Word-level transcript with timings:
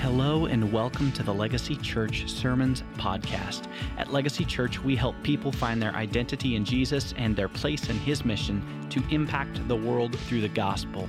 Hello 0.00 0.46
and 0.46 0.72
welcome 0.72 1.12
to 1.12 1.22
the 1.22 1.34
Legacy 1.34 1.76
Church 1.76 2.26
Sermons 2.26 2.82
Podcast. 2.96 3.66
At 3.98 4.10
Legacy 4.10 4.46
Church, 4.46 4.82
we 4.82 4.96
help 4.96 5.14
people 5.22 5.52
find 5.52 5.80
their 5.80 5.94
identity 5.94 6.56
in 6.56 6.64
Jesus 6.64 7.12
and 7.18 7.36
their 7.36 7.50
place 7.50 7.90
in 7.90 7.98
His 7.98 8.24
mission 8.24 8.64
to 8.88 9.02
impact 9.10 9.68
the 9.68 9.76
world 9.76 10.18
through 10.20 10.40
the 10.40 10.48
gospel. 10.48 11.06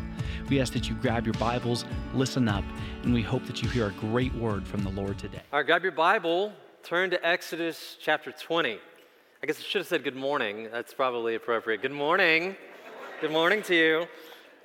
We 0.49 0.59
ask 0.59 0.73
that 0.73 0.89
you 0.89 0.96
grab 0.96 1.25
your 1.25 1.35
Bibles, 1.35 1.85
listen 2.13 2.49
up, 2.49 2.65
and 3.04 3.13
we 3.13 3.21
hope 3.21 3.46
that 3.46 3.63
you 3.63 3.69
hear 3.69 3.88
a 3.88 3.91
great 3.91 4.35
word 4.35 4.67
from 4.67 4.83
the 4.83 4.90
Lord 4.90 5.17
today. 5.17 5.42
All 5.53 5.60
right, 5.60 5.65
grab 5.65 5.83
your 5.83 5.94
Bible, 5.94 6.51
turn 6.83 7.12
to 7.12 7.26
Exodus 7.26 7.96
chapter 7.97 8.33
20. 8.33 8.78
I 9.42 9.46
guess 9.47 9.58
I 9.58 9.62
should 9.62 9.79
have 9.79 9.87
said 9.87 10.03
good 10.03 10.17
morning. 10.17 10.67
That's 10.69 10.94
probably 10.94 11.35
appropriate. 11.35 11.81
Good 11.81 11.94
morning. 11.94 12.58
Good 13.21 13.31
morning 13.31 13.62
to 13.63 13.73
you. 13.73 14.08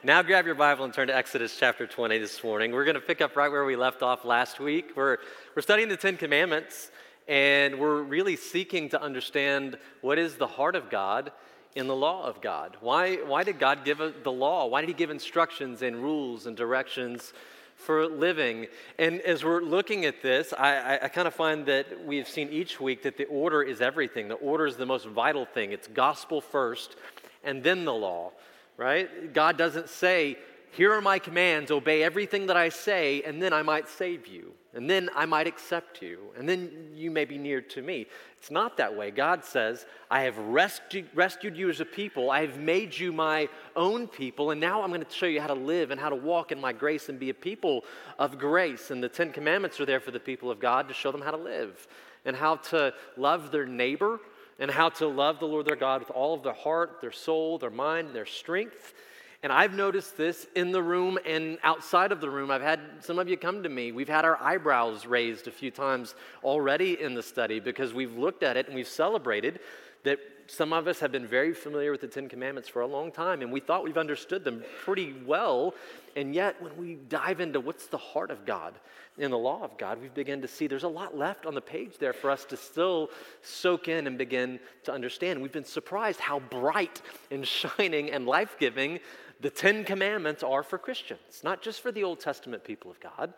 Now 0.06 0.22
grab 0.22 0.46
your 0.46 0.54
Bible 0.54 0.84
and 0.84 0.94
turn 0.94 1.08
to 1.08 1.16
Exodus 1.16 1.56
chapter 1.58 1.84
20 1.84 2.18
this 2.18 2.44
morning. 2.44 2.70
We're 2.70 2.84
going 2.84 2.94
to 2.94 3.00
pick 3.00 3.20
up 3.20 3.34
right 3.34 3.50
where 3.50 3.64
we 3.64 3.74
left 3.74 4.04
off 4.04 4.24
last 4.24 4.60
week. 4.60 4.92
We're, 4.94 5.18
we're 5.56 5.62
studying 5.62 5.88
the 5.88 5.96
Ten 5.96 6.16
Commandments, 6.16 6.92
and 7.26 7.80
we're 7.80 8.02
really 8.02 8.36
seeking 8.36 8.88
to 8.90 9.02
understand 9.02 9.76
what 10.02 10.16
is 10.16 10.36
the 10.36 10.46
heart 10.46 10.76
of 10.76 10.90
God 10.90 11.32
in 11.74 11.88
the 11.88 11.96
law 11.96 12.24
of 12.24 12.40
God. 12.40 12.76
Why, 12.80 13.16
why 13.16 13.42
did 13.42 13.58
God 13.58 13.84
give 13.84 14.00
the 14.22 14.30
law? 14.30 14.66
Why 14.66 14.80
did 14.80 14.86
He 14.90 14.94
give 14.94 15.10
instructions 15.10 15.82
and 15.82 15.96
rules 15.96 16.46
and 16.46 16.56
directions 16.56 17.32
for 17.74 18.06
living? 18.06 18.68
And 19.00 19.20
as 19.22 19.42
we're 19.42 19.60
looking 19.60 20.04
at 20.04 20.22
this, 20.22 20.54
I, 20.56 20.76
I, 20.76 20.98
I 21.06 21.08
kind 21.08 21.26
of 21.26 21.34
find 21.34 21.66
that 21.66 22.04
we've 22.06 22.28
seen 22.28 22.50
each 22.50 22.80
week 22.80 23.02
that 23.02 23.16
the 23.16 23.24
order 23.24 23.60
is 23.60 23.80
everything. 23.80 24.28
The 24.28 24.34
order 24.34 24.68
is 24.68 24.76
the 24.76 24.86
most 24.86 25.06
vital 25.06 25.46
thing. 25.46 25.72
It's 25.72 25.88
gospel 25.88 26.40
first, 26.40 26.94
and 27.42 27.64
then 27.64 27.84
the 27.84 27.94
law 27.94 28.30
right? 28.76 29.32
God 29.32 29.56
doesn't 29.56 29.88
say, 29.88 30.36
Here 30.72 30.92
are 30.92 31.00
my 31.00 31.18
commands, 31.18 31.70
obey 31.70 32.02
everything 32.02 32.46
that 32.46 32.56
I 32.56 32.68
say, 32.68 33.22
and 33.22 33.42
then 33.42 33.52
I 33.52 33.62
might 33.62 33.88
save 33.88 34.26
you, 34.26 34.52
and 34.74 34.88
then 34.88 35.08
I 35.14 35.24
might 35.26 35.46
accept 35.46 36.02
you, 36.02 36.18
and 36.36 36.48
then 36.48 36.90
you 36.94 37.10
may 37.10 37.24
be 37.24 37.38
near 37.38 37.60
to 37.62 37.82
me. 37.82 38.06
It's 38.38 38.50
not 38.50 38.76
that 38.76 38.94
way. 38.94 39.10
God 39.10 39.44
says, 39.44 39.86
I 40.10 40.22
have 40.22 40.36
rescued, 40.38 41.08
rescued 41.14 41.56
you 41.56 41.70
as 41.70 41.80
a 41.80 41.84
people, 41.84 42.30
I 42.30 42.42
have 42.42 42.58
made 42.58 42.96
you 42.96 43.12
my 43.12 43.48
own 43.74 44.06
people, 44.06 44.50
and 44.50 44.60
now 44.60 44.82
I'm 44.82 44.90
going 44.90 45.04
to 45.04 45.10
show 45.10 45.26
you 45.26 45.40
how 45.40 45.48
to 45.48 45.54
live 45.54 45.90
and 45.90 46.00
how 46.00 46.10
to 46.10 46.16
walk 46.16 46.52
in 46.52 46.60
my 46.60 46.72
grace 46.72 47.08
and 47.08 47.18
be 47.18 47.30
a 47.30 47.34
people 47.34 47.84
of 48.18 48.38
grace. 48.38 48.90
And 48.90 49.02
the 49.02 49.08
Ten 49.08 49.32
Commandments 49.32 49.80
are 49.80 49.86
there 49.86 50.00
for 50.00 50.10
the 50.10 50.20
people 50.20 50.50
of 50.50 50.60
God 50.60 50.88
to 50.88 50.94
show 50.94 51.10
them 51.10 51.22
how 51.22 51.30
to 51.30 51.36
live 51.36 51.88
and 52.26 52.36
how 52.36 52.56
to 52.56 52.92
love 53.16 53.50
their 53.50 53.66
neighbor 53.66 54.20
and 54.58 54.70
how 54.70 54.88
to 54.88 55.06
love 55.06 55.38
the 55.38 55.46
Lord 55.46 55.66
their 55.66 55.76
God 55.76 56.00
with 56.00 56.10
all 56.10 56.34
of 56.34 56.42
their 56.42 56.52
heart, 56.52 57.00
their 57.00 57.12
soul, 57.12 57.58
their 57.58 57.70
mind, 57.70 58.14
their 58.14 58.26
strength. 58.26 58.94
And 59.42 59.52
I've 59.52 59.74
noticed 59.74 60.16
this 60.16 60.46
in 60.56 60.72
the 60.72 60.82
room 60.82 61.18
and 61.26 61.58
outside 61.62 62.10
of 62.10 62.20
the 62.20 62.30
room. 62.30 62.50
I've 62.50 62.62
had 62.62 62.80
some 63.00 63.18
of 63.18 63.28
you 63.28 63.36
come 63.36 63.62
to 63.62 63.68
me. 63.68 63.92
We've 63.92 64.08
had 64.08 64.24
our 64.24 64.40
eyebrows 64.42 65.06
raised 65.06 65.46
a 65.46 65.50
few 65.50 65.70
times 65.70 66.14
already 66.42 67.00
in 67.00 67.14
the 67.14 67.22
study 67.22 67.60
because 67.60 67.92
we've 67.92 68.16
looked 68.16 68.42
at 68.42 68.56
it 68.56 68.66
and 68.66 68.74
we've 68.74 68.88
celebrated 68.88 69.60
that 70.04 70.18
some 70.48 70.72
of 70.72 70.86
us 70.86 71.00
have 71.00 71.12
been 71.12 71.26
very 71.26 71.52
familiar 71.52 71.90
with 71.90 72.00
the 72.00 72.08
Ten 72.08 72.28
Commandments 72.28 72.68
for 72.68 72.82
a 72.82 72.86
long 72.86 73.10
time, 73.10 73.42
and 73.42 73.52
we 73.52 73.60
thought 73.60 73.84
we've 73.84 73.98
understood 73.98 74.44
them 74.44 74.62
pretty 74.84 75.14
well. 75.24 75.74
And 76.14 76.34
yet, 76.34 76.60
when 76.62 76.76
we 76.76 76.94
dive 76.94 77.40
into 77.40 77.60
what's 77.60 77.86
the 77.86 77.98
heart 77.98 78.30
of 78.30 78.46
God 78.46 78.74
in 79.18 79.30
the 79.30 79.38
law 79.38 79.62
of 79.62 79.76
God, 79.78 80.00
we 80.00 80.08
begin 80.08 80.42
to 80.42 80.48
see 80.48 80.66
there's 80.66 80.82
a 80.82 80.88
lot 80.88 81.16
left 81.16 81.46
on 81.46 81.54
the 81.54 81.60
page 81.60 81.98
there 81.98 82.12
for 82.12 82.30
us 82.30 82.44
to 82.46 82.56
still 82.56 83.10
soak 83.42 83.88
in 83.88 84.06
and 84.06 84.16
begin 84.16 84.60
to 84.84 84.92
understand. 84.92 85.42
We've 85.42 85.52
been 85.52 85.64
surprised 85.64 86.20
how 86.20 86.40
bright 86.40 87.02
and 87.30 87.46
shining 87.78 88.10
and 88.10 88.26
life 88.26 88.56
giving 88.58 89.00
the 89.40 89.50
Ten 89.50 89.84
Commandments 89.84 90.42
are 90.42 90.62
for 90.62 90.78
Christians, 90.78 91.42
not 91.44 91.60
just 91.60 91.80
for 91.80 91.92
the 91.92 92.04
Old 92.04 92.20
Testament 92.20 92.64
people 92.64 92.90
of 92.90 93.00
God, 93.00 93.34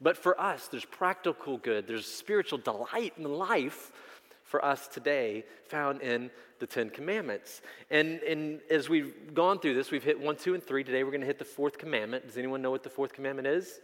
but 0.00 0.16
for 0.16 0.40
us. 0.40 0.68
There's 0.68 0.84
practical 0.84 1.58
good, 1.58 1.86
there's 1.86 2.06
spiritual 2.06 2.58
delight 2.58 3.14
in 3.18 3.24
life 3.24 3.92
for 4.54 4.64
us 4.64 4.86
today 4.86 5.42
found 5.64 6.00
in 6.00 6.30
the 6.60 6.66
Ten 6.68 6.88
Commandments. 6.88 7.60
And, 7.90 8.20
and 8.20 8.60
as 8.70 8.88
we've 8.88 9.34
gone 9.34 9.58
through 9.58 9.74
this, 9.74 9.90
we've 9.90 10.04
hit 10.04 10.20
one, 10.20 10.36
two, 10.36 10.54
and 10.54 10.62
three. 10.62 10.84
Today 10.84 11.02
we're 11.02 11.10
going 11.10 11.22
to 11.22 11.26
hit 11.26 11.40
the 11.40 11.44
fourth 11.44 11.76
commandment. 11.76 12.24
Does 12.24 12.36
anyone 12.36 12.62
know 12.62 12.70
what 12.70 12.84
the 12.84 12.88
fourth 12.88 13.12
commandment 13.12 13.48
is? 13.48 13.80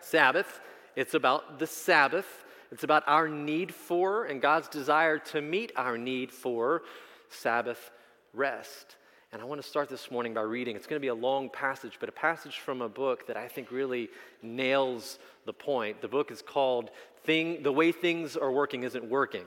Sabbath. 0.00 0.60
It's 0.94 1.14
about 1.14 1.58
the 1.58 1.66
Sabbath. 1.66 2.44
It's 2.70 2.84
about 2.84 3.02
our 3.08 3.28
need 3.28 3.74
for 3.74 4.26
and 4.26 4.40
God's 4.40 4.68
desire 4.68 5.18
to 5.18 5.40
meet 5.40 5.72
our 5.74 5.98
need 5.98 6.30
for 6.30 6.82
Sabbath 7.28 7.90
rest. 8.32 8.94
And 9.32 9.40
I 9.40 9.46
want 9.46 9.62
to 9.62 9.66
start 9.66 9.88
this 9.88 10.10
morning 10.10 10.34
by 10.34 10.42
reading. 10.42 10.76
It's 10.76 10.86
going 10.86 11.00
to 11.00 11.02
be 11.02 11.08
a 11.08 11.14
long 11.14 11.48
passage, 11.48 11.96
but 11.98 12.10
a 12.10 12.12
passage 12.12 12.58
from 12.58 12.82
a 12.82 12.88
book 12.88 13.26
that 13.28 13.36
I 13.38 13.48
think 13.48 13.70
really 13.70 14.10
nails 14.42 15.18
the 15.46 15.54
point. 15.54 16.02
The 16.02 16.08
book 16.08 16.30
is 16.30 16.42
called 16.42 16.90
Thing, 17.24 17.62
The 17.62 17.72
Way 17.72 17.92
Things 17.92 18.36
Are 18.36 18.52
Working 18.52 18.82
Isn't 18.82 19.06
Working. 19.06 19.46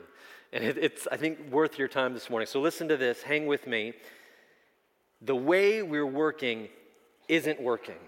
And 0.52 0.64
it, 0.64 0.80
it's, 0.80 1.08
I 1.12 1.18
think, 1.18 1.52
worth 1.52 1.78
your 1.78 1.88
time 1.88 2.16
this 2.16 2.32
morning. 2.32 2.48
So 2.48 2.60
listen 2.62 2.88
to 2.88 2.98
this, 2.98 3.22
hang 3.22 3.46
with 3.46 3.68
me. 3.68 3.94
The 5.22 5.36
way 5.36 5.84
we're 5.84 6.08
working 6.08 6.70
isn't 7.28 7.62
working. 7.62 8.00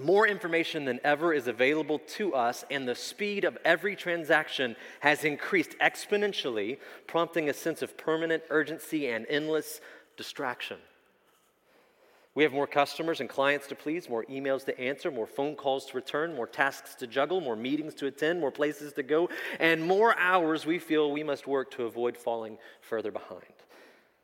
More 0.00 0.26
information 0.26 0.86
than 0.86 0.98
ever 1.04 1.34
is 1.34 1.46
available 1.46 1.98
to 2.16 2.34
us, 2.34 2.64
and 2.70 2.88
the 2.88 2.94
speed 2.94 3.44
of 3.44 3.58
every 3.66 3.94
transaction 3.94 4.76
has 5.00 5.24
increased 5.24 5.76
exponentially, 5.78 6.78
prompting 7.06 7.50
a 7.50 7.52
sense 7.52 7.82
of 7.82 7.98
permanent 7.98 8.42
urgency 8.48 9.08
and 9.08 9.26
endless 9.28 9.82
distraction. 10.16 10.78
We 12.34 12.42
have 12.42 12.52
more 12.52 12.66
customers 12.66 13.20
and 13.20 13.28
clients 13.28 13.68
to 13.68 13.76
please, 13.76 14.08
more 14.08 14.24
emails 14.24 14.64
to 14.64 14.78
answer, 14.78 15.10
more 15.12 15.26
phone 15.26 15.54
calls 15.54 15.86
to 15.86 15.96
return, 15.96 16.34
more 16.34 16.48
tasks 16.48 16.96
to 16.96 17.06
juggle, 17.06 17.40
more 17.40 17.54
meetings 17.54 17.94
to 17.94 18.06
attend, 18.06 18.40
more 18.40 18.50
places 18.50 18.92
to 18.94 19.04
go, 19.04 19.28
and 19.60 19.80
more 19.86 20.18
hours 20.18 20.66
we 20.66 20.80
feel 20.80 21.12
we 21.12 21.22
must 21.22 21.46
work 21.46 21.70
to 21.72 21.84
avoid 21.84 22.16
falling 22.16 22.58
further 22.80 23.12
behind. 23.12 23.42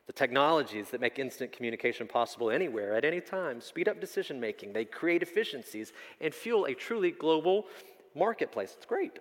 The 0.09 0.12
technologies 0.12 0.91
that 0.91 1.01
make 1.01 1.21
instant 1.21 1.53
communication 1.53 2.09
possible 2.09 2.51
anywhere, 2.51 2.97
at 2.97 3.05
any 3.05 3.21
time, 3.21 3.61
speed 3.61 3.87
up 3.87 4.01
decision 4.01 4.41
making, 4.41 4.72
they 4.72 4.84
create 4.84 5.22
efficiencies 5.22 5.93
and 6.21 6.34
fuel 6.34 6.65
a 6.65 6.75
truly 6.75 7.12
global 7.12 7.67
marketplace. 8.17 8.75
It's 8.77 8.87
great. 8.87 9.21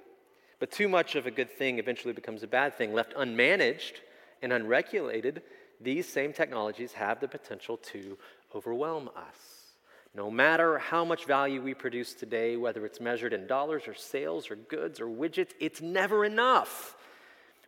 But 0.58 0.72
too 0.72 0.90
much 0.90 1.16
of 1.16 1.28
a 1.28 1.32
good 1.32 1.52
thing 1.52 1.78
eventually 1.78 2.14
becomes 2.14 2.42
a 2.42 2.48
bad 2.48 2.76
thing. 2.76 2.92
Left 2.92 3.14
unmanaged 3.14 3.98
and 4.42 4.52
unregulated, 4.52 5.44
these 5.82 6.08
same 6.08 6.34
technologies 6.34 6.94
have 6.94 7.20
the 7.20 7.28
potential 7.28 7.78
to 7.78 8.18
overwhelm 8.56 9.10
us. 9.16 9.76
No 10.16 10.32
matter 10.32 10.80
how 10.80 11.06
much 11.06 11.26
value 11.26 11.62
we 11.62 11.74
produce 11.74 12.14
today, 12.14 12.58
whether 12.58 12.86
it's 12.86 13.00
measured 13.00 13.32
in 13.32 13.48
dollars 13.48 13.88
or 13.88 13.94
sales 13.94 14.50
or 14.50 14.56
goods 14.56 15.00
or 15.00 15.08
widgets, 15.08 15.52
it's 15.60 15.82
never 15.82 16.26
enough. 16.26 16.96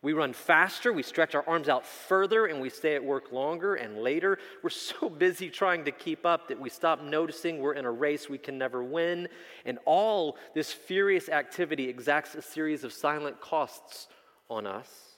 We 0.02 0.14
run 0.14 0.34
faster, 0.34 0.92
we 0.92 1.04
stretch 1.04 1.36
our 1.36 1.48
arms 1.48 1.70
out 1.70 1.86
further, 1.86 2.48
and 2.48 2.60
we 2.60 2.72
stay 2.72 2.96
at 2.96 3.04
work 3.04 3.32
longer 3.32 3.76
and 3.76 4.00
later. 4.00 4.40
We're 4.64 4.72
so 4.72 5.10
busy 5.26 5.50
trying 5.52 5.86
to 5.86 5.92
keep 5.92 6.26
up 6.26 6.48
that 6.48 6.60
we 6.60 6.70
stop 6.70 7.04
noticing 7.04 7.60
we're 7.60 7.74
in 7.74 7.86
a 7.86 7.92
race 7.92 8.28
we 8.28 8.40
can 8.40 8.58
never 8.58 8.84
win. 8.84 9.28
And 9.64 9.78
all 9.86 10.38
this 10.56 10.74
furious 10.74 11.30
activity 11.30 11.88
exacts 11.88 12.34
a 12.34 12.42
series 12.42 12.84
of 12.84 12.92
silent 12.92 13.40
costs 13.40 14.08
on 14.50 14.66
us 14.66 15.12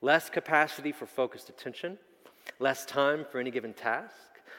less 0.00 0.30
capacity 0.30 0.92
for 0.92 1.06
focused 1.06 1.48
attention, 1.48 1.98
less 2.58 2.84
time 2.84 3.24
for 3.30 3.38
any 3.38 3.50
given 3.50 3.72
task, 3.72 4.14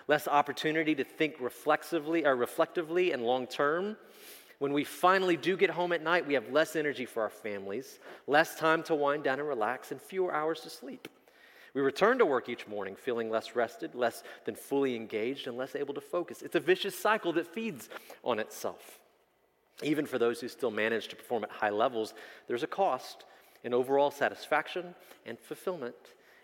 less 0.07 0.27
opportunity 0.27 0.95
to 0.95 1.03
think 1.03 1.35
reflexively 1.39 2.25
or 2.25 2.35
reflectively 2.35 3.11
and 3.11 3.23
long 3.23 3.47
term. 3.47 3.97
When 4.59 4.73
we 4.73 4.83
finally 4.83 5.37
do 5.37 5.55
get 5.55 5.69
home 5.69 5.93
at 5.93 6.03
night, 6.03 6.27
we 6.27 6.33
have 6.33 6.51
less 6.51 6.75
energy 6.75 7.05
for 7.05 7.23
our 7.23 7.29
families, 7.29 7.99
less 8.27 8.55
time 8.55 8.83
to 8.83 8.95
wind 8.95 9.23
down 9.23 9.39
and 9.39 9.47
relax, 9.47 9.91
and 9.91 10.01
fewer 10.01 10.33
hours 10.33 10.61
to 10.61 10.69
sleep. 10.69 11.07
We 11.73 11.81
return 11.81 12.17
to 12.17 12.25
work 12.25 12.49
each 12.49 12.67
morning 12.67 12.95
feeling 12.95 13.29
less 13.29 13.55
rested, 13.55 13.95
less 13.95 14.23
than 14.45 14.55
fully 14.55 14.95
engaged, 14.95 15.47
and 15.47 15.55
less 15.55 15.75
able 15.75 15.93
to 15.93 16.01
focus. 16.01 16.41
It's 16.41 16.55
a 16.55 16.59
vicious 16.59 16.97
cycle 16.97 17.31
that 17.33 17.47
feeds 17.47 17.89
on 18.23 18.39
itself. 18.39 18.99
Even 19.81 20.05
for 20.05 20.17
those 20.17 20.41
who 20.41 20.49
still 20.49 20.71
manage 20.71 21.07
to 21.09 21.15
perform 21.15 21.43
at 21.43 21.51
high 21.51 21.69
levels, 21.69 22.13
there's 22.47 22.63
a 22.63 22.67
cost 22.67 23.23
in 23.63 23.73
overall 23.73 24.11
satisfaction 24.11 24.93
and 25.25 25.39
fulfillment. 25.39 25.95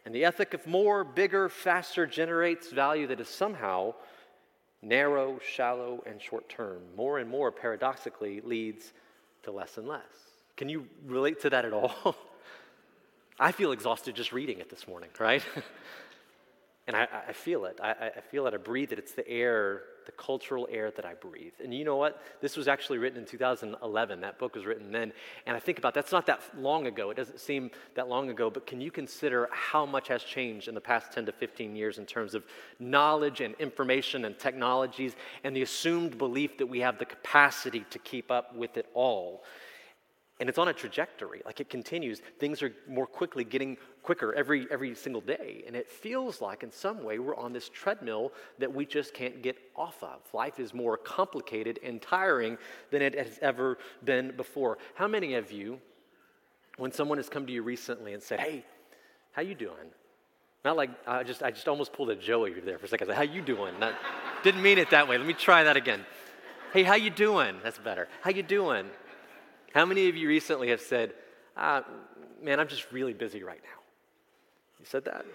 And 0.05 0.13
the 0.13 0.23
ethic 0.23 0.53
of 0.53 0.65
more, 0.67 1.03
bigger, 1.03 1.49
faster 1.49 2.05
generates 2.05 2.71
value 2.71 3.07
that 3.07 3.19
is 3.19 3.27
somehow 3.27 3.95
narrow, 4.81 5.39
shallow, 5.39 6.03
and 6.05 6.21
short 6.21 6.47
term. 6.47 6.81
More 6.95 7.17
and 7.17 7.29
more, 7.29 7.51
paradoxically, 7.51 8.39
leads 8.41 8.93
to 9.43 9.51
less 9.51 9.77
and 9.77 9.87
less. 9.87 10.03
Can 10.57 10.69
you 10.69 10.87
relate 11.05 11.41
to 11.41 11.49
that 11.49 11.65
at 11.65 11.73
all? 11.73 12.15
I 13.39 13.51
feel 13.51 13.71
exhausted 13.71 14.15
just 14.15 14.31
reading 14.31 14.59
it 14.59 14.69
this 14.69 14.87
morning, 14.87 15.09
right? 15.19 15.43
And 16.87 16.95
I, 16.95 17.07
I 17.29 17.33
feel 17.33 17.65
it. 17.65 17.79
I, 17.81 18.11
I 18.17 18.21
feel 18.21 18.45
it. 18.45 18.53
I 18.53 18.57
breathe 18.57 18.91
it. 18.91 18.99
It's 18.99 19.13
the 19.13 19.27
air, 19.27 19.81
the 20.05 20.11
cultural 20.11 20.67
air 20.71 20.91
that 20.91 21.03
I 21.03 21.15
breathe. 21.15 21.53
And 21.63 21.73
you 21.73 21.83
know 21.83 21.95
what? 21.95 22.21
This 22.41 22.55
was 22.55 22.67
actually 22.67 22.99
written 22.99 23.17
in 23.17 23.25
2011. 23.25 24.21
That 24.21 24.37
book 24.37 24.53
was 24.53 24.67
written 24.67 24.91
then. 24.91 25.11
And 25.47 25.57
I 25.57 25.59
think 25.59 25.79
about 25.79 25.95
that's 25.95 26.11
not 26.11 26.27
that 26.27 26.41
long 26.55 26.85
ago. 26.85 27.09
It 27.09 27.17
doesn't 27.17 27.39
seem 27.39 27.71
that 27.95 28.07
long 28.07 28.29
ago. 28.29 28.51
But 28.51 28.67
can 28.67 28.81
you 28.81 28.91
consider 28.91 29.49
how 29.51 29.83
much 29.83 30.09
has 30.09 30.23
changed 30.23 30.67
in 30.67 30.75
the 30.75 30.81
past 30.81 31.11
10 31.11 31.25
to 31.25 31.31
15 31.31 31.75
years 31.75 31.97
in 31.97 32.05
terms 32.05 32.35
of 32.35 32.45
knowledge 32.77 33.41
and 33.41 33.55
information 33.55 34.25
and 34.25 34.37
technologies 34.37 35.15
and 35.43 35.55
the 35.55 35.63
assumed 35.63 36.19
belief 36.19 36.59
that 36.59 36.67
we 36.67 36.81
have 36.81 36.99
the 36.99 37.05
capacity 37.05 37.83
to 37.89 37.97
keep 37.97 38.29
up 38.29 38.55
with 38.55 38.77
it 38.77 38.87
all? 38.93 39.43
And 40.39 40.49
it's 40.49 40.57
on 40.57 40.67
a 40.67 40.73
trajectory. 40.73 41.41
Like 41.45 41.61
it 41.61 41.69
continues. 41.69 42.21
Things 42.39 42.61
are 42.61 42.73
more 42.87 43.07
quickly 43.07 43.43
getting 43.43 43.77
quicker 44.03 44.33
every 44.33 44.67
every 44.69 44.93
single 44.95 45.21
day. 45.21 45.63
And 45.65 45.75
it 45.75 45.89
feels 45.89 46.41
like 46.41 46.63
in 46.63 46.71
some 46.71 47.03
way 47.03 47.19
we're 47.19 47.37
on 47.37 47.53
this 47.53 47.69
treadmill 47.69 48.33
that 48.59 48.73
we 48.73 48.85
just 48.85 49.13
can't 49.13 49.41
get 49.41 49.57
off 49.75 50.03
of. 50.03 50.19
Life 50.33 50.59
is 50.59 50.73
more 50.73 50.97
complicated 50.97 51.79
and 51.83 52.01
tiring 52.01 52.57
than 52.91 53.01
it 53.01 53.15
has 53.17 53.39
ever 53.41 53.77
been 54.03 54.35
before. 54.35 54.77
How 54.95 55.07
many 55.07 55.35
of 55.35 55.51
you 55.51 55.79
when 56.77 56.91
someone 56.91 57.17
has 57.17 57.29
come 57.29 57.45
to 57.45 57.53
you 57.53 57.63
recently 57.63 58.13
and 58.13 58.21
said 58.21 58.39
hey 58.39 58.65
how 59.31 59.41
you 59.41 59.55
doing? 59.55 59.91
Not 60.65 60.75
like 60.75 60.89
i 61.07 61.23
just 61.23 61.43
i 61.43 61.51
just 61.51 61.67
almost 61.69 61.93
pulled 61.93 62.09
a 62.09 62.15
joey 62.15 62.59
there 62.59 62.77
for 62.77 62.87
a 62.87 62.89
second. 62.89 63.07
I 63.07 63.11
said, 63.11 63.17
how 63.17 63.33
you 63.33 63.41
doing? 63.41 63.79
Not, 63.79 63.93
didn't 64.43 64.61
mean 64.61 64.79
it 64.79 64.89
that 64.89 65.07
way. 65.07 65.17
Let 65.17 65.27
me 65.27 65.33
try 65.33 65.63
that 65.63 65.77
again. 65.77 66.05
Hey 66.73 66.83
how 66.83 66.95
you 66.95 67.09
doing? 67.09 67.55
That's 67.63 67.77
better. 67.77 68.09
How 68.21 68.31
you 68.31 68.43
doing 68.43 68.87
how 69.75 69.85
many 69.85 70.07
of 70.07 70.15
you 70.15 70.29
recently 70.29 70.69
have 70.69 70.79
said, 70.79 71.13
ah, 71.57 71.83
man, 72.41 72.61
I'm 72.61 72.69
just 72.69 72.93
really 72.93 73.13
busy 73.13 73.43
right 73.43 73.59
now? 73.61 73.81
You 74.79 74.85
said 74.85 75.03
that? 75.03 75.25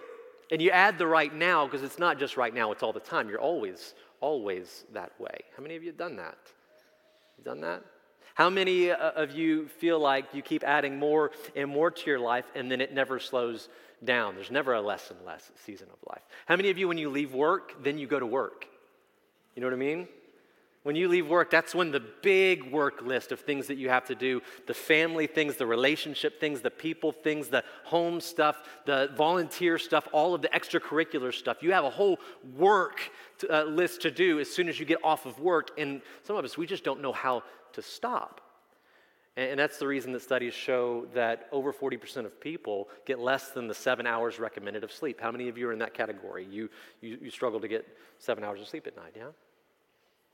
And 0.50 0.62
you 0.62 0.70
add 0.70 0.96
the 0.96 1.06
right 1.06 1.32
now 1.32 1.66
because 1.66 1.82
it's 1.82 1.98
not 1.98 2.18
just 2.18 2.38
right 2.38 2.52
now, 2.52 2.72
it's 2.72 2.82
all 2.82 2.94
the 2.94 3.00
time. 3.00 3.28
You're 3.28 3.38
always, 3.38 3.94
always 4.20 4.84
that 4.94 5.12
way. 5.20 5.40
How 5.54 5.62
many 5.62 5.76
of 5.76 5.82
you 5.82 5.90
have 5.90 5.98
done 5.98 6.16
that? 6.16 6.38
You 7.36 7.44
done 7.44 7.60
that? 7.60 7.84
How 8.34 8.48
many 8.48 8.90
uh, 8.90 9.10
of 9.10 9.32
you 9.32 9.68
feel 9.68 10.00
like 10.00 10.32
you 10.32 10.40
keep 10.40 10.64
adding 10.64 10.98
more 10.98 11.32
and 11.54 11.68
more 11.68 11.90
to 11.90 12.10
your 12.10 12.18
life 12.18 12.46
and 12.54 12.72
then 12.72 12.80
it 12.80 12.94
never 12.94 13.18
slows 13.18 13.68
down? 14.02 14.36
There's 14.36 14.50
never 14.50 14.72
a 14.72 14.80
less 14.80 15.10
and 15.10 15.20
less 15.26 15.52
season 15.66 15.88
of 15.92 15.98
life. 16.08 16.22
How 16.46 16.56
many 16.56 16.70
of 16.70 16.78
you, 16.78 16.88
when 16.88 16.96
you 16.96 17.10
leave 17.10 17.34
work, 17.34 17.84
then 17.84 17.98
you 17.98 18.06
go 18.06 18.18
to 18.18 18.24
work? 18.24 18.66
You 19.54 19.60
know 19.60 19.66
what 19.66 19.74
I 19.74 19.78
mean? 19.78 20.08
When 20.82 20.96
you 20.96 21.08
leave 21.08 21.28
work, 21.28 21.50
that's 21.50 21.74
when 21.74 21.90
the 21.90 22.02
big 22.22 22.72
work 22.72 23.02
list 23.02 23.32
of 23.32 23.40
things 23.40 23.66
that 23.66 23.76
you 23.76 23.90
have 23.90 24.06
to 24.06 24.14
do 24.14 24.40
the 24.66 24.72
family 24.72 25.26
things, 25.26 25.56
the 25.56 25.66
relationship 25.66 26.40
things, 26.40 26.62
the 26.62 26.70
people 26.70 27.12
things, 27.12 27.48
the 27.48 27.62
home 27.84 28.18
stuff, 28.18 28.62
the 28.86 29.10
volunteer 29.14 29.76
stuff, 29.76 30.08
all 30.12 30.34
of 30.34 30.40
the 30.40 30.48
extracurricular 30.48 31.34
stuff. 31.34 31.62
You 31.62 31.72
have 31.72 31.84
a 31.84 31.90
whole 31.90 32.18
work 32.56 33.10
to, 33.38 33.60
uh, 33.60 33.64
list 33.64 34.00
to 34.02 34.10
do 34.10 34.40
as 34.40 34.48
soon 34.50 34.70
as 34.70 34.80
you 34.80 34.86
get 34.86 34.98
off 35.04 35.26
of 35.26 35.38
work. 35.38 35.70
And 35.76 36.00
some 36.22 36.36
of 36.36 36.46
us, 36.46 36.56
we 36.56 36.66
just 36.66 36.82
don't 36.82 37.02
know 37.02 37.12
how 37.12 37.42
to 37.74 37.82
stop. 37.82 38.40
And, 39.36 39.50
and 39.50 39.60
that's 39.60 39.76
the 39.76 39.86
reason 39.86 40.12
that 40.12 40.22
studies 40.22 40.54
show 40.54 41.06
that 41.12 41.46
over 41.52 41.74
40% 41.74 42.24
of 42.24 42.40
people 42.40 42.88
get 43.04 43.18
less 43.18 43.50
than 43.50 43.68
the 43.68 43.74
seven 43.74 44.06
hours 44.06 44.38
recommended 44.38 44.82
of 44.82 44.92
sleep. 44.92 45.20
How 45.20 45.30
many 45.30 45.50
of 45.50 45.58
you 45.58 45.68
are 45.68 45.74
in 45.74 45.78
that 45.80 45.92
category? 45.92 46.46
You, 46.50 46.70
you, 47.02 47.18
you 47.20 47.30
struggle 47.30 47.60
to 47.60 47.68
get 47.68 47.86
seven 48.18 48.44
hours 48.44 48.62
of 48.62 48.68
sleep 48.68 48.86
at 48.86 48.96
night, 48.96 49.12
yeah? 49.14 49.28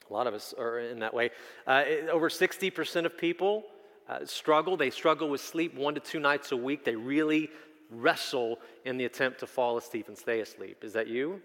A 0.08 0.12
lot 0.12 0.26
of 0.26 0.34
us 0.34 0.54
are 0.58 0.78
in 0.78 1.00
that 1.00 1.14
way. 1.14 1.30
Uh, 1.66 1.84
over 2.10 2.28
60% 2.28 3.04
of 3.04 3.18
people 3.18 3.64
uh, 4.08 4.24
struggle. 4.24 4.76
They 4.76 4.90
struggle 4.90 5.28
with 5.28 5.40
sleep 5.40 5.74
one 5.74 5.94
to 5.94 6.00
two 6.00 6.20
nights 6.20 6.52
a 6.52 6.56
week. 6.56 6.84
They 6.84 6.94
really 6.96 7.50
wrestle 7.90 8.58
in 8.84 8.96
the 8.96 9.04
attempt 9.04 9.40
to 9.40 9.46
fall 9.46 9.76
asleep 9.76 10.08
and 10.08 10.16
stay 10.16 10.40
asleep. 10.40 10.84
Is 10.84 10.92
that 10.92 11.08
you? 11.08 11.40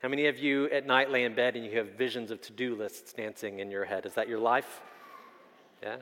How 0.00 0.08
many 0.08 0.26
of 0.26 0.38
you 0.38 0.66
at 0.70 0.86
night 0.86 1.10
lay 1.10 1.24
in 1.24 1.34
bed 1.34 1.56
and 1.56 1.64
you 1.64 1.78
have 1.78 1.92
visions 1.92 2.30
of 2.30 2.40
to 2.42 2.52
do 2.52 2.74
lists 2.74 3.12
dancing 3.12 3.60
in 3.60 3.70
your 3.70 3.84
head? 3.84 4.06
Is 4.06 4.14
that 4.14 4.28
your 4.28 4.38
life? 4.38 4.82
Yeah. 5.82 5.96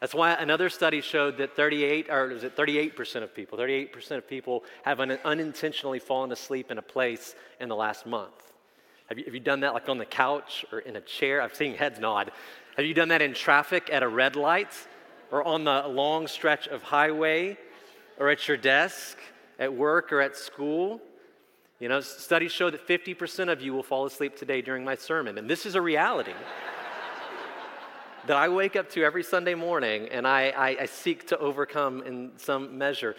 That's 0.00 0.14
why 0.14 0.32
another 0.32 0.68
study 0.68 1.00
showed 1.00 1.38
that 1.38 1.56
38, 1.56 2.10
or 2.10 2.30
is 2.30 2.44
it 2.44 2.56
38% 2.56 3.22
of 3.22 3.34
people, 3.34 3.58
38% 3.58 4.10
of 4.18 4.28
people 4.28 4.64
have 4.82 5.00
unintentionally 5.00 5.98
fallen 5.98 6.30
asleep 6.32 6.70
in 6.70 6.78
a 6.78 6.82
place 6.82 7.34
in 7.60 7.68
the 7.68 7.76
last 7.76 8.04
month. 8.04 8.53
Have 9.08 9.18
you, 9.18 9.24
have 9.26 9.34
you 9.34 9.40
done 9.40 9.60
that 9.60 9.74
like 9.74 9.88
on 9.88 9.98
the 9.98 10.06
couch 10.06 10.64
or 10.72 10.78
in 10.78 10.96
a 10.96 11.00
chair? 11.00 11.42
I've 11.42 11.54
seen 11.54 11.74
heads 11.74 12.00
nod. 12.00 12.30
Have 12.76 12.86
you 12.86 12.94
done 12.94 13.08
that 13.08 13.20
in 13.20 13.34
traffic 13.34 13.90
at 13.92 14.02
a 14.02 14.08
red 14.08 14.34
light 14.34 14.72
or 15.30 15.44
on 15.44 15.64
the 15.64 15.86
long 15.86 16.26
stretch 16.26 16.68
of 16.68 16.82
highway 16.82 17.58
or 18.18 18.30
at 18.30 18.48
your 18.48 18.56
desk, 18.56 19.18
at 19.58 19.72
work 19.72 20.10
or 20.10 20.20
at 20.20 20.36
school? 20.36 21.02
You 21.80 21.88
know, 21.88 22.00
studies 22.00 22.50
show 22.50 22.70
that 22.70 22.86
50% 22.86 23.52
of 23.52 23.60
you 23.60 23.74
will 23.74 23.82
fall 23.82 24.06
asleep 24.06 24.36
today 24.36 24.62
during 24.62 24.84
my 24.84 24.94
sermon. 24.94 25.36
And 25.36 25.50
this 25.50 25.66
is 25.66 25.74
a 25.74 25.82
reality 25.82 26.32
that 28.26 28.36
I 28.38 28.48
wake 28.48 28.74
up 28.74 28.88
to 28.92 29.04
every 29.04 29.22
Sunday 29.22 29.54
morning 29.54 30.08
and 30.08 30.26
I, 30.26 30.48
I, 30.48 30.68
I 30.80 30.86
seek 30.86 31.26
to 31.28 31.38
overcome 31.38 32.02
in 32.04 32.32
some 32.36 32.78
measure. 32.78 33.16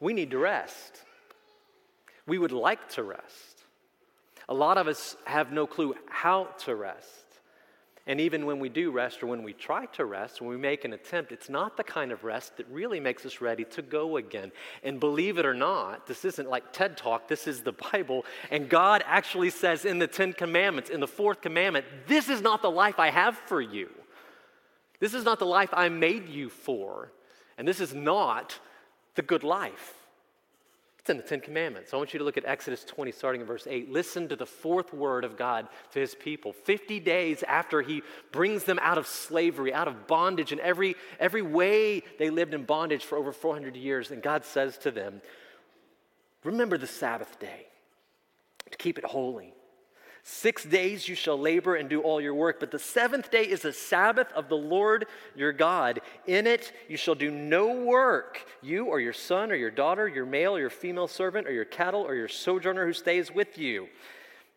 We 0.00 0.14
need 0.14 0.32
to 0.32 0.38
rest. 0.38 1.04
We 2.26 2.38
would 2.38 2.52
like 2.52 2.88
to 2.90 3.04
rest. 3.04 3.49
A 4.50 4.54
lot 4.54 4.76
of 4.76 4.88
us 4.88 5.16
have 5.24 5.52
no 5.52 5.66
clue 5.66 5.94
how 6.08 6.48
to 6.64 6.74
rest. 6.74 7.08
And 8.06 8.20
even 8.20 8.44
when 8.44 8.58
we 8.58 8.68
do 8.68 8.90
rest 8.90 9.22
or 9.22 9.28
when 9.28 9.44
we 9.44 9.52
try 9.52 9.86
to 9.86 10.04
rest, 10.04 10.40
when 10.40 10.50
we 10.50 10.56
make 10.56 10.84
an 10.84 10.92
attempt, 10.92 11.30
it's 11.30 11.48
not 11.48 11.76
the 11.76 11.84
kind 11.84 12.10
of 12.10 12.24
rest 12.24 12.56
that 12.56 12.66
really 12.68 12.98
makes 12.98 13.24
us 13.24 13.40
ready 13.40 13.64
to 13.66 13.82
go 13.82 14.16
again. 14.16 14.50
And 14.82 14.98
believe 14.98 15.38
it 15.38 15.46
or 15.46 15.54
not, 15.54 16.08
this 16.08 16.24
isn't 16.24 16.50
like 16.50 16.72
TED 16.72 16.96
Talk, 16.96 17.28
this 17.28 17.46
is 17.46 17.62
the 17.62 17.72
Bible. 17.92 18.24
And 18.50 18.68
God 18.68 19.04
actually 19.06 19.50
says 19.50 19.84
in 19.84 20.00
the 20.00 20.08
Ten 20.08 20.32
Commandments, 20.32 20.90
in 20.90 20.98
the 20.98 21.06
fourth 21.06 21.40
commandment, 21.40 21.86
this 22.08 22.28
is 22.28 22.40
not 22.40 22.62
the 22.62 22.70
life 22.70 22.98
I 22.98 23.10
have 23.10 23.36
for 23.36 23.60
you. 23.60 23.88
This 24.98 25.14
is 25.14 25.24
not 25.24 25.38
the 25.38 25.46
life 25.46 25.70
I 25.72 25.88
made 25.88 26.28
you 26.28 26.48
for. 26.48 27.12
And 27.56 27.68
this 27.68 27.80
is 27.80 27.94
not 27.94 28.58
the 29.14 29.22
good 29.22 29.44
life. 29.44 29.94
It's 31.00 31.08
in 31.08 31.16
the 31.16 31.22
Ten 31.22 31.40
Commandments. 31.40 31.94
I 31.94 31.96
want 31.96 32.12
you 32.12 32.18
to 32.18 32.24
look 32.24 32.36
at 32.36 32.44
Exodus 32.44 32.84
20, 32.84 33.10
starting 33.12 33.40
in 33.40 33.46
verse 33.46 33.66
8. 33.66 33.90
Listen 33.90 34.28
to 34.28 34.36
the 34.36 34.44
fourth 34.44 34.92
word 34.92 35.24
of 35.24 35.38
God 35.38 35.66
to 35.92 35.98
his 35.98 36.14
people. 36.14 36.52
50 36.52 37.00
days 37.00 37.42
after 37.44 37.80
he 37.80 38.02
brings 38.32 38.64
them 38.64 38.78
out 38.82 38.98
of 38.98 39.06
slavery, 39.06 39.72
out 39.72 39.88
of 39.88 40.06
bondage, 40.06 40.52
and 40.52 40.60
every, 40.60 40.96
every 41.18 41.40
way 41.40 42.02
they 42.18 42.28
lived 42.28 42.52
in 42.52 42.64
bondage 42.64 43.02
for 43.02 43.16
over 43.16 43.32
400 43.32 43.76
years. 43.76 44.10
And 44.10 44.22
God 44.22 44.44
says 44.44 44.76
to 44.78 44.90
them, 44.90 45.22
Remember 46.44 46.76
the 46.76 46.86
Sabbath 46.86 47.38
day 47.38 47.66
to 48.70 48.76
keep 48.76 48.98
it 48.98 49.04
holy. 49.04 49.54
Six 50.22 50.64
days 50.64 51.08
you 51.08 51.14
shall 51.14 51.38
labor 51.38 51.76
and 51.76 51.88
do 51.88 52.02
all 52.02 52.20
your 52.20 52.34
work, 52.34 52.60
but 52.60 52.70
the 52.70 52.78
seventh 52.78 53.30
day 53.30 53.44
is 53.44 53.64
a 53.64 53.72
Sabbath 53.72 54.30
of 54.32 54.48
the 54.48 54.56
Lord 54.56 55.06
your 55.34 55.52
God. 55.52 56.00
In 56.26 56.46
it 56.46 56.72
you 56.88 56.96
shall 56.96 57.14
do 57.14 57.30
no 57.30 57.84
work, 57.84 58.44
you 58.62 58.86
or 58.86 59.00
your 59.00 59.14
son 59.14 59.50
or 59.50 59.54
your 59.54 59.70
daughter, 59.70 60.06
your 60.06 60.26
male 60.26 60.56
or 60.56 60.60
your 60.60 60.70
female 60.70 61.08
servant, 61.08 61.46
or 61.46 61.52
your 61.52 61.64
cattle 61.64 62.02
or 62.02 62.14
your 62.14 62.28
sojourner 62.28 62.86
who 62.86 62.92
stays 62.92 63.34
with 63.34 63.56
you. 63.56 63.88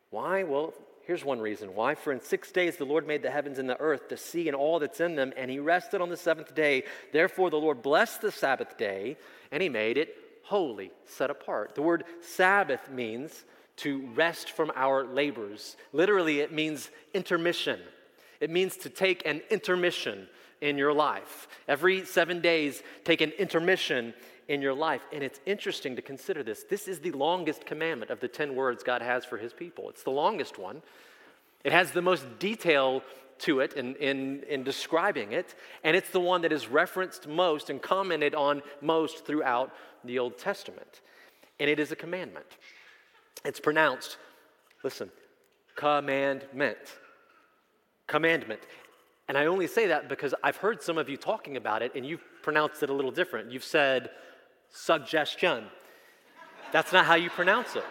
Why? 0.10 0.44
Well, 0.44 0.74
here's 1.06 1.24
one 1.24 1.39
reason 1.39 1.74
why. 1.75 1.95
For 1.95 2.12
in 2.12 2.21
six 2.21 2.51
days 2.51 2.75
the 2.75 2.86
Lord 2.86 3.07
made 3.07 3.24
the 3.24 3.31
heavens 3.31 3.57
and 3.57 3.69
the 3.69 3.80
earth, 3.80 4.10
the 4.10 4.18
sea 4.18 4.50
and 4.50 4.56
all 4.56 4.80
that's 4.80 5.00
in 5.00 5.15
them, 5.15 5.31
and 5.38 5.50
he 5.50 5.60
rested 5.60 6.01
on 6.01 6.10
the 6.10 6.18
seventh 6.18 6.54
day. 6.54 6.84
Therefore 7.13 7.50
the 7.50 7.58
Lord 7.58 7.82
blessed 7.82 8.22
the 8.22 8.32
Sabbath 8.32 8.77
day, 8.77 9.17
and 9.51 9.63
he 9.63 9.70
made 9.70 9.98
it 9.98 10.17
holy, 10.43 10.91
set 11.05 11.29
apart. 11.29 11.74
The 11.74 11.82
word 11.82 12.03
Sabbath 12.22 12.91
means 12.91 13.46
to 13.77 14.08
rest 14.15 14.51
from 14.51 14.72
our 14.75 15.03
labors. 15.03 15.77
Literally, 15.92 16.39
it 16.39 16.51
means 16.51 16.89
intermission. 17.13 17.80
It 18.39 18.50
means 18.50 18.77
to 18.77 18.89
take 18.89 19.25
an 19.25 19.42
intermission 19.50 20.27
in 20.62 20.77
your 20.77 20.94
life. 20.94 21.48
Every 21.68 22.06
seven 22.06 22.42
days, 22.42 22.84
take 23.03 23.22
an 23.22 23.32
intermission 23.32 24.13
in 24.48 24.62
your 24.62 24.74
life. 24.74 25.01
And 25.12 25.24
it's 25.24 25.39
interesting 25.46 25.96
to 25.96 26.01
consider 26.01 26.44
this. 26.44 26.63
This 26.63 26.88
is 26.88 27.00
the 27.00 27.12
longest 27.12 27.65
commandment 27.65 28.12
of 28.12 28.20
the 28.20 28.27
10 28.27 28.56
words 28.56 28.84
God 28.84 29.01
has 29.01 29.25
for 29.25 29.38
his 29.38 29.53
people. 29.53 29.89
It's 29.89 30.03
the 30.03 30.12
longest 30.12 30.58
one. 30.58 30.82
It 31.63 31.72
has 31.72 31.92
the 31.92 32.01
most 32.01 32.25
detail 32.39 33.03
to 33.39 33.60
it 33.60 33.74
in, 33.74 33.96
in, 33.96 34.44
in 34.44 34.63
describing 34.63 35.32
it, 35.32 35.56
and 35.84 35.98
it's 35.98 36.10
the 36.12 36.20
one 36.20 36.42
that 36.42 36.51
is 36.51 36.68
referenced 36.68 37.27
most 37.27 37.70
and 37.70 37.82
commented 37.82 38.36
on 38.36 38.62
most 38.82 39.25
throughout 39.25 39.74
the 40.03 40.20
Old 40.20 40.38
Testament. 40.38 41.01
And 41.60 41.70
it 41.70 41.80
is 41.80 41.92
a 41.92 41.96
commandment. 41.96 42.46
It's 43.46 43.60
pronounced, 43.60 44.18
listen, 44.84 45.10
commandment. 45.75 46.78
Commandment. 48.08 48.62
And 49.28 49.38
I 49.38 49.46
only 49.46 49.68
say 49.68 49.88
that 49.88 50.10
because 50.10 50.34
I've 50.44 50.58
heard 50.58 50.82
some 50.82 50.98
of 50.98 51.10
you 51.10 51.18
talking 51.18 51.58
about 51.58 51.82
it 51.82 51.94
and 51.96 52.06
you've 52.06 52.24
pronounced 52.42 52.84
it 52.84 52.90
a 52.90 52.94
little 52.94 53.12
different. 53.12 53.52
You've 53.52 53.63
said 53.63 54.10
suggestion. 54.70 55.66
That's 56.72 56.92
not 56.92 57.06
how 57.06 57.16
you 57.16 57.30
pronounce 57.30 57.75
it. 57.75 57.86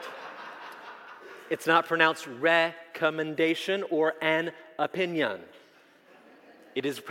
It's 1.51 1.67
not 1.67 1.87
pronounced 1.87 2.27
recommendation 2.27 3.85
or 3.91 4.15
an 4.23 4.53
opinion. 4.79 5.41
It 6.75 6.87
is, 6.87 7.03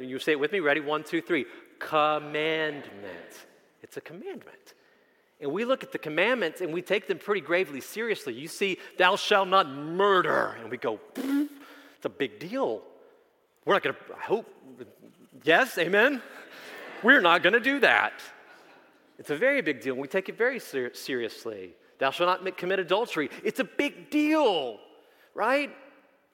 you 0.00 0.18
say 0.18 0.32
it 0.32 0.40
with 0.40 0.52
me, 0.52 0.60
ready? 0.60 0.80
One, 0.80 1.04
two, 1.04 1.20
three. 1.20 1.46
Commandment. 1.78 3.46
It's 3.82 3.96
a 3.96 4.00
commandment. 4.00 4.74
And 5.40 5.52
we 5.52 5.64
look 5.64 5.82
at 5.82 5.92
the 5.92 5.98
commandments 5.98 6.60
and 6.60 6.72
we 6.72 6.82
take 6.82 7.06
them 7.06 7.18
pretty 7.18 7.40
gravely 7.40 7.80
seriously. 7.80 8.34
You 8.34 8.48
see, 8.48 8.78
thou 8.98 9.16
shalt 9.16 9.48
not 9.48 9.68
murder. 9.68 10.56
And 10.60 10.70
we 10.70 10.76
go, 10.76 11.00
it's 11.16 12.04
a 12.04 12.10
big 12.10 12.38
deal. 12.38 12.82
We're 13.64 13.74
not 13.74 13.82
going 13.82 13.94
to, 13.94 14.14
I 14.16 14.20
hope, 14.20 14.46
yes, 15.42 15.78
amen? 15.78 16.20
We're 17.02 17.20
not 17.20 17.42
going 17.42 17.54
to 17.54 17.60
do 17.60 17.80
that. 17.80 18.12
It's 19.18 19.30
a 19.30 19.36
very 19.36 19.62
big 19.62 19.80
deal. 19.80 19.94
We 19.94 20.08
take 20.08 20.28
it 20.28 20.36
very 20.36 20.58
ser- 20.58 20.94
seriously. 20.94 21.74
Thou 21.98 22.10
shalt 22.10 22.42
not 22.42 22.56
commit 22.56 22.78
adultery. 22.78 23.30
It's 23.44 23.60
a 23.60 23.64
big 23.64 24.10
deal, 24.10 24.78
right? 25.34 25.70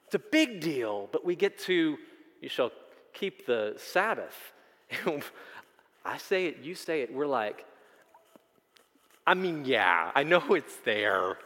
It's 0.05 0.15
a 0.15 0.19
big 0.19 0.61
deal. 0.61 1.09
But 1.11 1.25
we 1.25 1.35
get 1.35 1.59
to, 1.59 1.97
you 2.41 2.49
shall 2.49 2.71
keep 3.13 3.45
the 3.45 3.75
Sabbath. 3.77 4.35
I 6.05 6.17
say 6.17 6.45
it, 6.45 6.59
you 6.61 6.75
say 6.75 7.01
it. 7.01 7.13
We're 7.13 7.27
like, 7.27 7.65
I 9.27 9.33
mean, 9.33 9.65
yeah, 9.65 10.11
I 10.15 10.23
know 10.23 10.41
it's 10.53 10.77
there. 10.77 11.37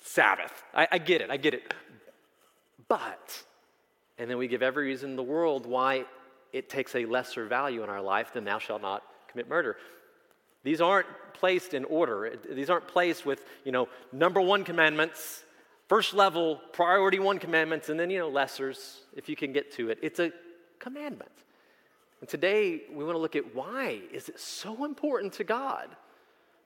Sabbath. 0.00 0.62
I, 0.72 0.86
I 0.92 0.98
get 0.98 1.20
it, 1.20 1.30
I 1.30 1.36
get 1.36 1.52
it. 1.52 1.74
But, 2.88 3.42
and 4.16 4.30
then 4.30 4.38
we 4.38 4.46
give 4.46 4.62
every 4.62 4.86
reason 4.86 5.10
in 5.10 5.16
the 5.16 5.22
world 5.22 5.66
why 5.66 6.04
it 6.52 6.68
takes 6.70 6.94
a 6.94 7.04
lesser 7.04 7.46
value 7.46 7.82
in 7.82 7.90
our 7.90 8.00
life 8.00 8.32
than 8.32 8.44
thou 8.44 8.60
shalt 8.60 8.80
not 8.80 9.02
commit 9.28 9.48
murder. 9.48 9.76
These 10.62 10.80
aren't 10.80 11.08
placed 11.34 11.74
in 11.74 11.84
order. 11.84 12.36
These 12.48 12.70
aren't 12.70 12.86
placed 12.86 13.26
with, 13.26 13.44
you 13.64 13.72
know, 13.72 13.88
number 14.12 14.40
one 14.40 14.62
commandments, 14.62 15.42
first 15.88 16.14
level, 16.14 16.60
priority 16.72 17.18
one 17.18 17.40
commandments, 17.40 17.88
and 17.88 17.98
then, 17.98 18.08
you 18.08 18.20
know, 18.20 18.30
lessers, 18.30 19.00
if 19.16 19.28
you 19.28 19.34
can 19.34 19.52
get 19.52 19.72
to 19.72 19.90
it. 19.90 19.98
It's 20.00 20.20
a 20.20 20.32
commandment. 20.78 21.32
And 22.20 22.28
today 22.28 22.82
we 22.92 23.04
want 23.04 23.16
to 23.16 23.20
look 23.20 23.36
at 23.36 23.54
why 23.54 24.00
is 24.12 24.28
it 24.28 24.38
so 24.38 24.84
important 24.84 25.32
to 25.34 25.44
God 25.44 25.88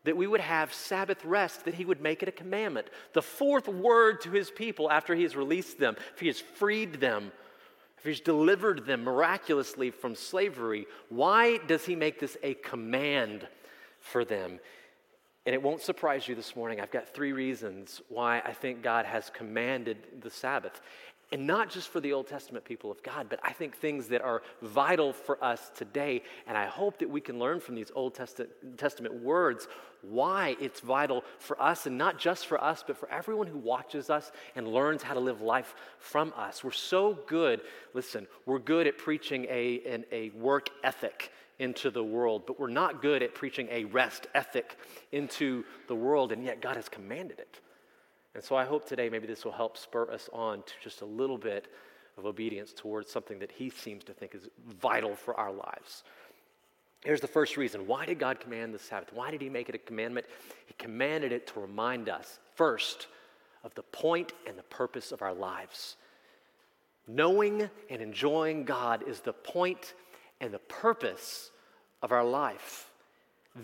that 0.05 0.17
we 0.17 0.27
would 0.27 0.41
have 0.41 0.73
Sabbath 0.73 1.25
rest, 1.25 1.65
that 1.65 1.75
he 1.75 1.85
would 1.85 2.01
make 2.01 2.23
it 2.23 2.29
a 2.29 2.33
commandment. 2.33 2.89
The 3.13 3.23
fourth 3.23 3.69
word 3.69 4.21
to 4.23 4.31
his 4.31 4.51
people 4.51 4.91
after 4.91 5.15
he 5.15 5.23
has 5.25 5.37
released 5.37 5.79
them, 5.79 5.97
if 6.15 6.21
he 6.21 6.29
has 6.29 6.41
freed 6.41 7.01
them, 7.01 7.33
if 7.99 8.05
he's 8.05 8.21
delivered 8.21 8.87
them 8.87 9.05
miraculously 9.05 9.91
from 9.91 10.15
slavery, 10.15 10.87
why 11.11 11.59
does 11.59 11.85
he 11.85 11.95
make 11.95 12.19
this 12.19 12.37
a 12.43 12.55
command 12.55 13.47
for 14.01 14.25
them? 14.25 14.59
And 15.45 15.55
it 15.55 15.63
won't 15.63 15.83
surprise 15.83 16.29
you 16.29 16.35
this 16.35 16.57
morning. 16.57 16.81
I've 16.81 16.91
got 16.91 17.09
three 17.09 17.33
reasons 17.33 18.01
why 18.09 18.41
I 18.41 18.53
think 18.53 18.83
God 18.83 19.05
has 19.05 19.31
commanded 19.31 19.99
the 20.23 20.31
Sabbath. 20.31 20.81
And 21.33 21.47
not 21.47 21.71
just 21.71 21.89
for 21.89 22.01
the 22.01 22.13
Old 22.13 22.27
Testament 22.27 22.65
people 22.65 22.91
of 22.91 23.03
God, 23.05 23.29
but 23.31 23.39
I 23.45 23.53
think 23.53 23.77
things 23.77 24.09
that 24.09 24.21
are 24.21 24.43
vital 24.63 25.13
for 25.13 25.43
us 25.43 25.71
today. 25.77 26.23
And 26.49 26.59
I 26.59 26.67
hope 26.67 26.99
that 26.99 27.09
we 27.09 27.21
can 27.21 27.39
learn 27.39 27.61
from 27.61 27.77
these 27.77 27.93
Old 27.95 28.15
Testament 28.15 29.23
words 29.23 29.69
why 30.03 30.57
it's 30.61 30.81
vital 30.81 31.23
for 31.39 31.61
us, 31.63 31.87
and 31.87 31.97
not 31.99 32.19
just 32.19 32.47
for 32.47 32.63
us, 32.63 32.83
but 32.85 32.97
for 32.97 33.09
everyone 33.11 33.47
who 33.47 33.59
watches 33.59 34.11
us 34.11 34.33
and 34.57 34.67
learns 34.67 35.03
how 35.03 35.15
to 35.15 35.21
live 35.21 35.41
life 35.41 35.75
from 35.99 36.33
us. 36.37 36.65
We're 36.65 36.73
so 36.73 37.19
good, 37.27 37.61
listen, 37.95 38.27
we're 38.47 38.59
good 38.59 38.87
at 38.87 38.99
preaching 38.99 39.47
a, 39.51 39.83
an, 39.87 40.05
a 40.11 40.31
work 40.31 40.71
ethic 40.83 41.31
into 41.59 41.91
the 41.91 42.03
world, 42.03 42.45
but 42.47 42.59
we're 42.59 42.69
not 42.69 43.03
good 43.03 43.23
at 43.23 43.35
preaching 43.35 43.69
a 43.71 43.85
rest 43.85 44.27
ethic 44.35 44.79
into 45.13 45.65
the 45.87 45.95
world, 45.95 46.33
and 46.33 46.43
yet 46.43 46.63
God 46.63 46.77
has 46.77 46.89
commanded 46.89 47.39
it. 47.39 47.61
And 48.35 48.43
so 48.45 48.57
I 48.57 48.65
hope 48.65 48.87
today 48.87 49.09
maybe 49.09 49.27
this 49.27 49.45
will 49.45 49.53
help 49.53 49.77
spur 49.77 50.11
us 50.11 50.29
on 50.33 50.63
to 50.63 50.73
just 50.83 51.01
a 51.01 51.07
little 51.07 51.39
bit 51.39 51.69
of 52.17 52.27
obedience 52.27 52.73
towards 52.73 53.11
something 53.11 53.39
that 53.41 53.51
he 53.51 53.71
seems 53.71 54.05
to 54.05 54.13
think 54.13 54.35
is 54.35 54.49
vital 54.81 55.15
for 55.15 55.35
our 55.35 55.53
lives. 55.53 56.05
Here's 57.05 57.21
the 57.21 57.27
first 57.27 57.57
reason. 57.57 57.87
Why 57.87 58.05
did 58.05 58.19
God 58.19 58.41
command 58.41 58.75
the 58.75 58.79
Sabbath? 58.79 59.13
Why 59.13 59.31
did 59.31 59.41
he 59.41 59.49
make 59.49 59.69
it 59.69 59.75
a 59.75 59.79
commandment? 59.79 60.27
He 60.67 60.75
commanded 60.75 61.33
it 61.33 61.47
to 61.49 61.61
remind 61.61 62.09
us, 62.09 62.39
first, 62.55 63.07
of 63.65 63.75
the 63.75 63.83
point 63.83 64.33
and 64.47 64.59
the 64.59 64.63
purpose 64.65 65.11
of 65.11 65.23
our 65.23 65.33
lives. 65.35 65.97
Knowing 67.09 67.69
and 67.89 68.03
enjoying 68.03 68.65
God 68.65 69.09
is 69.09 69.21
the 69.21 69.33
point 69.33 69.95
and 70.41 70.53
the 70.53 70.59
purpose 70.59 71.51
of 72.03 72.13
our 72.13 72.25
life. 72.25 72.91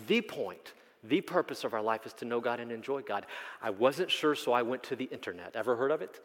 The 0.07 0.21
point 0.21 0.73
the 1.03 1.21
purpose 1.21 1.63
of 1.63 1.73
our 1.73 1.81
life 1.81 2.05
is 2.05 2.13
to 2.13 2.25
know 2.25 2.39
God 2.39 2.59
and 2.59 2.71
enjoy 2.71 3.01
God. 3.01 3.25
I 3.61 3.69
wasn't 3.69 4.11
sure, 4.11 4.35
so 4.35 4.51
I 4.51 4.61
went 4.61 4.83
to 4.83 4.95
the 4.95 5.05
internet. 5.05 5.55
Ever 5.55 5.75
heard 5.75 5.91
of 5.91 6.01
it? 6.01 6.19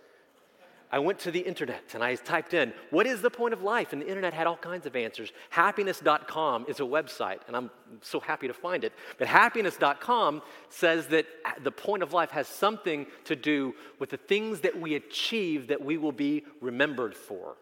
I 0.93 0.99
went 0.99 1.21
to 1.21 1.31
the 1.31 1.41
internet 1.41 1.95
and 1.95 2.05
I 2.05 2.15
typed 2.17 2.53
in, 2.53 2.75
What 2.91 3.07
is 3.07 3.23
the 3.23 3.31
point 3.31 3.55
of 3.55 3.63
life? 3.63 3.95
And 3.95 4.03
the 4.03 4.07
internet 4.07 4.35
had 4.35 4.47
all 4.47 4.59
kinds 4.59 4.85
of 4.85 4.95
answers. 4.95 5.33
Happiness.com 5.49 6.67
is 6.69 6.81
a 6.81 6.85
website, 6.85 7.39
and 7.47 7.57
I'm 7.57 7.71
so 8.03 8.21
happy 8.21 8.47
to 8.47 8.53
find 8.53 8.85
it. 8.85 8.93
But 9.19 9.27
happiness.com 9.27 10.43
says 10.69 11.07
that 11.07 11.27
the 11.63 11.73
point 11.73 12.03
of 12.03 12.13
life 12.13 12.31
has 12.33 12.47
something 12.47 13.07
to 13.25 13.35
do 13.35 13.75
with 13.99 14.11
the 14.11 14.19
things 14.19 14.61
that 14.61 14.79
we 14.79 14.95
achieve 14.95 15.69
that 15.69 15.83
we 15.83 15.97
will 15.97 16.13
be 16.13 16.45
remembered 16.61 17.15
for 17.15 17.57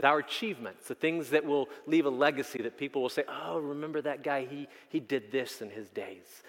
with 0.00 0.06
our 0.06 0.20
achievements, 0.20 0.88
the 0.88 0.94
things 0.94 1.28
that 1.28 1.44
will 1.44 1.68
leave 1.86 2.06
a 2.06 2.10
legacy 2.10 2.62
that 2.62 2.78
people 2.78 3.02
will 3.02 3.10
say, 3.10 3.22
oh, 3.28 3.58
remember 3.58 4.00
that 4.00 4.22
guy, 4.22 4.46
he, 4.46 4.66
he 4.88 4.98
did 4.98 5.30
this 5.30 5.60
in 5.60 5.68
his 5.68 5.90
days. 5.90 6.42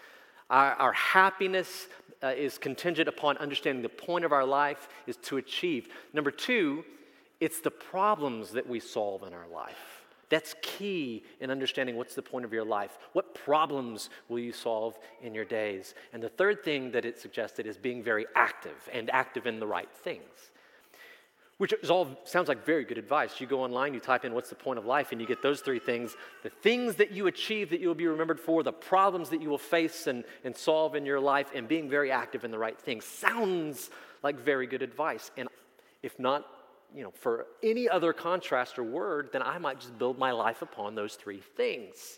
Our, 0.49 0.71
our 0.75 0.93
happiness 0.93 1.89
uh, 2.23 2.27
is 2.27 2.57
contingent 2.57 3.09
upon 3.09 3.35
understanding 3.39 3.81
the 3.83 3.89
point 3.89 4.23
of 4.23 4.31
our 4.31 4.45
life 4.45 4.87
is 5.05 5.17
to 5.23 5.35
achieve. 5.35 5.89
Number 6.13 6.31
two, 6.31 6.85
it's 7.41 7.59
the 7.59 7.71
problems 7.71 8.51
that 8.51 8.65
we 8.65 8.79
solve 8.79 9.23
in 9.23 9.33
our 9.33 9.49
life. 9.53 10.05
That's 10.29 10.55
key 10.61 11.25
in 11.41 11.51
understanding 11.51 11.97
what's 11.97 12.15
the 12.15 12.21
point 12.21 12.45
of 12.45 12.53
your 12.53 12.63
life. 12.63 12.97
What 13.11 13.35
problems 13.35 14.09
will 14.29 14.39
you 14.39 14.53
solve 14.53 14.97
in 15.21 15.35
your 15.35 15.43
days? 15.43 15.93
And 16.13 16.23
the 16.23 16.29
third 16.29 16.63
thing 16.63 16.91
that 16.91 17.03
it 17.03 17.19
suggested 17.19 17.67
is 17.67 17.75
being 17.75 18.01
very 18.01 18.27
active 18.33 18.87
and 18.93 19.09
active 19.09 19.45
in 19.45 19.59
the 19.59 19.67
right 19.67 19.91
things 19.91 20.51
which 21.61 21.73
is 21.73 21.91
all 21.91 22.07
sounds 22.23 22.47
like 22.47 22.65
very 22.65 22.83
good 22.83 22.97
advice. 22.97 23.39
You 23.39 23.45
go 23.45 23.61
online, 23.61 23.93
you 23.93 23.99
type 23.99 24.25
in 24.25 24.33
what's 24.33 24.49
the 24.49 24.55
point 24.55 24.79
of 24.79 24.85
life, 24.87 25.11
and 25.11 25.21
you 25.21 25.27
get 25.27 25.43
those 25.43 25.61
three 25.61 25.77
things 25.77 26.15
the 26.41 26.49
things 26.49 26.95
that 26.95 27.11
you 27.11 27.27
achieve 27.27 27.69
that 27.69 27.79
you 27.79 27.87
will 27.87 27.93
be 27.93 28.07
remembered 28.07 28.39
for, 28.39 28.63
the 28.63 28.73
problems 28.73 29.29
that 29.29 29.43
you 29.43 29.47
will 29.47 29.59
face 29.59 30.07
and, 30.07 30.23
and 30.43 30.57
solve 30.57 30.95
in 30.95 31.05
your 31.05 31.19
life, 31.19 31.51
and 31.53 31.67
being 31.67 31.87
very 31.87 32.09
active 32.09 32.43
in 32.43 32.49
the 32.49 32.57
right 32.57 32.79
things. 32.81 33.05
Sounds 33.05 33.91
like 34.23 34.39
very 34.39 34.65
good 34.65 34.81
advice. 34.81 35.29
And 35.37 35.47
if 36.01 36.17
not, 36.17 36.47
you 36.95 37.03
know, 37.03 37.11
for 37.11 37.45
any 37.61 37.87
other 37.87 38.11
contrast 38.11 38.79
or 38.79 38.83
word, 38.83 39.29
then 39.31 39.43
I 39.43 39.59
might 39.59 39.81
just 39.81 39.95
build 39.99 40.17
my 40.17 40.31
life 40.31 40.63
upon 40.63 40.95
those 40.95 41.13
three 41.13 41.41
things. 41.55 42.17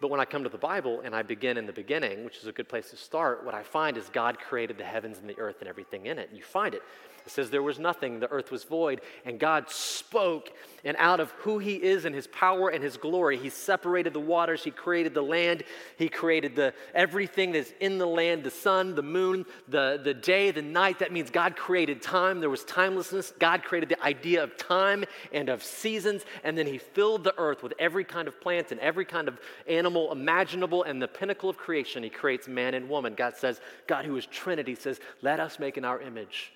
But 0.00 0.08
when 0.08 0.18
I 0.18 0.24
come 0.24 0.44
to 0.44 0.48
the 0.48 0.56
Bible 0.56 1.02
and 1.04 1.14
I 1.14 1.20
begin 1.20 1.58
in 1.58 1.66
the 1.66 1.74
beginning, 1.74 2.24
which 2.24 2.38
is 2.38 2.46
a 2.46 2.52
good 2.52 2.70
place 2.70 2.88
to 2.88 2.96
start, 2.96 3.44
what 3.44 3.54
I 3.54 3.62
find 3.62 3.98
is 3.98 4.08
God 4.08 4.38
created 4.38 4.78
the 4.78 4.84
heavens 4.84 5.18
and 5.18 5.28
the 5.28 5.38
earth 5.38 5.56
and 5.60 5.68
everything 5.68 6.06
in 6.06 6.18
it. 6.18 6.30
You 6.32 6.42
find 6.42 6.74
it 6.74 6.80
it 7.26 7.32
says, 7.32 7.50
There 7.50 7.62
was 7.62 7.78
nothing, 7.78 8.20
the 8.20 8.30
earth 8.30 8.50
was 8.50 8.64
void, 8.64 9.00
and 9.24 9.38
God 9.38 9.70
spoke, 9.70 10.50
and 10.84 10.96
out 10.98 11.20
of 11.20 11.30
who 11.32 11.58
He 11.58 11.74
is 11.74 12.04
and 12.04 12.14
His 12.14 12.26
power 12.26 12.68
and 12.68 12.82
His 12.82 12.96
glory, 12.96 13.36
He 13.36 13.50
separated 13.50 14.12
the 14.12 14.20
waters, 14.20 14.64
He 14.64 14.70
created 14.70 15.14
the 15.14 15.22
land, 15.22 15.62
He 15.96 16.08
created 16.08 16.56
the, 16.56 16.74
everything 16.94 17.52
that's 17.52 17.72
in 17.80 17.98
the 17.98 18.06
land 18.06 18.44
the 18.44 18.50
sun, 18.50 18.94
the 18.94 19.02
moon, 19.02 19.44
the, 19.68 20.00
the 20.02 20.14
day, 20.14 20.50
the 20.50 20.62
night. 20.62 21.00
That 21.00 21.12
means 21.12 21.30
God 21.30 21.56
created 21.56 22.02
time. 22.02 22.40
There 22.40 22.50
was 22.50 22.64
timelessness. 22.64 23.32
God 23.38 23.62
created 23.62 23.88
the 23.88 24.02
idea 24.02 24.42
of 24.42 24.56
time 24.56 25.04
and 25.32 25.48
of 25.48 25.62
seasons, 25.62 26.24
and 26.44 26.56
then 26.56 26.66
He 26.66 26.78
filled 26.78 27.24
the 27.24 27.36
earth 27.38 27.62
with 27.62 27.74
every 27.78 28.04
kind 28.04 28.28
of 28.28 28.40
plant 28.40 28.72
and 28.72 28.80
every 28.80 29.04
kind 29.04 29.28
of 29.28 29.38
animal 29.66 30.12
imaginable, 30.12 30.84
and 30.84 31.00
the 31.00 31.08
pinnacle 31.08 31.50
of 31.50 31.56
creation, 31.56 32.02
He 32.02 32.10
creates 32.10 32.48
man 32.48 32.74
and 32.74 32.88
woman. 32.88 33.14
God 33.14 33.36
says, 33.36 33.60
God, 33.86 34.04
who 34.04 34.16
is 34.16 34.26
Trinity, 34.26 34.74
says, 34.74 35.00
Let 35.22 35.40
us 35.40 35.58
make 35.58 35.76
in 35.76 35.84
our 35.84 36.00
image 36.00 36.52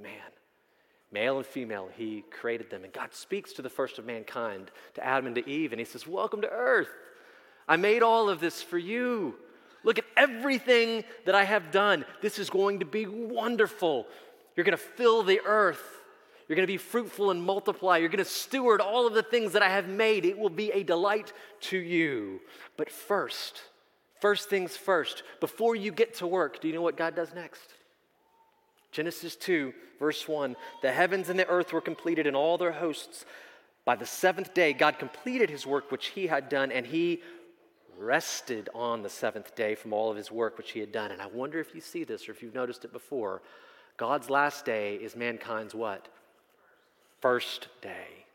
man. 0.00 0.12
Male 1.10 1.38
and 1.38 1.46
female, 1.46 1.88
he 1.96 2.22
created 2.30 2.70
them. 2.70 2.84
And 2.84 2.92
God 2.92 3.14
speaks 3.14 3.52
to 3.54 3.62
the 3.62 3.70
first 3.70 3.98
of 3.98 4.04
mankind, 4.04 4.70
to 4.94 5.04
Adam 5.04 5.26
and 5.26 5.34
to 5.36 5.48
Eve, 5.48 5.72
and 5.72 5.78
he 5.78 5.84
says, 5.84 6.06
Welcome 6.06 6.42
to 6.42 6.50
earth. 6.50 6.90
I 7.66 7.76
made 7.76 8.02
all 8.02 8.28
of 8.28 8.40
this 8.40 8.62
for 8.62 8.78
you. 8.78 9.34
Look 9.84 9.98
at 9.98 10.04
everything 10.16 11.04
that 11.24 11.34
I 11.34 11.44
have 11.44 11.70
done. 11.70 12.04
This 12.20 12.38
is 12.38 12.50
going 12.50 12.80
to 12.80 12.84
be 12.84 13.06
wonderful. 13.06 14.06
You're 14.56 14.64
going 14.64 14.76
to 14.76 14.82
fill 14.82 15.22
the 15.22 15.40
earth. 15.44 15.82
You're 16.48 16.56
going 16.56 16.66
to 16.66 16.72
be 16.72 16.78
fruitful 16.78 17.30
and 17.30 17.42
multiply. 17.42 17.98
You're 17.98 18.08
going 18.08 18.18
to 18.18 18.24
steward 18.24 18.80
all 18.80 19.06
of 19.06 19.14
the 19.14 19.22
things 19.22 19.52
that 19.52 19.62
I 19.62 19.68
have 19.68 19.88
made. 19.88 20.24
It 20.24 20.38
will 20.38 20.50
be 20.50 20.72
a 20.72 20.82
delight 20.82 21.32
to 21.62 21.78
you. 21.78 22.40
But 22.76 22.90
first, 22.90 23.60
first 24.20 24.48
things 24.48 24.76
first, 24.76 25.22
before 25.40 25.76
you 25.76 25.92
get 25.92 26.14
to 26.14 26.26
work, 26.26 26.60
do 26.60 26.68
you 26.68 26.74
know 26.74 26.82
what 26.82 26.96
God 26.96 27.14
does 27.14 27.34
next? 27.34 27.74
Genesis 28.90 29.36
2, 29.36 29.72
verse 29.98 30.26
1 30.26 30.56
The 30.82 30.92
heavens 30.92 31.28
and 31.28 31.38
the 31.38 31.48
earth 31.48 31.72
were 31.72 31.80
completed 31.80 32.26
and 32.26 32.36
all 32.36 32.58
their 32.58 32.72
hosts. 32.72 33.24
By 33.84 33.96
the 33.96 34.06
seventh 34.06 34.52
day, 34.52 34.72
God 34.72 34.98
completed 34.98 35.48
his 35.48 35.66
work 35.66 35.90
which 35.90 36.08
he 36.08 36.26
had 36.26 36.48
done, 36.48 36.70
and 36.70 36.86
he 36.86 37.22
rested 37.98 38.68
on 38.74 39.02
the 39.02 39.08
seventh 39.08 39.54
day 39.54 39.74
from 39.74 39.92
all 39.92 40.10
of 40.10 40.16
his 40.16 40.30
work 40.30 40.56
which 40.56 40.72
he 40.72 40.80
had 40.80 40.92
done. 40.92 41.10
And 41.10 41.20
I 41.20 41.26
wonder 41.26 41.58
if 41.58 41.74
you 41.74 41.80
see 41.80 42.04
this 42.04 42.28
or 42.28 42.32
if 42.32 42.42
you've 42.42 42.54
noticed 42.54 42.84
it 42.84 42.92
before. 42.92 43.42
God's 43.96 44.30
last 44.30 44.64
day 44.64 44.96
is 44.96 45.16
mankind's 45.16 45.74
what? 45.74 46.06
First 47.20 47.68
day. 47.82 48.26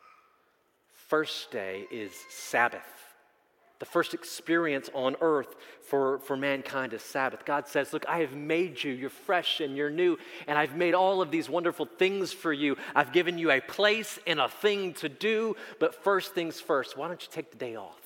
First 0.92 1.52
day 1.52 1.86
is 1.92 2.12
Sabbath. 2.30 2.82
The 3.84 3.90
first 3.90 4.14
experience 4.14 4.90
on 4.94 5.18
earth 5.20 5.58
for, 5.82 6.20
for 6.20 6.38
mankind 6.38 6.94
is 6.94 7.02
Sabbath. 7.02 7.44
God 7.44 7.68
says, 7.68 7.92
Look, 7.92 8.08
I 8.08 8.20
have 8.20 8.32
made 8.34 8.82
you. 8.82 8.94
You're 8.94 9.10
fresh 9.10 9.60
and 9.60 9.76
you're 9.76 9.90
new, 9.90 10.18
and 10.48 10.58
I've 10.58 10.78
made 10.78 10.94
all 10.94 11.22
of 11.22 11.32
these 11.32 11.50
wonderful 11.50 11.86
things 11.86 12.32
for 12.32 12.54
you. 12.54 12.78
I've 12.96 13.12
given 13.12 13.38
you 13.38 13.52
a 13.52 13.60
place 13.60 14.20
and 14.26 14.40
a 14.40 14.48
thing 14.48 14.94
to 14.94 15.10
do, 15.10 15.58
but 15.82 16.02
first 16.02 16.34
things 16.34 16.62
first, 16.62 16.96
why 16.96 17.10
don't 17.10 17.22
you 17.22 17.28
take 17.30 17.52
the 17.52 17.58
day 17.58 17.76
off? 17.76 18.00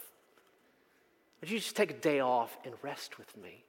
Why 1.38 1.46
don't 1.46 1.52
you 1.52 1.60
just 1.60 1.76
take 1.76 1.92
a 1.92 2.00
day 2.00 2.22
off 2.22 2.58
and 2.66 2.74
rest 2.82 3.20
with 3.20 3.38
me? 3.38 3.64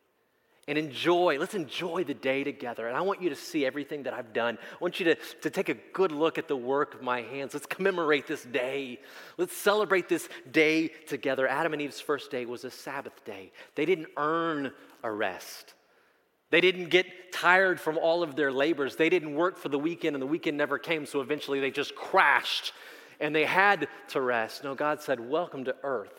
And 0.68 0.78
enjoy. 0.78 1.38
Let's 1.38 1.54
enjoy 1.54 2.04
the 2.04 2.14
day 2.14 2.44
together. 2.44 2.86
And 2.86 2.96
I 2.96 3.00
want 3.00 3.20
you 3.20 3.30
to 3.30 3.34
see 3.34 3.66
everything 3.66 4.04
that 4.04 4.14
I've 4.14 4.32
done. 4.32 4.58
I 4.72 4.76
want 4.80 5.00
you 5.00 5.06
to, 5.06 5.14
to 5.42 5.50
take 5.50 5.68
a 5.68 5.74
good 5.74 6.12
look 6.12 6.38
at 6.38 6.46
the 6.46 6.56
work 6.56 6.94
of 6.94 7.02
my 7.02 7.22
hands. 7.22 7.54
Let's 7.54 7.66
commemorate 7.66 8.26
this 8.26 8.44
day. 8.44 9.00
Let's 9.36 9.56
celebrate 9.56 10.08
this 10.08 10.28
day 10.52 10.88
together. 11.08 11.48
Adam 11.48 11.72
and 11.72 11.82
Eve's 11.82 12.00
first 12.00 12.30
day 12.30 12.44
was 12.44 12.64
a 12.64 12.70
Sabbath 12.70 13.24
day. 13.24 13.50
They 13.74 13.86
didn't 13.86 14.08
earn 14.16 14.72
a 15.02 15.10
rest. 15.10 15.74
They 16.50 16.60
didn't 16.60 16.90
get 16.90 17.32
tired 17.32 17.80
from 17.80 17.98
all 17.98 18.22
of 18.22 18.36
their 18.36 18.52
labors. 18.52 18.96
They 18.96 19.08
didn't 19.08 19.34
work 19.34 19.58
for 19.58 19.68
the 19.68 19.78
weekend, 19.78 20.14
and 20.16 20.22
the 20.22 20.26
weekend 20.26 20.56
never 20.56 20.78
came, 20.78 21.04
so 21.04 21.20
eventually 21.20 21.60
they 21.60 21.70
just 21.70 21.94
crashed 21.94 22.72
and 23.20 23.34
they 23.34 23.44
had 23.44 23.88
to 24.08 24.20
rest. 24.20 24.64
No, 24.64 24.74
God 24.74 25.02
said, 25.02 25.20
Welcome 25.20 25.64
to 25.64 25.74
earth. 25.82 26.17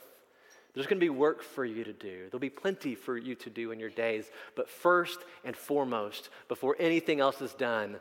There's 0.80 0.88
going 0.88 1.02
to 1.02 1.06
be 1.06 1.10
work 1.10 1.44
for 1.44 1.66
you 1.66 1.84
to 1.84 1.92
do. 1.92 2.28
There'll 2.32 2.40
be 2.40 2.50
plenty 2.50 2.96
for 2.96 3.18
you 3.18 3.36
to 3.36 3.50
do 3.50 3.72
in 3.72 3.82
your 3.82 3.90
days. 3.90 4.32
But 4.56 4.70
first 4.70 5.20
and 5.44 5.54
foremost, 5.54 6.30
before 6.48 6.78
anything 6.80 7.20
else 7.20 7.42
is 7.42 7.52
done, 7.52 7.98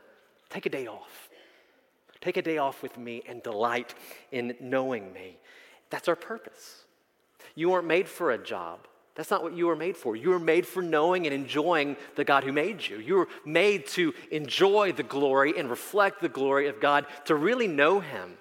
take 0.49 0.65
a 0.65 0.69
day 0.69 0.87
off. 0.87 1.29
Take 2.21 2.37
a 2.37 2.43
day 2.43 2.59
off 2.59 2.81
with 2.81 2.97
me 2.97 3.25
and 3.29 3.43
delight 3.43 3.97
in 4.31 4.55
knowing 4.61 5.13
me. 5.13 5.39
That's 5.91 6.07
our 6.07 6.15
purpose. 6.15 6.85
You 7.57 7.71
weren't 7.71 7.89
made 7.89 8.09
for 8.09 8.31
a 8.31 8.39
job. 8.39 8.87
That's 9.17 9.33
not 9.33 9.43
what 9.43 9.57
you 9.57 9.67
were 9.67 9.75
made 9.75 9.97
for. 9.97 10.15
You 10.15 10.31
were 10.31 10.39
made 10.39 10.65
for 10.65 10.81
knowing 10.81 11.27
and 11.27 11.35
enjoying 11.35 11.97
the 12.15 12.23
God 12.23 12.45
who 12.45 12.53
made 12.53 12.87
you. 12.87 13.01
You 13.01 13.17
were 13.17 13.29
made 13.45 13.89
to 13.89 14.15
enjoy 14.31 14.93
the 14.93 15.03
glory 15.03 15.59
and 15.59 15.69
reflect 15.69 16.21
the 16.21 16.29
glory 16.29 16.69
of 16.69 16.81
God, 16.81 17.07
to 17.25 17.35
really 17.35 17.67
know 17.67 17.99
Him 17.99 18.39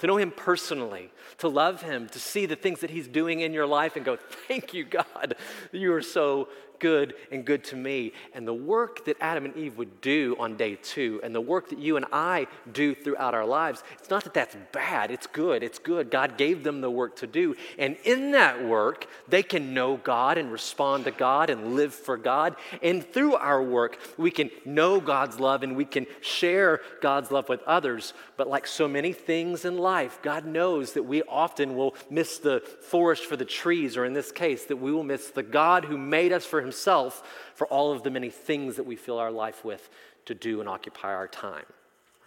to 0.00 0.06
know 0.06 0.16
Him 0.16 0.30
personally, 0.30 1.10
to 1.38 1.48
love 1.48 1.82
Him, 1.82 2.08
to 2.08 2.18
see 2.18 2.46
the 2.46 2.56
things 2.56 2.80
that 2.80 2.90
He's 2.90 3.08
doing 3.08 3.40
in 3.40 3.52
your 3.52 3.66
life 3.66 3.96
and 3.96 4.04
go, 4.04 4.16
Thank 4.48 4.74
you, 4.74 4.84
God, 4.84 5.36
you 5.72 5.92
are 5.94 6.02
so 6.02 6.48
good 6.80 7.14
and 7.30 7.44
good 7.44 7.62
to 7.64 7.76
me. 7.76 8.12
And 8.34 8.48
the 8.48 8.54
work 8.54 9.04
that 9.04 9.16
Adam 9.20 9.44
and 9.44 9.56
Eve 9.56 9.78
would 9.78 10.00
do 10.00 10.34
on 10.38 10.56
day 10.56 10.76
two, 10.82 11.20
and 11.22 11.34
the 11.34 11.40
work 11.40 11.68
that 11.68 11.78
you 11.78 11.96
and 11.96 12.06
I 12.12 12.48
do 12.72 12.94
throughout 12.94 13.34
our 13.34 13.46
lives, 13.46 13.84
it's 13.98 14.10
not 14.10 14.24
that 14.24 14.34
that's 14.34 14.56
bad, 14.72 15.10
it's 15.10 15.26
good, 15.26 15.62
it's 15.62 15.78
good. 15.78 16.10
God 16.10 16.36
gave 16.36 16.64
them 16.64 16.80
the 16.80 16.90
work 16.90 17.16
to 17.16 17.26
do. 17.26 17.54
And 17.78 17.96
in 18.04 18.32
that 18.32 18.64
work, 18.64 19.06
they 19.28 19.42
can 19.42 19.74
know 19.74 19.96
God 19.96 20.38
and 20.38 20.50
respond 20.50 21.04
to 21.04 21.10
God 21.10 21.50
and 21.50 21.76
live 21.76 21.94
for 21.94 22.16
God. 22.16 22.56
And 22.82 23.04
through 23.04 23.34
our 23.34 23.62
work, 23.62 23.98
we 24.16 24.30
can 24.30 24.50
know 24.64 25.00
God's 25.00 25.38
love 25.38 25.62
and 25.62 25.76
we 25.76 25.84
can 25.84 26.06
share 26.20 26.80
God's 27.00 27.30
love 27.30 27.48
with 27.48 27.62
others. 27.64 28.14
But 28.36 28.48
like 28.48 28.66
so 28.66 28.88
many 28.88 29.12
things 29.12 29.64
in 29.64 29.78
life, 29.78 30.18
God 30.22 30.46
knows 30.46 30.94
that 30.94 31.02
we 31.02 31.22
often 31.22 31.76
will 31.76 31.94
miss 32.08 32.38
the 32.38 32.60
forest 32.80 33.26
for 33.26 33.36
the 33.36 33.44
trees, 33.44 33.96
or 33.96 34.04
in 34.04 34.14
this 34.14 34.32
case, 34.32 34.64
that 34.64 34.76
we 34.76 34.90
will 34.90 35.04
miss 35.04 35.28
the 35.28 35.42
God 35.42 35.84
who 35.84 35.98
made 35.98 36.32
us 36.32 36.46
for 36.46 36.60
Himself 36.60 36.69
Himself 36.70 37.50
for 37.54 37.66
all 37.66 37.90
of 37.90 38.04
the 38.04 38.10
many 38.10 38.30
things 38.30 38.76
that 38.76 38.86
we 38.86 38.94
fill 38.94 39.18
our 39.18 39.32
life 39.32 39.64
with 39.64 39.90
to 40.26 40.34
do 40.36 40.60
and 40.60 40.68
occupy 40.68 41.12
our 41.12 41.26
time, 41.26 41.64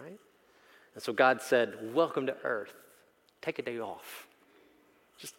right? 0.02 0.20
And 0.96 1.02
so 1.02 1.14
God 1.14 1.42
said, 1.42 1.94
Welcome 1.94 2.26
to 2.28 2.36
earth. 2.44 2.74
Take 3.42 3.60
a 3.60 3.62
day 3.62 3.80
off. 3.80 4.28
Just, 5.18 5.36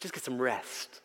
just 0.00 0.12
get 0.12 0.24
some 0.24 0.42
rest. 0.42 1.00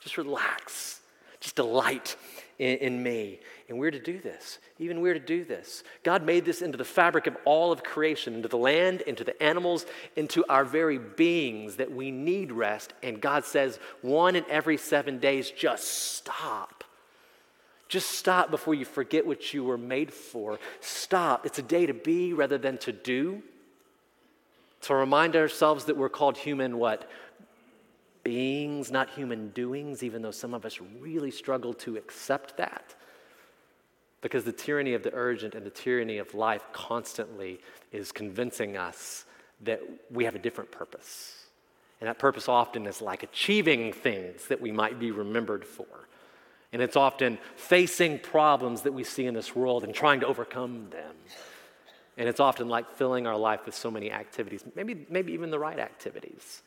Just 0.00 0.18
relax. 0.18 1.00
Just 1.40 1.54
delight 1.54 2.16
in, 2.58 2.78
in, 2.78 3.02
me. 3.02 3.40
And 3.68 3.78
we're 3.78 3.90
to 3.90 3.98
do 3.98 4.18
this. 4.20 4.58
Even 4.78 5.00
we're 5.00 5.14
to 5.14 5.20
do 5.20 5.44
this. 5.44 5.82
God 6.02 6.24
made 6.24 6.44
this 6.44 6.62
into 6.62 6.78
the 6.78 6.84
fabric 6.84 7.26
of 7.26 7.36
all 7.44 7.72
of 7.72 7.82
creation, 7.82 8.34
into 8.34 8.48
the 8.48 8.56
land, 8.56 9.00
into 9.02 9.24
the 9.24 9.40
animals, 9.42 9.86
into 10.16 10.44
our 10.48 10.64
very 10.64 10.98
beings 10.98 11.76
that 11.76 11.90
we 11.90 12.10
need 12.10 12.52
rest. 12.52 12.92
And 13.02 13.20
God 13.20 13.44
says, 13.44 13.78
one 14.02 14.36
in 14.36 14.44
every 14.48 14.76
seven 14.76 15.18
days, 15.18 15.50
just 15.50 15.84
stop. 16.14 16.84
Just 17.88 18.10
stop 18.12 18.50
before 18.50 18.74
you 18.74 18.84
forget 18.84 19.26
what 19.26 19.52
you 19.54 19.64
were 19.64 19.78
made 19.78 20.12
for. 20.12 20.58
Stop. 20.80 21.46
It's 21.46 21.58
a 21.58 21.62
day 21.62 21.86
to 21.86 21.94
be 21.94 22.32
rather 22.32 22.58
than 22.58 22.78
to 22.78 22.92
do. 22.92 23.42
To 24.82 24.94
remind 24.94 25.34
ourselves 25.34 25.86
that 25.86 25.96
we're 25.96 26.08
called 26.08 26.36
human 26.36 26.78
what? 26.78 27.08
Beings, 28.24 28.90
not 28.90 29.10
human 29.10 29.50
doings, 29.50 30.02
even 30.02 30.22
though 30.22 30.30
some 30.30 30.54
of 30.54 30.64
us 30.64 30.80
really 30.98 31.30
struggle 31.30 31.74
to 31.74 31.96
accept 31.96 32.56
that. 32.56 32.94
Because 34.22 34.44
the 34.44 34.52
tyranny 34.52 34.94
of 34.94 35.02
the 35.02 35.12
urgent 35.12 35.54
and 35.54 35.64
the 35.64 35.70
tyranny 35.70 36.18
of 36.18 36.34
life 36.34 36.64
constantly 36.72 37.60
is 37.92 38.10
convincing 38.10 38.76
us 38.76 39.26
that 39.60 39.80
we 40.10 40.24
have 40.24 40.34
a 40.34 40.38
different 40.38 40.72
purpose. 40.72 41.46
And 42.00 42.08
that 42.08 42.18
purpose 42.18 42.48
often 42.48 42.86
is 42.86 43.00
like 43.00 43.22
achieving 43.22 43.92
things 43.92 44.48
that 44.48 44.60
we 44.60 44.72
might 44.72 44.98
be 44.98 45.10
remembered 45.10 45.64
for. 45.64 45.86
And 46.72 46.82
it's 46.82 46.96
often 46.96 47.38
facing 47.54 48.18
problems 48.18 48.82
that 48.82 48.92
we 48.92 49.04
see 49.04 49.26
in 49.26 49.34
this 49.34 49.54
world 49.54 49.84
and 49.84 49.94
trying 49.94 50.20
to 50.20 50.26
overcome 50.26 50.88
them. 50.90 51.14
And 52.16 52.28
it's 52.28 52.40
often 52.40 52.68
like 52.68 52.90
filling 52.92 53.26
our 53.26 53.36
life 53.36 53.66
with 53.66 53.74
so 53.74 53.90
many 53.90 54.10
activities, 54.10 54.64
maybe, 54.74 55.06
maybe 55.08 55.32
even 55.32 55.50
the 55.50 55.58
right 55.58 55.78
activities 55.78 56.62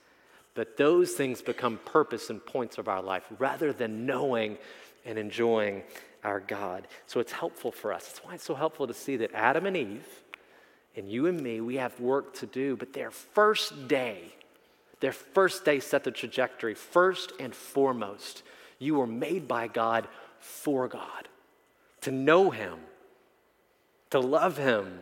that 0.57 0.75
those 0.75 1.13
things 1.13 1.39
become 1.39 1.79
purpose 1.85 2.31
and 2.31 2.43
points 2.43 2.79
of 2.79 2.87
our 2.87 3.01
life 3.01 3.23
rather 3.37 3.71
than 3.71 4.07
knowing 4.07 4.57
and 5.05 5.19
enjoying 5.19 5.83
our 6.23 6.39
God. 6.39 6.87
So 7.05 7.19
it's 7.19 7.31
helpful 7.31 7.71
for 7.71 7.93
us. 7.93 8.07
That's 8.07 8.19
why 8.25 8.33
it's 8.33 8.43
so 8.43 8.55
helpful 8.55 8.87
to 8.87 8.93
see 8.93 9.17
that 9.17 9.31
Adam 9.35 9.67
and 9.67 9.77
Eve 9.77 10.07
and 10.95 11.07
you 11.07 11.27
and 11.27 11.39
me, 11.39 11.61
we 11.61 11.75
have 11.75 11.99
work 11.99 12.33
to 12.39 12.47
do, 12.47 12.75
but 12.75 12.91
their 12.91 13.11
first 13.11 13.87
day, 13.87 14.33
their 14.99 15.11
first 15.11 15.63
day 15.63 15.79
set 15.79 16.03
the 16.03 16.09
trajectory. 16.09 16.73
First 16.73 17.33
and 17.39 17.53
foremost, 17.53 18.41
you 18.79 18.95
were 18.95 19.05
made 19.05 19.47
by 19.47 19.67
God 19.67 20.07
for 20.39 20.87
God, 20.87 21.27
to 22.01 22.09
know 22.11 22.49
Him, 22.49 22.79
to 24.09 24.19
love 24.19 24.57
Him, 24.57 25.01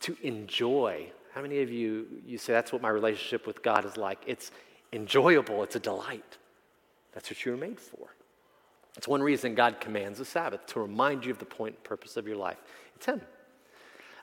to 0.00 0.16
enjoy 0.24 1.12
how 1.34 1.42
many 1.42 1.62
of 1.62 1.70
you, 1.70 2.06
you 2.24 2.38
say, 2.38 2.52
that's 2.52 2.72
what 2.72 2.80
my 2.80 2.88
relationship 2.88 3.44
with 3.44 3.60
God 3.60 3.84
is 3.84 3.96
like? 3.96 4.22
It's 4.24 4.52
enjoyable, 4.92 5.64
it's 5.64 5.74
a 5.74 5.80
delight. 5.80 6.38
That's 7.12 7.28
what 7.28 7.44
you 7.44 7.50
were 7.50 7.58
made 7.58 7.80
for. 7.80 8.14
It's 8.96 9.08
one 9.08 9.20
reason 9.20 9.56
God 9.56 9.80
commands 9.80 10.20
the 10.20 10.24
Sabbath, 10.24 10.64
to 10.66 10.80
remind 10.80 11.24
you 11.24 11.32
of 11.32 11.40
the 11.40 11.44
point 11.44 11.74
and 11.74 11.82
purpose 11.82 12.16
of 12.16 12.28
your 12.28 12.36
life. 12.36 12.58
It's 12.94 13.06
Him. 13.06 13.20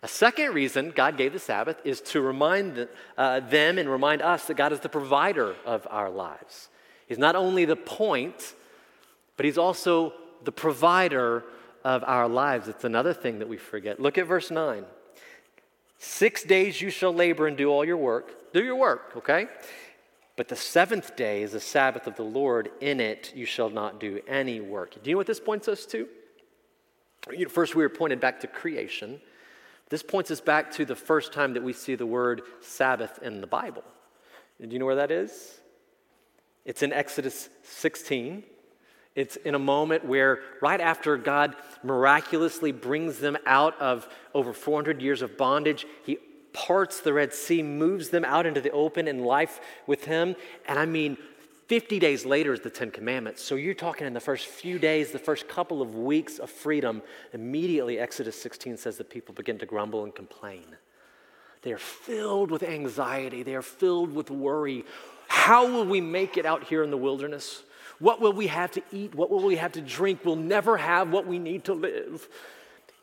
A 0.02 0.08
second 0.08 0.54
reason 0.54 0.94
God 0.96 1.18
gave 1.18 1.34
the 1.34 1.40
Sabbath 1.40 1.82
is 1.84 2.00
to 2.02 2.22
remind 2.22 2.88
uh, 3.18 3.42
them 3.42 3.78
and 3.78 3.90
remind 3.90 4.22
us 4.22 4.46
that 4.46 4.56
God 4.56 4.72
is 4.72 4.80
the 4.80 4.90
provider 4.90 5.54
of 5.66 5.86
our 5.92 6.10
lives. 6.10 6.70
He's 7.08 7.20
not 7.20 7.36
only 7.36 7.66
the 7.66 7.76
point, 7.76 8.56
but 9.36 9.46
He's 9.46 9.58
also 9.58 10.14
the 10.46 10.54
provider 10.54 11.44
of 11.84 12.06
our 12.06 12.30
lives. 12.30 12.70
It's 12.70 12.86
another 12.86 13.14
thing 13.14 13.40
that 13.40 13.50
we 13.50 13.58
forget. 13.58 14.00
Look 14.00 14.18
at 14.18 14.28
verse 14.28 14.50
9. 14.50 14.86
Six 16.04 16.44
days 16.44 16.82
you 16.82 16.90
shall 16.90 17.14
labor 17.14 17.46
and 17.46 17.56
do 17.56 17.70
all 17.70 17.86
your 17.86 17.96
work. 17.96 18.52
Do 18.54 18.64
your 18.64 18.76
work, 18.76 19.14
okay? 19.18 19.46
But 20.36 20.48
the 20.48 20.56
seventh 20.56 21.16
day 21.16 21.44
is 21.44 21.52
the 21.52 21.60
Sabbath 21.60 22.08
of 22.08 22.16
the 22.16 22.24
Lord. 22.24 22.72
In 22.82 23.00
it 23.00 23.32
you 23.36 23.46
shall 23.46 23.70
not 23.70 24.00
do 24.00 24.20
any 24.28 24.62
work. 24.62 24.96
Do 25.04 25.12
you 25.12 25.14
know 25.14 25.20
what 25.20 25.28
this 25.28 25.40
points 25.40 25.68
us 25.68 25.86
to? 25.86 26.08
First, 27.50 27.76
we 27.76 27.84
were 27.84 27.90
pointed 27.90 28.20
back 28.20 28.40
to 28.40 28.48
creation. 28.48 29.22
This 29.90 30.02
points 30.02 30.32
us 30.32 30.42
back 30.42 30.72
to 30.72 30.86
the 30.86 30.96
first 30.96 31.34
time 31.34 31.54
that 31.54 31.62
we 31.62 31.72
see 31.72 31.94
the 31.94 32.08
word 32.08 32.42
Sabbath 32.62 33.20
in 33.22 33.40
the 33.40 33.46
Bible. 33.46 33.84
Do 34.60 34.70
you 34.70 34.80
know 34.80 34.88
where 34.88 34.96
that 34.96 35.12
is? 35.12 35.60
It's 36.66 36.82
in 36.82 36.92
Exodus 36.92 37.48
16. 37.62 38.42
It's 39.16 39.36
in 39.36 39.56
a 39.56 39.60
moment 39.60 40.06
where, 40.06 40.40
right 40.62 40.80
after 40.80 41.18
God 41.18 41.56
miraculously 41.84 42.72
brings 42.72 43.20
them 43.20 43.38
out 43.46 43.80
of 43.80 44.08
over 44.34 44.54
400 44.54 45.02
years 45.02 45.22
of 45.22 45.38
bondage, 45.38 45.86
He 46.06 46.18
parts 46.54 47.02
the 47.02 47.14
Red 47.14 47.34
Sea, 47.34 47.62
moves 47.62 48.10
them 48.10 48.24
out 48.24 48.46
into 48.46 48.62
the 48.62 48.72
open 48.72 49.08
in 49.08 49.24
life 49.24 49.60
with 49.86 50.06
Him. 50.06 50.36
And 50.66 50.80
I 50.80 50.86
mean, 50.86 51.18
50 51.68 52.00
days 52.00 52.26
later 52.26 52.54
is 52.54 52.62
the 52.62 52.70
Ten 52.70 52.92
Commandments. 52.92 53.42
So 53.42 53.56
you're 53.56 53.74
talking 53.74 54.08
in 54.08 54.14
the 54.14 54.20
first 54.20 54.48
few 54.48 54.80
days, 54.80 55.12
the 55.12 55.20
first 55.20 55.48
couple 55.48 55.82
of 55.82 55.96
weeks 55.96 56.38
of 56.38 56.50
freedom, 56.50 57.02
immediately 57.34 58.00
Exodus 58.00 58.42
16 58.42 58.78
says 58.78 58.98
that 58.98 59.10
people 59.10 59.34
begin 59.34 59.58
to 59.60 59.66
grumble 59.66 60.04
and 60.04 60.14
complain. 60.14 60.66
They 61.62 61.72
are 61.72 61.78
filled 61.78 62.52
with 62.52 62.64
anxiety, 62.64 63.44
they 63.44 63.56
are 63.56 63.62
filled 63.62 64.14
with 64.14 64.30
worry. 64.30 64.84
How 65.28 65.66
will 65.66 65.86
we 65.86 66.02
make 66.02 66.36
it 66.36 66.46
out 66.46 66.66
here 66.66 66.84
in 66.84 66.92
the 66.92 66.98
wilderness? 66.98 67.64
What 68.02 68.20
will 68.20 68.34
we 68.34 68.48
have 68.48 68.72
to 68.72 68.82
eat? 68.92 69.16
What 69.16 69.30
will 69.30 69.44
we 69.44 69.56
have 69.56 69.72
to 69.74 69.82
drink? 69.82 70.26
We'll 70.26 70.36
never 70.36 70.76
have 70.76 71.12
what 71.12 71.26
we 71.28 71.40
need 71.40 71.64
to 71.66 71.74
live. 71.74 72.28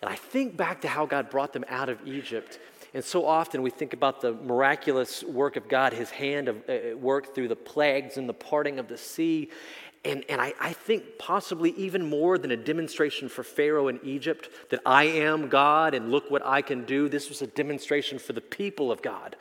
And 0.02 0.10
I 0.10 0.16
think 0.16 0.56
back 0.56 0.82
to 0.82 0.88
how 0.88 1.06
God 1.06 1.30
brought 1.30 1.52
them 1.52 1.64
out 1.68 1.88
of 1.88 2.06
Egypt, 2.06 2.58
And 2.94 3.04
so 3.04 3.26
often 3.26 3.62
we 3.62 3.70
think 3.70 3.92
about 3.92 4.20
the 4.20 4.32
miraculous 4.32 5.22
work 5.22 5.56
of 5.56 5.68
God, 5.68 5.92
his 5.92 6.10
hand 6.10 6.48
of 6.48 6.56
uh, 6.68 6.96
work 6.96 7.34
through 7.34 7.48
the 7.48 7.56
plagues 7.56 8.16
and 8.16 8.28
the 8.28 8.34
parting 8.34 8.78
of 8.78 8.88
the 8.88 8.96
sea. 8.96 9.50
And, 10.04 10.24
and 10.28 10.40
I, 10.40 10.54
I 10.60 10.72
think 10.72 11.18
possibly 11.18 11.70
even 11.72 12.08
more 12.08 12.38
than 12.38 12.50
a 12.50 12.56
demonstration 12.56 13.28
for 13.28 13.42
Pharaoh 13.42 13.88
in 13.88 14.00
Egypt 14.04 14.48
that 14.70 14.80
I 14.86 15.04
am 15.04 15.48
God 15.48 15.92
and 15.92 16.10
look 16.10 16.30
what 16.30 16.44
I 16.46 16.62
can 16.62 16.84
do, 16.84 17.08
this 17.08 17.28
was 17.28 17.42
a 17.42 17.46
demonstration 17.46 18.18
for 18.18 18.32
the 18.32 18.40
people 18.40 18.90
of 18.90 19.02
God. 19.02 19.36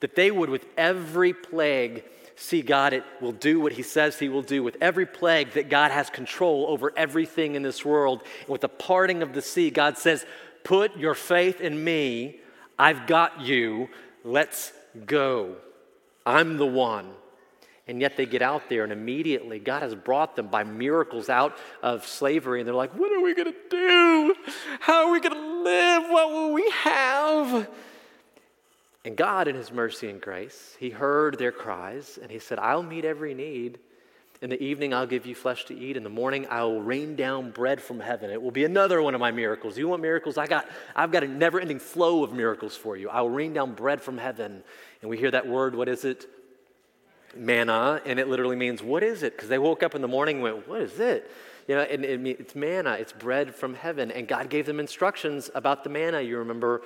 That 0.00 0.16
they 0.16 0.30
would, 0.30 0.50
with 0.50 0.66
every 0.76 1.32
plague, 1.32 2.04
see 2.36 2.62
God 2.62 2.92
it 2.92 3.04
will 3.20 3.32
do 3.32 3.60
what 3.60 3.72
he 3.72 3.82
says 3.82 4.18
he 4.18 4.28
will 4.28 4.42
do 4.42 4.62
with 4.62 4.76
every 4.80 5.06
plague 5.06 5.52
that 5.52 5.68
God 5.68 5.90
has 5.90 6.10
control 6.10 6.66
over 6.68 6.92
everything 6.96 7.54
in 7.54 7.62
this 7.62 7.84
world. 7.84 8.22
And 8.40 8.48
with 8.48 8.62
the 8.62 8.68
parting 8.68 9.22
of 9.22 9.32
the 9.32 9.42
sea, 9.42 9.70
God 9.70 9.98
says, 9.98 10.26
Put 10.64 10.96
your 10.96 11.14
faith 11.14 11.60
in 11.60 11.82
me. 11.82 12.40
I've 12.78 13.06
got 13.06 13.42
you. 13.42 13.88
Let's 14.24 14.72
go. 15.06 15.56
I'm 16.24 16.56
the 16.56 16.66
one. 16.66 17.10
And 17.86 18.00
yet 18.00 18.16
they 18.16 18.24
get 18.24 18.40
out 18.40 18.70
there, 18.70 18.82
and 18.82 18.92
immediately 18.92 19.58
God 19.58 19.82
has 19.82 19.94
brought 19.94 20.36
them 20.36 20.48
by 20.48 20.64
miracles 20.64 21.28
out 21.28 21.54
of 21.82 22.06
slavery. 22.06 22.60
And 22.60 22.66
they're 22.66 22.74
like, 22.74 22.94
What 22.98 23.12
are 23.12 23.20
we 23.20 23.34
going 23.34 23.52
to 23.52 23.58
do? 23.70 24.34
How 24.80 25.06
are 25.06 25.12
we 25.12 25.20
going 25.20 25.34
to 25.34 25.62
live? 25.62 26.10
What 26.10 26.30
will 26.30 26.52
we 26.52 26.68
have? 26.70 27.68
And 29.04 29.16
God, 29.16 29.48
in 29.48 29.54
His 29.54 29.70
mercy 29.70 30.08
and 30.08 30.20
grace, 30.20 30.76
He 30.80 30.90
heard 30.90 31.38
their 31.38 31.52
cries 31.52 32.18
and 32.22 32.30
He 32.30 32.38
said, 32.38 32.58
I'll 32.58 32.82
meet 32.82 33.04
every 33.04 33.34
need. 33.34 33.78
In 34.42 34.50
the 34.50 34.62
evening, 34.62 34.92
I'll 34.92 35.06
give 35.06 35.24
you 35.24 35.34
flesh 35.34 35.64
to 35.66 35.78
eat. 35.78 35.96
In 35.96 36.02
the 36.02 36.10
morning, 36.10 36.46
I 36.50 36.64
will 36.64 36.82
rain 36.82 37.16
down 37.16 37.50
bread 37.50 37.80
from 37.80 38.00
heaven. 38.00 38.30
It 38.30 38.42
will 38.42 38.50
be 38.50 38.64
another 38.64 39.00
one 39.00 39.14
of 39.14 39.20
my 39.20 39.30
miracles. 39.30 39.78
You 39.78 39.88
want 39.88 40.02
miracles? 40.02 40.36
I 40.36 40.46
got, 40.46 40.68
I've 40.94 41.12
got 41.12 41.22
a 41.22 41.28
never 41.28 41.60
ending 41.60 41.78
flow 41.78 42.24
of 42.24 42.32
miracles 42.32 42.76
for 42.76 42.96
you. 42.96 43.08
I 43.08 43.22
will 43.22 43.30
rain 43.30 43.54
down 43.54 43.74
bread 43.74 44.02
from 44.02 44.18
heaven. 44.18 44.62
And 45.00 45.10
we 45.10 45.16
hear 45.16 45.30
that 45.30 45.46
word, 45.46 45.74
what 45.74 45.88
is 45.88 46.04
it? 46.04 46.26
Manna. 47.34 48.02
And 48.04 48.18
it 48.18 48.28
literally 48.28 48.56
means, 48.56 48.82
what 48.82 49.02
is 49.02 49.22
it? 49.22 49.34
Because 49.34 49.48
they 49.48 49.58
woke 49.58 49.82
up 49.82 49.94
in 49.94 50.02
the 50.02 50.08
morning 50.08 50.36
and 50.36 50.42
went, 50.42 50.68
what 50.68 50.82
is 50.82 50.98
it? 51.00 51.30
You 51.66 51.76
know, 51.76 51.82
and 51.82 52.04
it, 52.04 52.40
it's 52.40 52.54
manna, 52.54 52.92
it's 52.92 53.12
bread 53.12 53.54
from 53.54 53.72
heaven. 53.72 54.10
And 54.10 54.28
God 54.28 54.50
gave 54.50 54.66
them 54.66 54.78
instructions 54.78 55.48
about 55.54 55.84
the 55.84 55.90
manna. 55.90 56.20
You 56.20 56.38
remember 56.38 56.82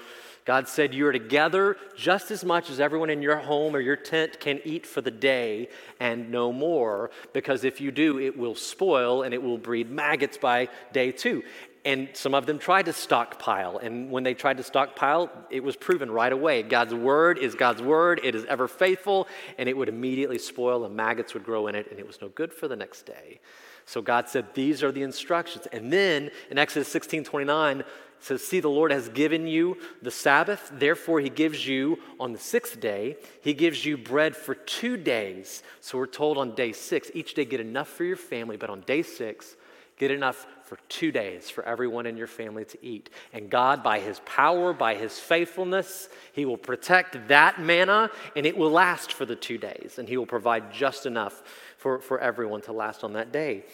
God 0.48 0.66
said, 0.66 0.94
You 0.94 1.06
are 1.06 1.12
to 1.12 1.18
gather 1.18 1.76
just 1.94 2.30
as 2.30 2.42
much 2.42 2.70
as 2.70 2.80
everyone 2.80 3.11
in 3.11 3.20
your 3.20 3.37
home 3.37 3.76
or 3.76 3.80
your 3.80 3.96
tent 3.96 4.40
can 4.40 4.62
eat 4.64 4.87
for 4.87 5.02
the 5.02 5.11
day 5.11 5.68
and 6.00 6.30
no 6.30 6.54
more, 6.54 7.11
because 7.34 7.64
if 7.64 7.82
you 7.82 7.90
do, 7.90 8.18
it 8.18 8.34
will 8.34 8.54
spoil 8.54 9.24
and 9.24 9.34
it 9.34 9.42
will 9.42 9.58
breed 9.58 9.90
maggots 9.90 10.38
by 10.38 10.70
day 10.90 11.12
two. 11.12 11.42
And 11.84 12.08
some 12.14 12.34
of 12.34 12.46
them 12.46 12.58
tried 12.58 12.87
to 12.87 12.94
stockpile. 12.94 13.76
And 13.76 14.11
when 14.11 14.22
they 14.22 14.32
tried 14.32 14.56
to 14.56 14.62
stockpile, 14.62 15.30
it 15.50 15.62
was 15.62 15.76
proven 15.76 16.11
right 16.11 16.32
away. 16.32 16.62
God's 16.62 16.94
word 16.94 17.37
is 17.37 17.54
God's 17.54 17.82
word, 17.82 18.18
it 18.24 18.34
is 18.34 18.46
ever 18.46 18.68
faithful, 18.68 19.28
and 19.58 19.68
it 19.68 19.76
would 19.76 19.90
immediately 19.90 20.38
spoil, 20.38 20.87
and 20.87 20.96
maggots 20.96 21.34
would 21.34 21.44
grow 21.44 21.66
in 21.66 21.74
it, 21.74 21.90
and 21.90 22.00
it 22.00 22.06
was 22.06 22.22
no 22.22 22.30
good 22.30 22.54
for 22.54 22.68
the 22.68 22.76
next 22.76 23.02
day. 23.02 23.38
So 23.84 24.02
God 24.02 24.28
said, 24.28 24.54
These 24.54 24.82
are 24.82 24.92
the 24.92 25.02
instructions. 25.02 25.66
And 25.72 25.92
then 25.92 26.30
in 26.50 26.56
Exodus 26.58 26.88
16 26.88 27.24
29, 27.24 27.84
says, 28.20 28.44
See, 28.44 28.61
the 28.61 28.68
Lord 28.68 28.90
has 28.90 29.09
given 29.09 29.46
you 29.46 29.76
the 30.02 30.11
Sabbath, 30.11 30.70
therefore, 30.72 31.20
He 31.20 31.31
gives 31.31 31.66
you 31.66 31.98
on 32.18 32.33
the 32.33 32.38
sixth 32.38 32.81
day, 32.81 33.16
He 33.42 33.54
gives 33.54 33.85
you 33.85 33.96
bread 33.96 34.37
for 34.37 34.54
two 34.54 34.96
days. 34.96 35.62
So 35.81 35.98
we're 35.98 36.07
told 36.07 36.38
on 36.38 36.54
day 36.54 36.72
six, 36.72 37.11
each 37.14 37.35
day 37.35 37.44
get 37.44 37.61
enough 37.61 37.88
for 37.88 38.04
your 38.04 38.16
family, 38.16 38.57
but 38.57 38.70
on 38.70 38.81
day 38.83 39.02
six, 39.02 39.57
get 39.98 40.11
enough 40.11 40.46
for 40.62 40.78
two 40.88 41.11
days 41.11 41.48
for 41.50 41.64
everyone 41.64 42.07
in 42.07 42.16
your 42.16 42.26
family 42.26 42.64
to 42.64 42.78
eat. 42.85 43.11
And 43.33 43.50
God, 43.50 43.83
by 43.83 44.00
His 44.00 44.20
power, 44.26 44.72
by 44.72 44.94
His 44.94 45.18
faithfulness, 45.18 46.09
He 46.33 46.44
will 46.44 46.59
protect 46.59 47.28
that 47.28 47.61
manna 47.61 48.11
and 48.37 48.46
it 48.46 48.57
will 48.57 48.70
last 48.70 49.12
for 49.12 49.24
the 49.24 49.37
two 49.37 49.59
days. 49.59 49.98
And 49.98 50.09
He 50.09 50.16
will 50.16 50.26
provide 50.26 50.72
just 50.72 51.07
enough 51.07 51.42
for, 51.78 52.00
for 52.00 52.18
everyone 52.20 52.61
to 52.62 52.72
last 52.72 53.02
on 53.02 53.14
that 53.14 53.33
day. 53.33 53.64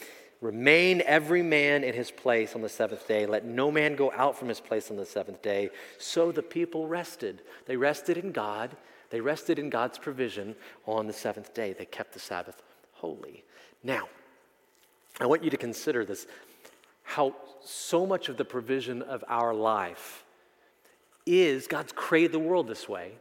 Remain 0.44 1.02
every 1.06 1.42
man 1.42 1.82
in 1.82 1.94
his 1.94 2.10
place 2.10 2.54
on 2.54 2.60
the 2.60 2.68
seventh 2.68 3.08
day. 3.08 3.24
Let 3.24 3.46
no 3.46 3.70
man 3.70 3.96
go 3.96 4.12
out 4.12 4.38
from 4.38 4.50
his 4.50 4.60
place 4.60 4.90
on 4.90 4.98
the 4.98 5.06
seventh 5.06 5.40
day. 5.40 5.70
So 5.96 6.32
the 6.32 6.42
people 6.42 6.86
rested. 6.86 7.40
They 7.64 7.78
rested 7.78 8.18
in 8.18 8.30
God. 8.30 8.76
They 9.08 9.22
rested 9.22 9.58
in 9.58 9.70
God's 9.70 9.96
provision 9.96 10.54
on 10.84 11.06
the 11.06 11.14
seventh 11.14 11.54
day. 11.54 11.72
They 11.72 11.86
kept 11.86 12.12
the 12.12 12.18
Sabbath 12.18 12.60
holy. 12.92 13.42
Now, 13.82 14.06
I 15.18 15.24
want 15.24 15.42
you 15.42 15.48
to 15.48 15.56
consider 15.56 16.04
this 16.04 16.26
how 17.04 17.34
so 17.64 18.04
much 18.04 18.28
of 18.28 18.36
the 18.36 18.44
provision 18.44 19.00
of 19.00 19.24
our 19.26 19.54
life 19.54 20.26
is 21.24 21.66
God's 21.66 21.92
created 21.92 22.32
the 22.32 22.38
world 22.38 22.68
this 22.68 22.86
way. 22.86 23.12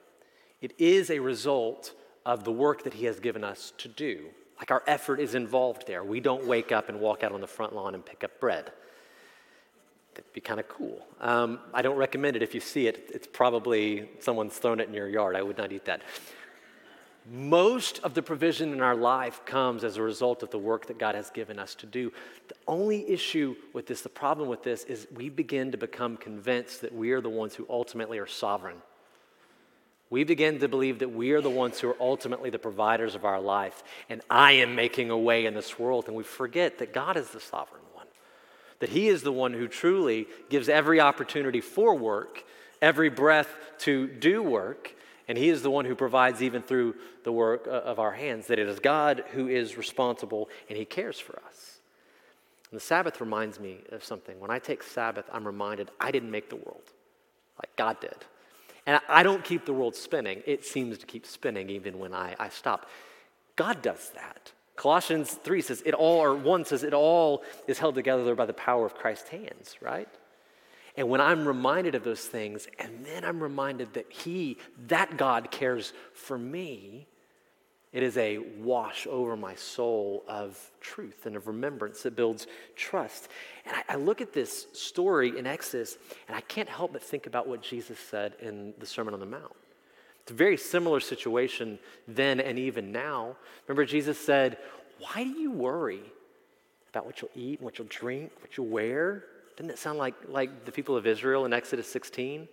It 0.61 0.73
is 0.77 1.09
a 1.09 1.19
result 1.19 1.93
of 2.25 2.43
the 2.43 2.51
work 2.51 2.83
that 2.83 2.95
He 2.95 3.05
has 3.05 3.21
given 3.21 3.45
us 3.45 3.71
to 3.77 3.87
do. 3.87 4.25
Like 4.63 4.71
our 4.71 4.83
effort 4.87 5.19
is 5.19 5.35
involved 5.35 5.87
there. 5.87 6.05
We 6.05 6.21
don't 6.21 6.45
wake 6.45 6.71
up 6.71 6.87
and 6.87 7.01
walk 7.01 7.21
out 7.21 7.33
on 7.33 7.41
the 7.41 7.47
front 7.47 7.75
lawn 7.75 7.95
and 7.95 8.05
pick 8.05 8.23
up 8.23 8.39
bread. 8.39 8.71
That'd 10.13 10.31
be 10.31 10.39
kind 10.39 10.57
of 10.57 10.69
cool. 10.69 11.05
Um, 11.19 11.59
I 11.73 11.81
don't 11.81 11.97
recommend 11.97 12.37
it 12.37 12.43
if 12.43 12.55
you 12.55 12.61
see 12.61 12.87
it. 12.87 13.11
It's 13.13 13.27
probably 13.27 14.09
someone's 14.21 14.57
thrown 14.57 14.79
it 14.79 14.87
in 14.87 14.93
your 14.93 15.09
yard. 15.09 15.35
I 15.35 15.41
would 15.41 15.57
not 15.57 15.73
eat 15.73 15.83
that. 15.83 16.01
Most 17.29 17.99
of 18.05 18.13
the 18.13 18.21
provision 18.21 18.71
in 18.71 18.79
our 18.79 18.95
life 18.95 19.43
comes 19.43 19.83
as 19.83 19.97
a 19.97 20.01
result 20.01 20.43
of 20.43 20.49
the 20.49 20.59
work 20.59 20.85
that 20.85 20.97
God 20.97 21.15
has 21.15 21.29
given 21.29 21.59
us 21.59 21.75
to 21.75 21.85
do. 21.85 22.13
The 22.47 22.55
only 22.65 23.09
issue 23.09 23.57
with 23.73 23.85
this, 23.85 23.99
the 23.99 24.07
problem 24.07 24.47
with 24.47 24.63
this, 24.63 24.85
is 24.85 25.07
we 25.13 25.27
begin 25.27 25.73
to 25.73 25.77
become 25.77 26.15
convinced 26.15 26.79
that 26.83 26.95
we 26.95 27.11
are 27.11 27.19
the 27.19 27.27
ones 27.27 27.53
who 27.53 27.67
ultimately 27.69 28.17
are 28.17 28.27
sovereign 28.27 28.77
we 30.13 30.23
begin 30.23 30.59
to 30.59 30.67
believe 30.67 30.99
that 30.99 31.11
we 31.11 31.31
are 31.31 31.41
the 31.41 31.49
ones 31.49 31.79
who 31.79 31.89
are 31.89 31.97
ultimately 31.99 32.51
the 32.51 32.59
providers 32.59 33.15
of 33.15 33.25
our 33.25 33.41
life, 33.41 33.83
and 34.09 34.21
I 34.29 34.51
am 34.51 34.75
making 34.75 35.09
a 35.09 35.17
way 35.17 35.47
in 35.47 35.55
this 35.55 35.79
world. 35.79 36.05
And 36.05 36.15
we 36.15 36.21
forget 36.21 36.77
that 36.77 36.93
God 36.93 37.17
is 37.17 37.29
the 37.29 37.39
sovereign 37.39 37.81
one, 37.93 38.05
that 38.77 38.89
He 38.89 39.07
is 39.07 39.23
the 39.23 39.31
one 39.31 39.53
who 39.53 39.67
truly 39.67 40.27
gives 40.51 40.69
every 40.69 40.99
opportunity 40.99 41.61
for 41.61 41.95
work, 41.95 42.43
every 42.79 43.09
breath 43.09 43.49
to 43.79 44.05
do 44.05 44.43
work, 44.43 44.95
and 45.27 45.35
He 45.35 45.49
is 45.49 45.63
the 45.63 45.71
one 45.71 45.85
who 45.85 45.95
provides 45.95 46.43
even 46.43 46.61
through 46.61 46.93
the 47.23 47.31
work 47.31 47.65
uh, 47.67 47.71
of 47.71 47.97
our 47.97 48.11
hands, 48.11 48.45
that 48.47 48.59
it 48.59 48.69
is 48.69 48.77
God 48.77 49.23
who 49.31 49.47
is 49.47 49.77
responsible 49.77 50.47
and 50.69 50.77
He 50.77 50.85
cares 50.85 51.19
for 51.19 51.41
us. 51.47 51.79
And 52.69 52.79
the 52.79 52.85
Sabbath 52.85 53.19
reminds 53.19 53.59
me 53.59 53.79
of 53.91 54.03
something. 54.03 54.39
When 54.39 54.51
I 54.51 54.59
take 54.59 54.83
Sabbath, 54.83 55.25
I'm 55.33 55.47
reminded 55.47 55.89
I 55.99 56.11
didn't 56.11 56.29
make 56.29 56.51
the 56.51 56.57
world, 56.57 56.83
like 57.57 57.75
God 57.75 57.99
did. 57.99 58.25
And 58.85 58.99
I 59.07 59.23
don't 59.23 59.43
keep 59.43 59.65
the 59.65 59.73
world 59.73 59.95
spinning. 59.95 60.43
It 60.45 60.65
seems 60.65 60.97
to 60.97 61.05
keep 61.05 61.25
spinning 61.25 61.69
even 61.69 61.99
when 61.99 62.13
I, 62.13 62.35
I 62.39 62.49
stop. 62.49 62.89
God 63.55 63.81
does 63.81 64.11
that. 64.15 64.51
Colossians 64.75 65.31
3 65.31 65.61
says 65.61 65.83
it 65.85 65.93
all, 65.93 66.19
or 66.19 66.35
1 66.35 66.65
says 66.65 66.83
it 66.83 66.93
all 66.93 67.43
is 67.67 67.77
held 67.79 67.95
together 67.95 68.35
by 68.35 68.45
the 68.45 68.53
power 68.53 68.85
of 68.85 68.95
Christ's 68.95 69.29
hands, 69.29 69.75
right? 69.81 70.09
And 70.97 71.09
when 71.09 71.21
I'm 71.21 71.47
reminded 71.47 71.95
of 71.95 72.03
those 72.03 72.25
things, 72.25 72.67
and 72.79 73.05
then 73.05 73.23
I'm 73.23 73.41
reminded 73.41 73.93
that 73.93 74.11
He, 74.11 74.57
that 74.87 75.17
God, 75.17 75.51
cares 75.51 75.93
for 76.13 76.37
me, 76.37 77.07
it 77.93 78.01
is 78.01 78.17
a 78.17 78.39
wash 78.59 79.05
over 79.07 79.37
my 79.37 79.53
soul 79.53 80.23
of 80.27 80.59
truth 80.81 81.27
and 81.27 81.35
of 81.35 81.47
remembrance 81.47 82.01
that 82.03 82.15
builds 82.15 82.47
trust. 82.75 83.29
And 83.65 83.75
I, 83.75 83.93
I, 83.93 83.95
look 83.97 84.19
at 84.19 84.33
this 84.33 84.65
story 84.73 85.37
in 85.37 85.45
Exodus, 85.45 85.97
and 86.27 86.35
I 86.35 86.41
can't 86.41 86.67
help 86.67 86.93
but 86.93 87.03
think 87.03 87.27
about 87.27 87.47
what 87.47 87.61
Jesus 87.61 87.99
said 87.99 88.33
in 88.41 88.73
the 88.79 88.87
Sermon 88.87 89.13
on 89.13 89.19
the 89.19 89.27
Mount. 89.27 89.53
It's 90.23 90.31
a 90.31 90.35
very 90.35 90.57
similar 90.57 90.99
situation 90.99 91.77
then 92.07 92.39
and 92.39 92.57
even 92.57 92.91
now. 92.91 93.35
Remember, 93.67 93.85
Jesus 93.85 94.17
said, 94.17 94.57
Why 94.99 95.23
do 95.23 95.29
you 95.29 95.51
worry 95.51 96.01
about 96.89 97.05
what 97.05 97.21
you'll 97.21 97.31
eat 97.35 97.59
and 97.59 97.65
what 97.65 97.77
you'll 97.77 97.87
drink, 97.89 98.31
what 98.41 98.57
you'll 98.57 98.67
wear? 98.67 99.25
Doesn't 99.55 99.69
it 99.69 99.77
sound 99.77 99.99
like, 99.99 100.15
like 100.27 100.65
the 100.65 100.71
people 100.71 100.97
of 100.97 101.05
Israel 101.05 101.45
in 101.45 101.53
Exodus 101.53 101.87
16? 101.91 102.47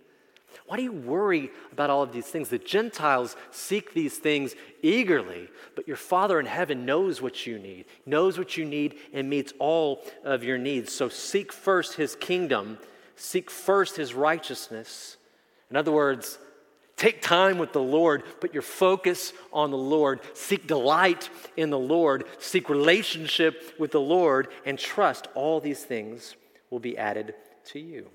Why 0.65 0.77
do 0.77 0.83
you 0.83 0.91
worry 0.91 1.51
about 1.71 1.89
all 1.89 2.03
of 2.03 2.11
these 2.11 2.27
things? 2.27 2.49
The 2.49 2.57
Gentiles 2.57 3.35
seek 3.51 3.93
these 3.93 4.17
things 4.17 4.55
eagerly, 4.81 5.49
but 5.75 5.87
your 5.87 5.97
Father 5.97 6.39
in 6.39 6.45
heaven 6.45 6.85
knows 6.85 7.21
what 7.21 7.45
you 7.45 7.59
need, 7.59 7.85
knows 8.05 8.37
what 8.37 8.57
you 8.57 8.65
need, 8.65 8.95
and 9.13 9.29
meets 9.29 9.53
all 9.59 10.03
of 10.23 10.43
your 10.43 10.57
needs. 10.57 10.91
So 10.93 11.09
seek 11.09 11.51
first 11.51 11.95
his 11.95 12.15
kingdom, 12.15 12.77
seek 13.15 13.49
first 13.49 13.95
his 13.97 14.13
righteousness. 14.13 15.17
In 15.69 15.75
other 15.75 15.91
words, 15.91 16.37
take 16.97 17.21
time 17.21 17.57
with 17.57 17.73
the 17.73 17.81
Lord, 17.81 18.23
put 18.39 18.53
your 18.53 18.61
focus 18.61 19.33
on 19.51 19.71
the 19.71 19.77
Lord, 19.77 20.19
seek 20.33 20.67
delight 20.67 21.29
in 21.57 21.69
the 21.69 21.79
Lord, 21.79 22.25
seek 22.39 22.69
relationship 22.69 23.73
with 23.79 23.91
the 23.91 24.01
Lord, 24.01 24.49
and 24.65 24.77
trust 24.77 25.27
all 25.33 25.59
these 25.59 25.83
things 25.83 26.35
will 26.69 26.79
be 26.79 26.97
added 26.97 27.33
to 27.65 27.79
you. 27.79 28.09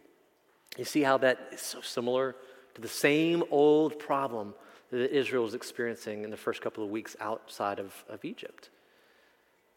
You 0.76 0.84
see 0.84 1.02
how 1.02 1.18
that 1.18 1.48
is 1.52 1.60
so 1.60 1.80
similar 1.80 2.36
to 2.74 2.80
the 2.80 2.88
same 2.88 3.42
old 3.50 3.98
problem 3.98 4.54
that 4.90 5.16
Israel 5.16 5.44
was 5.44 5.54
experiencing 5.54 6.24
in 6.24 6.30
the 6.30 6.36
first 6.36 6.60
couple 6.60 6.84
of 6.84 6.90
weeks 6.90 7.16
outside 7.20 7.78
of, 7.78 8.04
of 8.08 8.24
Egypt. 8.24 8.70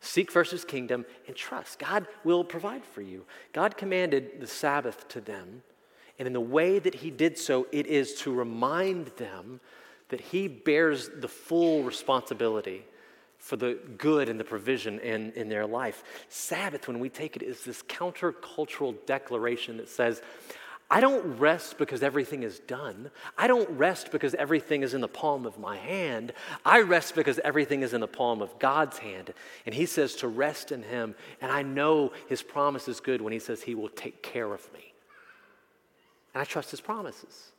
Seek 0.02 0.32
first 0.32 0.52
his 0.52 0.64
kingdom 0.64 1.06
and 1.28 1.36
trust. 1.36 1.80
God 1.80 2.08
will 2.24 2.44
provide 2.44 2.86
for 2.86 3.02
you. 3.02 3.26
God 3.54 3.76
commanded 3.76 4.40
the 4.40 4.48
Sabbath 4.48 5.08
to 5.10 5.22
them. 5.22 5.64
And 6.18 6.28
in 6.28 6.34
the 6.34 6.42
way 6.42 6.80
that 6.80 6.96
he 6.96 7.12
did 7.12 7.38
so, 7.38 7.68
it 7.72 7.88
is 7.88 8.16
to 8.22 8.34
remind 8.34 9.08
them 9.18 9.60
that 10.10 10.22
he 10.22 10.48
bears 10.48 11.10
the 11.10 11.28
full 11.28 11.84
responsibility 11.84 12.86
for 13.38 13.56
the 13.56 13.80
good 13.98 14.28
and 14.28 14.40
the 14.40 14.44
provision 14.44 15.00
in, 15.00 15.32
in 15.32 15.48
their 15.48 15.66
life. 15.66 16.04
Sabbath, 16.28 16.88
when 16.88 17.00
we 17.00 17.10
take 17.10 17.38
it, 17.38 17.42
is 17.42 17.64
this 17.64 17.82
countercultural 17.84 18.96
declaration 19.06 19.78
that 19.78 19.88
says, 19.88 20.22
I 20.92 21.02
don't 21.02 21.38
rest 21.38 21.78
because 21.78 22.02
everything 22.02 22.42
is 22.42 22.60
done. 22.60 23.12
I 23.38 23.46
don't 23.46 23.70
rest 23.70 24.12
because 24.12 24.34
everything 24.34 24.82
is 24.82 24.96
in 24.96 25.02
the 25.02 25.08
palm 25.08 25.46
of 25.46 25.60
my 25.60 25.78
hand. 25.78 26.34
I 26.66 26.82
rest 26.82 27.14
because 27.14 27.38
everything 27.40 27.84
is 27.84 27.94
in 27.94 28.02
the 28.02 28.08
palm 28.08 28.42
of 28.42 28.58
God's 28.58 28.98
hand. 28.98 29.34
And 29.68 29.76
He 29.76 29.86
says 29.86 30.16
to 30.16 30.28
rest 30.28 30.72
in 30.72 30.82
Him. 30.82 31.14
And 31.42 31.52
I 31.52 31.62
know 31.62 32.12
His 32.28 32.42
promise 32.42 32.88
is 32.88 33.00
good 33.00 33.22
when 33.22 33.34
He 33.34 33.40
says 33.40 33.62
He 33.62 33.76
will 33.76 33.90
take 33.90 34.24
care 34.24 34.52
of 34.52 34.74
me. 34.74 34.94
And 36.34 36.42
I 36.42 36.46
trust 36.46 36.72
His 36.72 36.82
promises. 36.82 37.52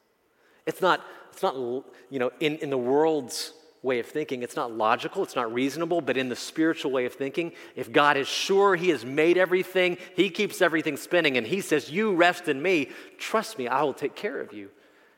It's 0.67 0.81
not, 0.81 1.01
it's 1.33 1.43
not 1.43 1.55
you 1.55 2.19
know, 2.19 2.33
in, 2.41 2.57
in 2.57 2.71
the 2.71 2.79
world's 2.79 3.53
way 3.83 3.99
of 3.99 4.07
thinking. 4.07 4.43
It's 4.43 4.57
not 4.57 4.73
logical, 4.73 5.23
it's 5.23 5.37
not 5.37 5.53
reasonable, 5.53 6.01
but 6.01 6.17
in 6.17 6.29
the 6.29 6.37
spiritual 6.37 6.91
way 6.91 7.07
of 7.07 7.15
thinking, 7.15 7.53
if 7.75 7.91
God 7.91 8.17
is 8.17 8.29
sure 8.29 8.77
He 8.77 8.91
has 8.91 9.05
made 9.05 9.39
everything, 9.39 9.97
He 10.15 10.31
keeps 10.31 10.61
everything 10.61 10.97
spinning, 10.97 11.37
and 11.37 11.47
He 11.47 11.61
says, 11.61 11.91
You 11.91 12.15
rest 12.15 12.49
in 12.49 12.61
me, 12.61 12.91
trust 13.19 13.59
me, 13.59 13.69
I 13.69 13.83
will 13.83 13.95
take 13.95 14.15
care 14.15 14.41
of 14.41 14.53
you. 14.53 14.71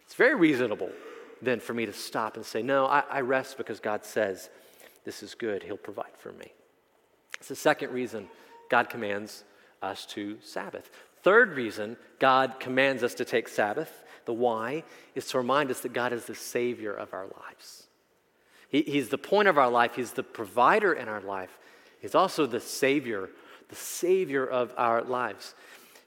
It's 0.05 0.15
very 0.15 0.35
reasonable 0.35 0.91
then 1.41 1.59
for 1.59 1.75
me 1.75 1.87
to 1.87 1.93
stop 1.93 2.37
and 2.37 2.47
say, 2.47 2.63
No, 2.63 2.87
I, 2.87 3.03
I 3.11 3.21
rest 3.21 3.57
because 3.57 3.81
God 3.81 4.05
says, 4.05 4.49
This 5.05 5.23
is 5.23 5.35
good, 5.35 5.63
He'll 5.63 5.77
provide 5.77 6.17
for 6.19 6.33
me. 6.33 6.53
It's 7.39 7.49
the 7.49 7.57
second 7.57 7.93
reason 7.93 8.29
God 8.69 8.89
commands 8.89 9.45
us 9.83 10.07
to 10.07 10.39
Sabbath. 10.41 10.91
Third 11.23 11.55
reason 11.57 11.97
God 12.19 12.61
commands 12.61 13.03
us 13.03 13.15
to 13.15 13.25
take 13.25 13.49
Sabbath, 13.49 14.05
the 14.25 14.33
why, 14.33 14.85
is 15.15 15.27
to 15.29 15.39
remind 15.39 15.71
us 15.71 15.81
that 15.81 15.93
God 15.93 16.13
is 16.13 16.25
the 16.25 16.35
Savior 16.35 16.93
of 16.93 17.13
our 17.13 17.27
lives. 17.27 17.82
He, 18.73 18.83
he's 18.83 19.11
the 19.11 19.19
point 19.19 19.47
of 19.47 19.59
our 19.59 19.71
life, 19.71 19.95
He's 19.95 20.13
the 20.13 20.25
provider 20.25 20.93
in 20.93 21.09
our 21.09 21.21
life. 21.21 21.57
He's 22.01 22.17
also 22.17 22.47
the 22.47 22.59
Savior, 22.59 23.31
the 23.69 23.77
Savior 23.77 24.45
of 24.45 24.75
our 24.77 25.03
lives. 25.03 25.55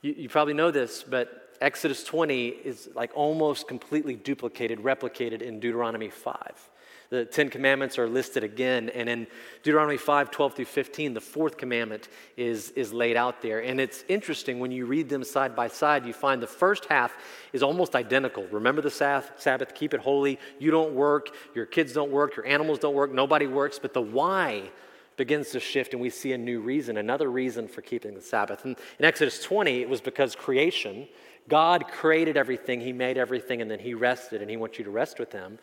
You, 0.02 0.14
you 0.18 0.28
probably 0.28 0.56
know 0.56 0.72
this, 0.72 1.04
but 1.04 1.56
Exodus 1.62 2.04
20 2.04 2.48
is 2.48 2.90
like 2.96 3.12
almost 3.16 3.70
completely 3.70 4.16
duplicated, 4.16 4.80
replicated 4.80 5.42
in 5.42 5.62
Deuteronomy 5.62 6.10
5. 6.10 6.70
The 7.10 7.26
Ten 7.26 7.50
Commandments 7.50 8.00
are 8.00 8.08
listed 8.08 8.44
again, 8.44 8.90
and 8.90 9.08
in 9.08 9.28
Deuteronomy 9.64 9.98
5 9.98 10.32
12 10.32 10.56
through 10.56 10.66
15, 10.66 11.14
the 11.14 11.22
fourth 11.22 11.58
commandment 11.58 12.10
is, 12.36 12.72
is 12.72 12.92
laid 12.94 13.16
out 13.16 13.42
there. 13.42 13.60
And 13.60 13.80
it's 13.80 14.04
interesting 14.08 14.60
when 14.60 14.72
you 14.72 14.86
read 14.86 15.10
them 15.10 15.24
side 15.24 15.56
by 15.56 15.68
side, 15.68 16.06
you 16.06 16.14
find 16.14 16.42
the 16.42 16.48
first 16.48 16.86
half 16.86 17.16
is 17.54 17.62
almost 17.62 17.96
identical. 17.96 18.46
Remember 18.52 18.82
the 18.82 18.92
Sabbath, 18.92 19.76
keep 19.76 19.94
it 19.94 20.00
holy. 20.00 20.40
You 20.60 20.72
don't 20.72 20.94
work, 20.94 21.30
your 21.54 21.66
kids 21.66 21.94
don't 21.94 22.12
work, 22.12 22.36
your 22.36 22.46
animals 22.46 22.80
don't 22.80 22.96
work, 22.96 23.14
nobody 23.14 23.48
works, 23.48 23.80
but 23.80 23.94
the 23.94 24.02
why 24.02 24.72
begins 25.18 25.52
to 25.52 25.60
shift 25.60 25.94
and 25.94 26.02
we 26.02 26.10
see 26.10 26.34
a 26.34 26.38
new 26.38 26.60
reason, 26.60 26.98
another 26.98 27.30
reason 27.30 27.68
for 27.68 27.82
keeping 27.82 28.14
the 28.14 28.22
Sabbath. 28.22 28.66
And 28.66 28.76
in 29.00 29.06
Exodus 29.06 29.42
20, 29.42 29.82
it 29.82 29.90
was 29.90 30.02
because 30.02 30.36
creation, 30.36 31.08
God 31.48 31.88
created 31.88 32.38
everything, 32.38 32.82
He 32.82 32.92
made 32.92 33.18
everything, 33.18 33.62
and 33.62 33.70
then 33.70 33.80
He 33.80 33.94
rested, 33.94 34.42
and 34.42 34.50
He 34.50 34.58
wants 34.58 34.78
you 34.78 34.84
to 34.86 34.92
rest 34.92 35.20
with 35.20 35.32
Him 35.32 35.60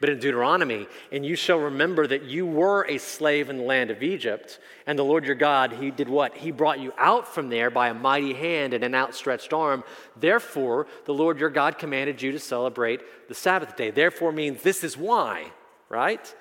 but 0.00 0.10
in 0.10 0.18
Deuteronomy, 0.18 0.86
and 1.10 1.24
you 1.24 1.36
shall 1.36 1.58
remember 1.58 2.06
that 2.06 2.24
you 2.24 2.44
were 2.44 2.84
a 2.84 2.98
slave 2.98 3.48
in 3.48 3.58
the 3.58 3.64
land 3.64 3.90
of 3.90 4.02
Egypt, 4.02 4.58
and 4.86 4.98
the 4.98 5.04
Lord 5.04 5.24
your 5.24 5.34
God, 5.34 5.72
He 5.72 5.90
did 5.90 6.08
what? 6.08 6.36
He 6.36 6.50
brought 6.50 6.80
you 6.80 6.92
out 6.98 7.26
from 7.26 7.48
there 7.48 7.70
by 7.70 7.88
a 7.88 7.94
mighty 7.94 8.34
hand 8.34 8.74
and 8.74 8.84
an 8.84 8.94
outstretched 8.94 9.52
arm. 9.52 9.84
Therefore, 10.16 10.86
the 11.06 11.14
Lord 11.14 11.40
your 11.40 11.50
God 11.50 11.78
commanded 11.78 12.20
you 12.20 12.32
to 12.32 12.38
celebrate 12.38 13.00
the 13.28 13.34
Sabbath 13.34 13.76
day. 13.76 13.90
Therefore 13.90 14.32
means 14.32 14.62
this 14.62 14.84
is 14.84 14.96
why, 14.96 15.52
right? 15.88 16.34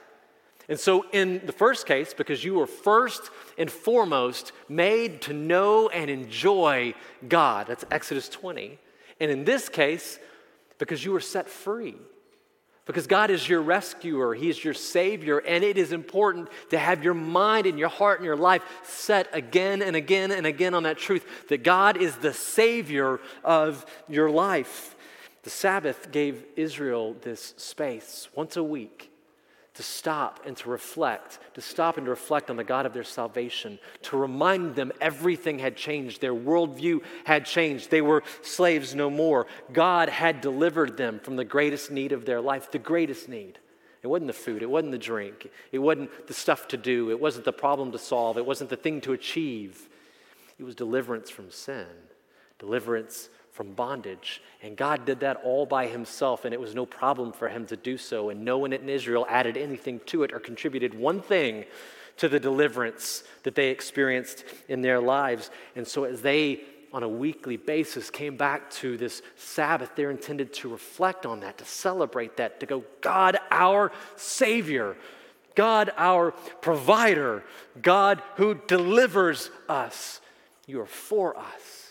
And 0.67 0.79
so, 0.79 1.05
in 1.11 1.45
the 1.45 1.51
first 1.51 1.85
case, 1.85 2.13
because 2.13 2.43
you 2.43 2.55
were 2.55 2.67
first 2.67 3.29
and 3.57 3.69
foremost 3.69 4.51
made 4.67 5.21
to 5.23 5.33
know 5.33 5.89
and 5.89 6.09
enjoy 6.09 6.95
God, 7.27 7.67
that's 7.67 7.85
Exodus 7.91 8.27
20. 8.29 8.79
And 9.19 9.31
in 9.31 9.45
this 9.45 9.69
case, 9.69 10.19
because 10.77 11.05
you 11.05 11.11
were 11.11 11.19
set 11.19 11.47
free 11.47 11.95
because 12.85 13.07
God 13.07 13.31
is 13.31 13.49
your 13.49 13.61
rescuer, 13.61 14.33
He 14.33 14.49
is 14.49 14.63
your 14.63 14.75
Savior, 14.75 15.39
and 15.39 15.63
it 15.63 15.77
is 15.77 15.91
important 15.91 16.49
to 16.69 16.77
have 16.77 17.03
your 17.03 17.15
mind 17.15 17.65
and 17.65 17.79
your 17.79 17.89
heart 17.89 18.19
and 18.19 18.25
your 18.25 18.37
life 18.37 18.61
set 18.83 19.27
again 19.33 19.81
and 19.81 19.95
again 19.95 20.31
and 20.31 20.45
again 20.45 20.73
on 20.73 20.83
that 20.83 20.97
truth 20.97 21.25
that 21.49 21.63
God 21.63 21.97
is 21.97 22.15
the 22.17 22.33
Savior 22.33 23.19
of 23.43 23.85
your 24.07 24.29
life. 24.29 24.95
The 25.43 25.49
Sabbath 25.49 26.11
gave 26.11 26.43
Israel 26.55 27.15
this 27.21 27.53
space 27.57 28.29
once 28.35 28.55
a 28.55 28.63
week 28.63 29.11
to 29.75 29.83
stop 29.83 30.39
and 30.45 30.55
to 30.57 30.69
reflect, 30.69 31.39
to 31.53 31.61
stop 31.61 31.97
and 31.97 32.05
to 32.05 32.09
reflect 32.09 32.49
on 32.49 32.55
the 32.55 32.63
God 32.63 32.85
of 32.85 32.93
their 32.93 33.03
salvation, 33.03 33.77
to 34.03 34.17
remind 34.17 34.75
them 34.75 34.91
everything 35.01 35.59
had 35.59 35.75
changed. 35.75 36.21
Their 36.21 36.33
worldview 36.33 37.01
had 37.25 37.45
changed. 37.45 37.91
They 37.91 38.01
were 38.01 38.23
slaves 38.41 38.95
no 38.95 39.09
more. 39.09 39.47
God 39.73 40.09
had 40.09 40.41
delivered 40.41 40.97
them 40.97 41.19
from 41.19 41.35
the 41.35 41.45
greatest 41.45 41.91
need 41.91 42.13
of 42.13 42.25
their 42.25 42.41
life, 42.41 42.71
the 42.71 42.79
greatest 42.79 43.27
need. 43.27 43.59
It 44.01 44.07
wasn't 44.07 44.27
the 44.27 44.33
food, 44.33 44.61
it 44.61 44.69
wasn't 44.69 44.91
the 44.91 44.97
drink, 44.99 45.49
it 45.71 45.79
wasn't 45.79 46.27
the 46.27 46.33
stuff 46.33 46.67
to 46.69 46.77
do, 46.77 47.09
it 47.09 47.19
wasn't 47.19 47.45
the 47.45 47.51
problem 47.51 47.91
to 47.91 47.97
solve, 47.97 48.37
it 48.37 48.45
wasn't 48.45 48.69
the 48.69 48.75
thing 48.75 49.01
to 49.01 49.13
achieve. 49.13 49.89
It 50.59 50.63
was 50.63 50.75
deliverance 50.75 51.29
from 51.29 51.49
sin, 51.49 51.87
deliverance 52.59 53.29
from 53.55 53.71
bondage. 53.71 54.41
And 54.61 54.75
God 54.75 55.05
did 55.05 55.21
that 55.21 55.37
all 55.45 55.65
by 55.65 55.87
himself, 55.87 56.43
and 56.43 56.53
it 56.53 56.59
was 56.59 56.75
no 56.75 56.85
problem 56.85 57.31
for 57.31 57.47
him 57.47 57.65
to 57.67 57.77
do 57.77 57.97
so. 57.97 58.29
And 58.29 58.43
no 58.43 58.57
one 58.57 58.73
in 58.73 58.89
Israel 58.89 59.25
added 59.29 59.55
anything 59.55 60.01
to 60.07 60.23
it 60.23 60.33
or 60.33 60.41
contributed 60.41 60.93
one 60.93 61.21
thing 61.21 61.63
to 62.17 62.27
the 62.27 62.39
deliverance 62.39 63.23
that 63.43 63.55
they 63.55 63.69
experienced 63.69 64.43
in 64.67 64.81
their 64.81 64.99
lives. 64.99 65.51
And 65.77 65.87
so, 65.87 66.03
as 66.03 66.21
they 66.21 66.63
on 66.91 67.03
a 67.03 67.07
weekly 67.07 67.55
basis 67.55 68.09
came 68.09 68.35
back 68.35 68.69
to 68.71 68.97
this 68.97 69.21
Sabbath, 69.37 69.91
they're 69.95 70.11
intended 70.11 70.53
to 70.55 70.69
reflect 70.69 71.25
on 71.25 71.39
that, 71.39 71.57
to 71.59 71.65
celebrate 71.65 72.35
that, 72.35 72.59
to 72.59 72.65
go, 72.65 72.83
God, 72.99 73.37
our 73.51 73.93
Savior, 74.17 74.97
God, 75.55 75.91
our 75.95 76.31
provider, 76.59 77.43
God 77.81 78.21
who 78.35 78.55
delivers 78.67 79.49
us, 79.69 80.19
you 80.67 80.81
are 80.81 80.85
for 80.85 81.37
us. 81.37 81.84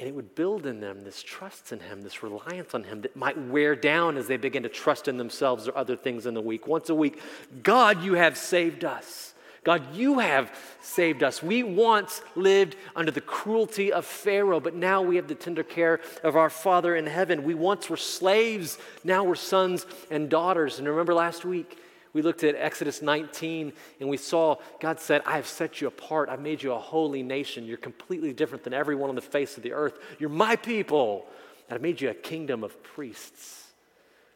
And 0.00 0.08
it 0.08 0.14
would 0.14 0.34
build 0.34 0.64
in 0.64 0.80
them 0.80 1.04
this 1.04 1.22
trust 1.22 1.72
in 1.72 1.80
Him, 1.80 2.00
this 2.00 2.22
reliance 2.22 2.74
on 2.74 2.84
Him 2.84 3.02
that 3.02 3.14
might 3.14 3.36
wear 3.36 3.76
down 3.76 4.16
as 4.16 4.26
they 4.26 4.38
begin 4.38 4.62
to 4.62 4.70
trust 4.70 5.08
in 5.08 5.18
themselves 5.18 5.68
or 5.68 5.76
other 5.76 5.94
things 5.94 6.24
in 6.24 6.32
the 6.32 6.40
week. 6.40 6.66
Once 6.66 6.88
a 6.88 6.94
week, 6.94 7.20
God, 7.62 8.02
you 8.02 8.14
have 8.14 8.38
saved 8.38 8.82
us. 8.82 9.34
God, 9.62 9.94
you 9.94 10.20
have 10.20 10.58
saved 10.80 11.22
us. 11.22 11.42
We 11.42 11.62
once 11.62 12.22
lived 12.34 12.76
under 12.96 13.10
the 13.10 13.20
cruelty 13.20 13.92
of 13.92 14.06
Pharaoh, 14.06 14.58
but 14.58 14.74
now 14.74 15.02
we 15.02 15.16
have 15.16 15.28
the 15.28 15.34
tender 15.34 15.62
care 15.62 16.00
of 16.24 16.34
our 16.34 16.48
Father 16.48 16.96
in 16.96 17.04
heaven. 17.04 17.44
We 17.44 17.52
once 17.52 17.90
were 17.90 17.98
slaves, 17.98 18.78
now 19.04 19.24
we're 19.24 19.34
sons 19.34 19.84
and 20.10 20.30
daughters. 20.30 20.78
And 20.78 20.88
remember 20.88 21.12
last 21.12 21.44
week, 21.44 21.76
we 22.12 22.22
looked 22.22 22.42
at 22.42 22.56
Exodus 22.56 23.02
19 23.02 23.72
and 24.00 24.08
we 24.08 24.16
saw 24.16 24.56
God 24.80 24.98
said, 24.98 25.22
I 25.24 25.36
have 25.36 25.46
set 25.46 25.80
you 25.80 25.88
apart. 25.88 26.28
I've 26.28 26.40
made 26.40 26.62
you 26.62 26.72
a 26.72 26.78
holy 26.78 27.22
nation. 27.22 27.64
You're 27.64 27.76
completely 27.76 28.32
different 28.32 28.64
than 28.64 28.74
everyone 28.74 29.08
on 29.08 29.14
the 29.14 29.22
face 29.22 29.56
of 29.56 29.62
the 29.62 29.72
earth. 29.72 29.98
You're 30.18 30.30
my 30.30 30.56
people. 30.56 31.26
And 31.68 31.76
I've 31.76 31.82
made 31.82 32.00
you 32.00 32.10
a 32.10 32.14
kingdom 32.14 32.64
of 32.64 32.82
priests. 32.82 33.68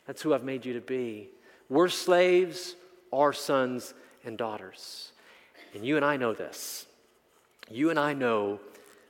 That's 0.06 0.22
who 0.22 0.34
I've 0.34 0.44
made 0.44 0.64
you 0.64 0.74
to 0.74 0.80
be. 0.80 1.30
We're 1.68 1.88
slaves, 1.88 2.76
our 3.12 3.32
sons 3.32 3.94
and 4.24 4.38
daughters. 4.38 5.12
And 5.74 5.84
you 5.84 5.96
and 5.96 6.04
I 6.04 6.16
know 6.16 6.32
this. 6.32 6.86
You 7.70 7.90
and 7.90 7.98
I 7.98 8.12
know 8.12 8.60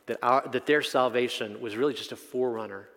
that, 0.07 0.19
our, 0.23 0.49
that 0.53 0.67
their 0.67 0.83
salvation 0.83 1.61
was 1.61 1.77
really 1.77 1.95
just 1.95 2.13
a 2.13 2.17
forerunner 2.17 2.89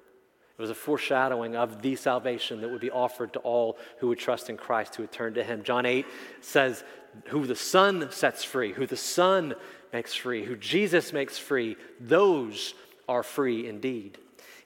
it 0.57 0.61
was 0.61 0.71
a 0.71 0.75
foreshadowing 0.75 1.55
of 1.55 1.83
the 1.83 1.95
salvation 1.95 2.61
that 2.61 2.69
would 2.69 2.81
be 2.81 2.89
offered 2.89 3.33
to 3.33 3.39
all 3.39 3.77
who 3.99 4.07
would 4.07 4.17
trust 4.17 4.49
in 4.49 4.57
Christ, 4.57 4.95
who 4.95 5.03
would 5.03 5.11
turn 5.11 5.35
to 5.35 5.43
Him. 5.43 5.61
John 5.61 5.85
8 5.85 6.05
says, 6.41 6.83
Who 7.27 7.45
the 7.45 7.55
Son 7.55 8.09
sets 8.11 8.43
free, 8.43 8.73
who 8.73 8.87
the 8.87 8.97
Son 8.97 9.53
makes 9.93 10.15
free, 10.15 10.43
who 10.43 10.55
Jesus 10.55 11.13
makes 11.13 11.37
free, 11.37 11.77
those 11.99 12.73
are 13.07 13.21
free 13.21 13.67
indeed. 13.67 14.17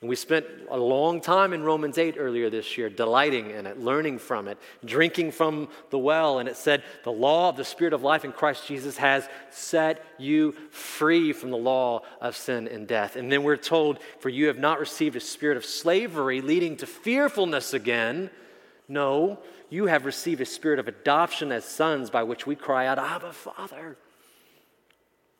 And 0.01 0.09
we 0.09 0.15
spent 0.15 0.47
a 0.71 0.77
long 0.77 1.21
time 1.21 1.53
in 1.53 1.61
Romans 1.61 1.99
8 1.99 2.15
earlier 2.17 2.49
this 2.49 2.75
year, 2.75 2.89
delighting 2.89 3.51
in 3.51 3.67
it, 3.67 3.79
learning 3.79 4.17
from 4.17 4.47
it, 4.47 4.57
drinking 4.83 5.31
from 5.31 5.69
the 5.91 5.99
well. 5.99 6.39
And 6.39 6.49
it 6.49 6.57
said, 6.57 6.83
The 7.03 7.11
law 7.11 7.49
of 7.49 7.55
the 7.55 7.63
Spirit 7.63 7.93
of 7.93 8.01
life 8.01 8.25
in 8.25 8.31
Christ 8.31 8.67
Jesus 8.67 8.97
has 8.97 9.29
set 9.51 10.03
you 10.17 10.53
free 10.71 11.33
from 11.33 11.51
the 11.51 11.57
law 11.57 12.01
of 12.19 12.35
sin 12.35 12.67
and 12.67 12.87
death. 12.87 13.15
And 13.15 13.31
then 13.31 13.43
we're 13.43 13.57
told, 13.57 13.99
For 14.19 14.29
you 14.29 14.47
have 14.47 14.57
not 14.57 14.79
received 14.79 15.15
a 15.15 15.19
spirit 15.19 15.55
of 15.55 15.65
slavery 15.65 16.41
leading 16.41 16.77
to 16.77 16.87
fearfulness 16.87 17.75
again. 17.75 18.31
No, 18.87 19.37
you 19.69 19.85
have 19.85 20.05
received 20.05 20.41
a 20.41 20.45
spirit 20.45 20.79
of 20.79 20.87
adoption 20.87 21.51
as 21.51 21.63
sons 21.63 22.09
by 22.09 22.23
which 22.23 22.47
we 22.47 22.55
cry 22.55 22.87
out, 22.87 22.97
Abba, 22.97 23.33
Father. 23.33 23.97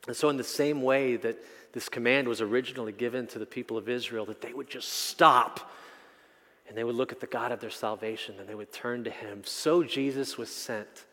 And 0.07 0.15
so, 0.15 0.29
in 0.29 0.37
the 0.37 0.43
same 0.43 0.83
way 0.83 1.15
that 1.15 1.37
this 1.73 1.89
command 1.89 2.27
was 2.27 2.41
originally 2.41 2.91
given 2.91 3.27
to 3.27 3.39
the 3.39 3.45
people 3.45 3.77
of 3.77 3.87
Israel, 3.87 4.25
that 4.25 4.41
they 4.41 4.53
would 4.53 4.69
just 4.69 4.89
stop 4.89 5.71
and 6.67 6.77
they 6.77 6.83
would 6.83 6.95
look 6.95 7.11
at 7.11 7.19
the 7.19 7.27
God 7.27 7.51
of 7.51 7.59
their 7.59 7.69
salvation 7.69 8.35
and 8.39 8.47
they 8.47 8.55
would 8.55 8.71
turn 8.71 9.03
to 9.03 9.09
him. 9.09 9.41
So 9.43 9.83
Jesus 9.83 10.37
was 10.37 10.49
sent. 10.49 11.05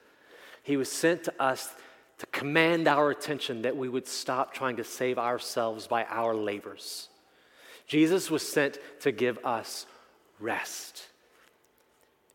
He 0.62 0.77
was 0.77 0.90
sent 0.90 1.25
to 1.25 1.42
us 1.42 1.75
to 2.18 2.27
command 2.27 2.88
our 2.88 3.11
attention 3.11 3.62
that 3.62 3.77
we 3.77 3.88
would 3.88 4.07
stop 4.07 4.53
trying 4.53 4.77
to 4.77 4.85
save 4.85 5.18
ourselves 5.18 5.87
by 5.87 6.05
our 6.05 6.35
labors. 6.35 7.09
Jesus 7.87 8.31
was 8.31 8.47
sent 8.47 8.79
to 9.01 9.12
give 9.12 9.38
us 9.44 9.87
rest. 10.38 11.07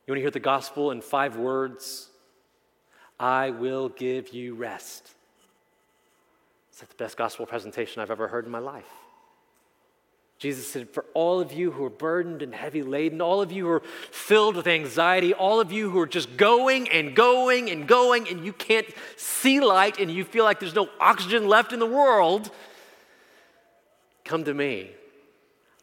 You 0.05 0.12
want 0.12 0.17
to 0.17 0.21
hear 0.21 0.31
the 0.31 0.39
gospel 0.39 0.91
in 0.91 1.01
five 1.01 1.38
words? 1.38 2.09
I 3.19 3.51
will 3.51 3.88
give 3.89 4.33
you 4.33 4.55
rest. 4.55 5.13
Is 6.73 6.79
that 6.79 6.89
the 6.89 6.95
best 6.95 7.17
gospel 7.17 7.45
presentation 7.45 8.01
I've 8.01 8.12
ever 8.12 8.27
heard 8.27 8.45
in 8.45 8.51
my 8.51 8.59
life? 8.59 8.89
Jesus 10.39 10.67
said, 10.67 10.89
For 10.89 11.05
all 11.13 11.39
of 11.39 11.53
you 11.53 11.71
who 11.71 11.86
are 11.86 11.89
burdened 11.89 12.41
and 12.41 12.53
heavy 12.53 12.81
laden, 12.81 13.21
all 13.21 13.41
of 13.41 13.51
you 13.51 13.65
who 13.65 13.71
are 13.71 13.83
filled 14.12 14.55
with 14.55 14.67
anxiety, 14.67 15.33
all 15.33 15.59
of 15.59 15.71
you 15.71 15.91
who 15.91 15.99
are 15.99 16.07
just 16.07 16.36
going 16.36 16.89
and 16.89 17.15
going 17.15 17.69
and 17.69 17.88
going, 17.88 18.27
and 18.27 18.43
you 18.43 18.51
can't 18.51 18.88
see 19.15 19.59
light 19.59 19.99
and 19.99 20.12
you 20.12 20.25
feel 20.25 20.43
like 20.43 20.59
there's 20.59 20.75
no 20.75 20.89
oxygen 20.99 21.47
left 21.47 21.71
in 21.73 21.79
the 21.79 21.86
world, 21.86 22.49
come 24.25 24.43
to 24.43 24.53
me. 24.53 24.89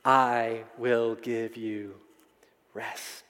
I 0.04 0.64
will 0.76 1.14
give 1.14 1.56
you 1.56 1.94
rest. 2.74 3.24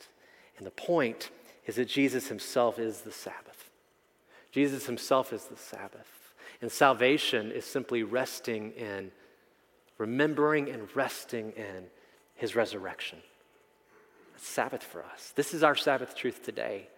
And 0.57 0.67
the 0.67 0.73
point 0.73 1.31
is 1.67 1.77
that 1.77 1.87
Jesus 1.87 2.29
himself 2.29 2.79
is 2.79 3.03
the 3.03 3.13
Sabbath. 3.13 3.71
Jesus 4.51 4.87
himself 4.87 5.33
is 5.33 5.45
the 5.45 5.57
Sabbath. 5.57 6.20
And 6.61 6.71
salvation 6.71 7.51
is 7.53 7.65
simply 7.65 8.03
resting 8.03 8.73
in 8.73 9.13
remembering 9.99 10.69
and 10.71 10.89
resting 10.95 11.53
in 11.53 11.85
his 12.35 12.57
resurrection. 12.57 13.19
That's 14.33 14.49
Sabbath 14.49 14.83
for 14.83 15.05
us. 15.05 15.33
This 15.37 15.55
is 15.55 15.63
our 15.63 15.75
Sabbath 15.75 16.15
truth 16.15 16.43
today. 16.43 16.89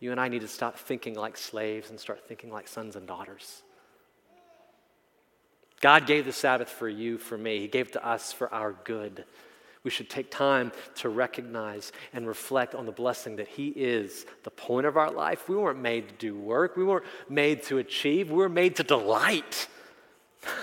You 0.00 0.10
and 0.10 0.20
I 0.20 0.28
need 0.28 0.42
to 0.42 0.48
stop 0.48 0.78
thinking 0.78 1.14
like 1.14 1.36
slaves 1.36 1.90
and 1.90 1.98
start 1.98 2.26
thinking 2.26 2.50
like 2.50 2.68
sons 2.68 2.96
and 2.96 3.06
daughters. 3.06 3.62
God 5.80 6.06
gave 6.06 6.24
the 6.24 6.32
Sabbath 6.32 6.70
for 6.70 6.88
you, 6.88 7.18
for 7.18 7.36
me. 7.36 7.60
He 7.60 7.68
gave 7.68 7.88
it 7.88 7.92
to 7.94 8.06
us 8.06 8.32
for 8.32 8.52
our 8.52 8.72
good. 8.84 9.24
We 9.86 9.90
should 9.90 10.10
take 10.10 10.32
time 10.32 10.72
to 10.96 11.08
recognize 11.08 11.92
and 12.12 12.26
reflect 12.26 12.74
on 12.74 12.86
the 12.86 12.90
blessing 12.90 13.36
that 13.36 13.46
He 13.46 13.68
is 13.68 14.26
the 14.42 14.50
point 14.50 14.84
of 14.84 14.96
our 14.96 15.12
life. 15.12 15.48
We 15.48 15.54
weren't 15.54 15.78
made 15.78 16.08
to 16.08 16.14
do 16.16 16.36
work, 16.36 16.76
we 16.76 16.82
weren't 16.82 17.04
made 17.28 17.62
to 17.66 17.78
achieve, 17.78 18.28
we 18.28 18.38
were 18.38 18.48
made 18.48 18.74
to 18.76 18.82
delight. 18.82 19.68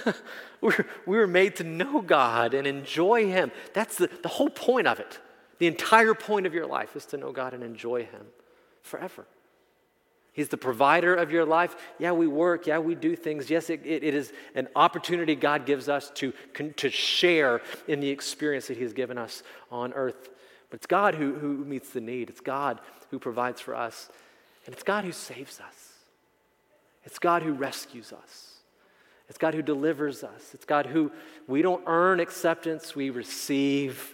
We're, 0.59 0.85
were 1.05 1.25
made 1.25 1.55
to 1.57 1.63
know 1.63 2.01
God 2.01 2.53
and 2.53 2.67
enjoy 2.67 3.27
Him. 3.27 3.53
That's 3.71 3.97
the, 3.97 4.09
the 4.21 4.27
whole 4.27 4.49
point 4.49 4.87
of 4.87 4.99
it. 4.99 5.19
The 5.57 5.67
entire 5.67 6.13
point 6.13 6.45
of 6.45 6.53
your 6.53 6.67
life 6.67 6.97
is 6.97 7.05
to 7.05 7.17
know 7.17 7.31
God 7.31 7.53
and 7.53 7.63
enjoy 7.63 8.03
Him 8.03 8.25
forever. 8.81 9.25
He's 10.33 10.49
the 10.49 10.57
provider 10.57 11.13
of 11.13 11.31
your 11.31 11.45
life. 11.45 11.75
Yeah, 11.99 12.11
we 12.11 12.27
work. 12.27 12.65
Yeah, 12.65 12.79
we 12.79 12.95
do 12.95 13.15
things. 13.15 13.51
Yes, 13.51 13.69
it, 13.69 13.81
it, 13.85 14.03
it 14.03 14.15
is 14.15 14.33
an 14.55 14.67
opportunity 14.75 15.35
God 15.35 15.67
gives 15.67 15.87
us 15.87 16.09
to, 16.15 16.33
to 16.75 16.89
share 16.89 17.61
in 17.87 17.99
the 17.99 18.09
experience 18.09 18.67
that 18.67 18.77
He 18.77 18.83
has 18.83 18.93
given 18.93 19.19
us 19.19 19.43
on 19.71 19.93
earth. 19.93 20.29
But 20.71 20.77
it's 20.77 20.87
God 20.87 21.13
who, 21.13 21.35
who 21.35 21.63
meets 21.63 21.91
the 21.91 22.01
need, 22.01 22.29
it's 22.29 22.41
God 22.41 22.81
who 23.11 23.19
provides 23.19 23.61
for 23.61 23.75
us, 23.75 24.09
and 24.65 24.73
it's 24.73 24.83
God 24.83 25.05
who 25.05 25.11
saves 25.11 25.59
us, 25.59 25.93
it's 27.03 27.19
God 27.19 27.43
who 27.43 27.53
rescues 27.53 28.11
us. 28.11 28.49
It's 29.29 29.37
God 29.37 29.53
who 29.53 29.61
delivers 29.61 30.23
us. 30.23 30.51
It's 30.53 30.65
God 30.65 30.85
who 30.85 31.11
we 31.47 31.61
don't 31.61 31.81
earn 31.87 32.19
acceptance, 32.19 32.95
we 32.95 33.09
receive. 33.09 34.13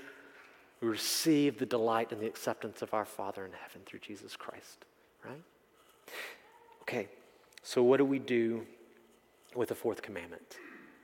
We 0.82 0.88
receive 0.88 1.60
the 1.60 1.66
delight 1.66 2.14
and 2.14 2.22
the 2.22 2.28
acceptance 2.28 2.82
of 2.82 2.94
our 2.94 3.04
Father 3.04 3.46
in 3.46 3.52
heaven 3.52 3.82
through 3.86 4.00
Jesus 4.00 4.38
Christ, 4.38 4.86
right? 5.26 5.42
Okay, 6.84 7.08
so 7.64 7.84
what 7.84 7.98
do 7.98 8.06
we 8.06 8.20
do 8.20 8.66
with 9.56 9.70
the 9.70 9.76
fourth 9.76 10.02
commandment? 10.02 10.58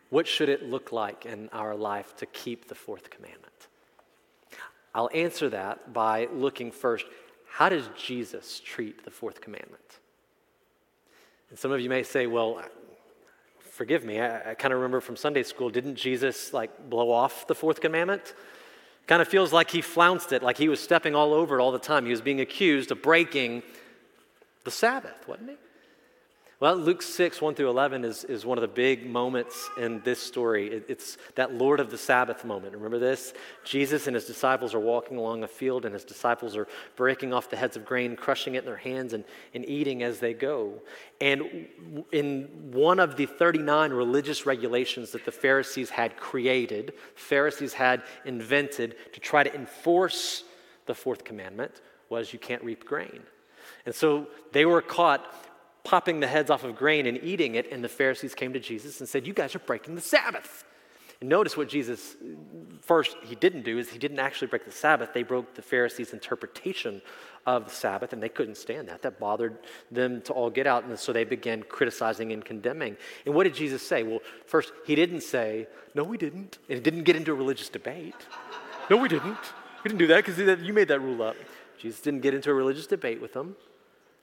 What 0.09 0.27
should 0.27 0.49
it 0.49 0.63
look 0.63 0.91
like 0.91 1.25
in 1.25 1.49
our 1.49 1.75
life 1.75 2.15
to 2.17 2.25
keep 2.25 2.67
the 2.67 2.75
fourth 2.75 3.09
commandment? 3.09 3.67
I'll 4.93 5.09
answer 5.13 5.49
that 5.49 5.93
by 5.93 6.27
looking 6.31 6.71
first 6.71 7.05
how 7.55 7.69
does 7.69 7.89
Jesus 7.97 8.59
treat 8.59 9.05
the 9.05 9.11
fourth 9.11 9.39
commandment? 9.39 9.99
And 11.49 11.57
some 11.57 11.71
of 11.71 11.79
you 11.79 11.89
may 11.89 12.03
say, 12.03 12.27
well, 12.27 12.61
forgive 13.59 14.03
me, 14.03 14.19
I, 14.19 14.51
I 14.51 14.53
kind 14.55 14.73
of 14.73 14.79
remember 14.79 14.99
from 14.99 15.15
Sunday 15.15 15.43
school, 15.43 15.69
didn't 15.69 15.95
Jesus 15.95 16.51
like 16.51 16.89
blow 16.89 17.11
off 17.11 17.47
the 17.47 17.55
fourth 17.55 17.79
commandment? 17.79 18.33
Kind 19.07 19.21
of 19.21 19.27
feels 19.29 19.53
like 19.53 19.69
he 19.69 19.81
flounced 19.81 20.33
it, 20.33 20.43
like 20.43 20.57
he 20.57 20.67
was 20.67 20.81
stepping 20.81 21.15
all 21.15 21.33
over 21.33 21.59
it 21.59 21.61
all 21.61 21.71
the 21.71 21.79
time. 21.79 22.03
He 22.03 22.11
was 22.11 22.19
being 22.19 22.41
accused 22.41 22.91
of 22.91 23.01
breaking 23.01 23.63
the 24.65 24.71
Sabbath, 24.71 25.27
wasn't 25.27 25.51
he? 25.51 25.55
Well, 26.61 26.77
Luke 26.77 27.01
6, 27.01 27.41
1 27.41 27.55
through 27.55 27.69
11 27.69 28.05
is, 28.05 28.23
is 28.23 28.45
one 28.45 28.57
of 28.57 28.61
the 28.61 28.69
big 28.69 29.05
moments 29.05 29.69
in 29.77 29.99
this 30.05 30.21
story. 30.21 30.71
It, 30.71 30.85
it's 30.87 31.17
that 31.35 31.53
Lord 31.53 31.81
of 31.81 31.91
the 31.91 31.97
Sabbath 31.97 32.45
moment. 32.45 32.73
Remember 32.73 32.97
this? 32.97 33.33
Jesus 33.65 34.07
and 34.07 34.15
his 34.15 34.23
disciples 34.23 34.73
are 34.73 34.79
walking 34.79 35.17
along 35.17 35.43
a 35.43 35.49
field, 35.49 35.83
and 35.83 35.93
his 35.93 36.05
disciples 36.05 36.55
are 36.55 36.65
breaking 36.95 37.33
off 37.33 37.49
the 37.49 37.57
heads 37.57 37.75
of 37.75 37.85
grain, 37.85 38.15
crushing 38.15 38.55
it 38.55 38.59
in 38.59 38.65
their 38.65 38.77
hands, 38.77 39.11
and, 39.11 39.25
and 39.53 39.67
eating 39.67 40.01
as 40.01 40.19
they 40.19 40.33
go. 40.33 40.81
And 41.19 41.67
in 42.13 42.71
one 42.71 42.99
of 42.99 43.17
the 43.17 43.25
39 43.25 43.91
religious 43.91 44.45
regulations 44.45 45.11
that 45.11 45.25
the 45.25 45.33
Pharisees 45.33 45.89
had 45.89 46.15
created, 46.15 46.93
Pharisees 47.15 47.73
had 47.73 48.01
invented 48.23 48.95
to 49.11 49.19
try 49.19 49.43
to 49.43 49.53
enforce 49.53 50.45
the 50.85 50.95
fourth 50.95 51.25
commandment, 51.25 51.81
was 52.07 52.31
you 52.31 52.39
can't 52.39 52.63
reap 52.63 52.85
grain. 52.85 53.23
And 53.85 53.93
so 53.93 54.27
they 54.51 54.65
were 54.65 54.81
caught 54.81 55.25
popping 55.83 56.19
the 56.19 56.27
heads 56.27 56.49
off 56.49 56.63
of 56.63 56.75
grain 56.75 57.05
and 57.05 57.19
eating 57.23 57.55
it, 57.55 57.71
and 57.71 57.83
the 57.83 57.89
Pharisees 57.89 58.35
came 58.35 58.51
to 58.53 58.59
Jesus 58.59 58.99
and 58.99 59.07
said, 59.07 59.25
You 59.25 59.33
guys 59.33 59.55
are 59.55 59.59
breaking 59.59 59.95
the 59.95 60.01
Sabbath. 60.01 60.65
And 61.21 61.29
notice 61.29 61.55
what 61.55 61.69
Jesus 61.69 62.17
first 62.81 63.15
he 63.23 63.35
didn't 63.35 63.63
do 63.63 63.77
is 63.77 63.89
he 63.89 63.97
didn't 63.97 64.19
actually 64.19 64.47
break 64.47 64.65
the 64.65 64.71
Sabbath. 64.71 65.13
They 65.13 65.23
broke 65.23 65.55
the 65.55 65.61
Pharisees' 65.61 66.11
interpretation 66.11 67.01
of 67.45 67.65
the 67.65 67.71
Sabbath, 67.71 68.11
and 68.11 68.21
they 68.21 68.27
couldn't 68.29 68.57
stand 68.57 68.89
that. 68.89 69.01
That 69.03 69.19
bothered 69.19 69.59
them 69.91 70.21
to 70.23 70.33
all 70.33 70.49
get 70.49 70.67
out, 70.67 70.83
and 70.83 70.99
so 70.99 71.13
they 71.13 71.23
began 71.23 71.63
criticizing 71.63 72.33
and 72.33 72.43
condemning. 72.43 72.97
And 73.25 73.33
what 73.33 73.45
did 73.45 73.53
Jesus 73.53 73.81
say? 73.81 74.03
Well, 74.03 74.19
first, 74.45 74.73
he 74.85 74.95
didn't 74.95 75.21
say, 75.21 75.67
No, 75.93 76.03
we 76.03 76.17
didn't. 76.17 76.57
And 76.67 76.77
he 76.77 76.81
didn't 76.81 77.03
get 77.03 77.15
into 77.15 77.31
a 77.31 77.35
religious 77.35 77.69
debate. 77.69 78.15
no, 78.89 78.97
we 78.97 79.07
didn't. 79.07 79.37
We 79.83 79.89
didn't 79.89 79.99
do 79.99 80.07
that 80.07 80.25
because 80.25 80.63
you 80.63 80.73
made 80.73 80.87
that 80.89 80.99
rule 80.99 81.21
up. 81.21 81.35
Jesus 81.77 82.01
didn't 82.01 82.21
get 82.21 82.33
into 82.33 82.49
a 82.49 82.53
religious 82.53 82.87
debate 82.87 83.21
with 83.21 83.33
them. 83.33 83.55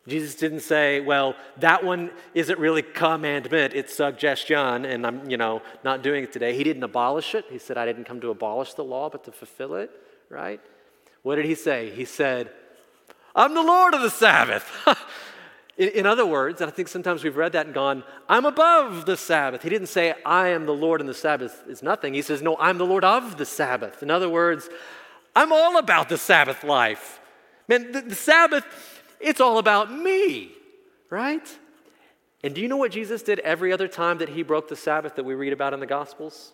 Jesus 0.09 0.35
didn't 0.35 0.61
say, 0.61 1.01
well, 1.01 1.37
that 1.59 1.85
one 1.85 2.11
isn't 2.35 2.59
really 2.59 2.83
commandment, 2.83 3.73
it's 3.73 3.95
suggestion, 3.95 4.85
and 4.85 5.07
I'm, 5.07 5.31
you 5.31 5.37
know, 5.37 5.63
not 5.85 6.03
doing 6.03 6.25
it 6.25 6.33
today. 6.33 6.57
He 6.57 6.65
didn't 6.65 6.83
abolish 6.83 7.37
it. 7.37 7.45
He 7.49 7.59
said, 7.59 7.79
I 7.79 7.87
didn't 7.87 8.05
come 8.05 8.21
to 8.21 8.31
abolish 8.31 8.75
the 8.75 8.83
law, 8.83 9.09
but 9.09 9.23
to 9.25 9.33
fulfill 9.33 9.77
it, 9.77 9.91
right? 10.29 10.61
What 11.23 11.37
did 11.37 11.45
he 11.45 11.55
say? 11.55 11.91
He 11.91 12.05
said, 12.05 12.51
I'm 13.35 13.55
the 13.55 13.63
Lord 13.63 13.95
of 13.95 14.03
the 14.03 14.11
Sabbath. 14.11 14.69
in, 15.79 15.89
in, 15.91 16.07
other 16.07 16.27
words, 16.27 16.61
and 16.61 16.69
I 16.69 16.75
think 16.75 16.89
sometimes 16.89 17.23
we've 17.23 17.37
read 17.37 17.53
that 17.53 17.67
and 17.67 17.75
gone, 17.75 18.03
I'm 18.29 18.45
above 18.45 19.07
the 19.07 19.17
Sabbath. 19.17 19.63
He 19.63 19.71
didn't 19.71 19.87
say, 19.87 20.15
I 20.27 20.49
am 20.49 20.67
the 20.67 20.75
Lord 20.75 21.01
and 21.01 21.09
the 21.09 21.15
Sabbath 21.15 21.63
is 21.69 21.81
nothing. 21.81 22.13
He 22.13 22.23
says, 22.23 22.43
No, 22.43 22.57
I'm 22.59 22.77
the 22.77 22.87
Lord 22.87 23.05
of 23.05 23.39
the 23.39 23.47
Sabbath. 23.47 24.03
In 24.03 24.11
other 24.11 24.29
words, 24.29 24.69
I'm 25.35 25.53
all 25.53 25.79
about 25.79 26.09
the 26.09 26.19
Sabbath 26.19 26.65
life. 26.65 27.21
Man, 27.69 27.93
the, 27.93 28.03
the 28.03 28.15
Sabbath 28.15 28.67
it's 29.23 29.41
all 29.41 29.59
about 29.59 29.93
me, 29.93 30.51
right? 31.11 31.47
And 32.45 32.55
do 32.55 32.61
you 32.61 32.69
know 32.69 32.77
what 32.77 32.93
Jesus 32.93 33.23
did 33.23 33.39
every 33.41 33.73
other 33.73 33.89
time 33.89 34.19
that 34.19 34.31
he 34.31 34.43
broke 34.43 34.69
the 34.69 34.77
Sabbath 34.77 35.15
that 35.17 35.25
we 35.25 35.35
read 35.35 35.53
about 35.53 35.73
in 35.73 35.81
the 35.81 35.87
Gospels? 35.87 36.53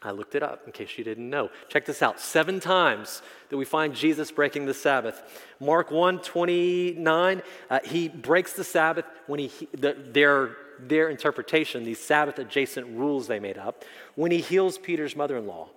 I 0.00 0.12
looked 0.12 0.36
it 0.36 0.44
up 0.44 0.62
in 0.64 0.72
case 0.72 0.96
you 0.96 1.02
didn't 1.02 1.28
know. 1.28 1.50
Check 1.68 1.84
this 1.84 2.02
out. 2.02 2.20
Seven 2.20 2.60
times 2.60 3.20
that 3.48 3.56
we 3.56 3.64
find 3.64 3.94
Jesus 3.94 4.30
breaking 4.30 4.66
the 4.66 4.74
Sabbath. 4.74 5.20
Mark 5.58 5.90
1 5.90 6.20
29, 6.20 7.42
uh, 7.68 7.80
he 7.84 8.08
breaks 8.08 8.52
the 8.52 8.62
Sabbath 8.62 9.04
when 9.26 9.40
he, 9.40 9.68
the, 9.72 9.96
their, 10.12 10.56
their 10.78 11.08
interpretation, 11.08 11.82
these 11.82 11.98
Sabbath 11.98 12.38
adjacent 12.38 12.86
rules 12.96 13.26
they 13.26 13.40
made 13.40 13.58
up, 13.58 13.84
when 14.14 14.30
he 14.30 14.40
heals 14.40 14.78
Peter's 14.78 15.16
mother 15.16 15.36
in 15.36 15.48
law. 15.48 15.68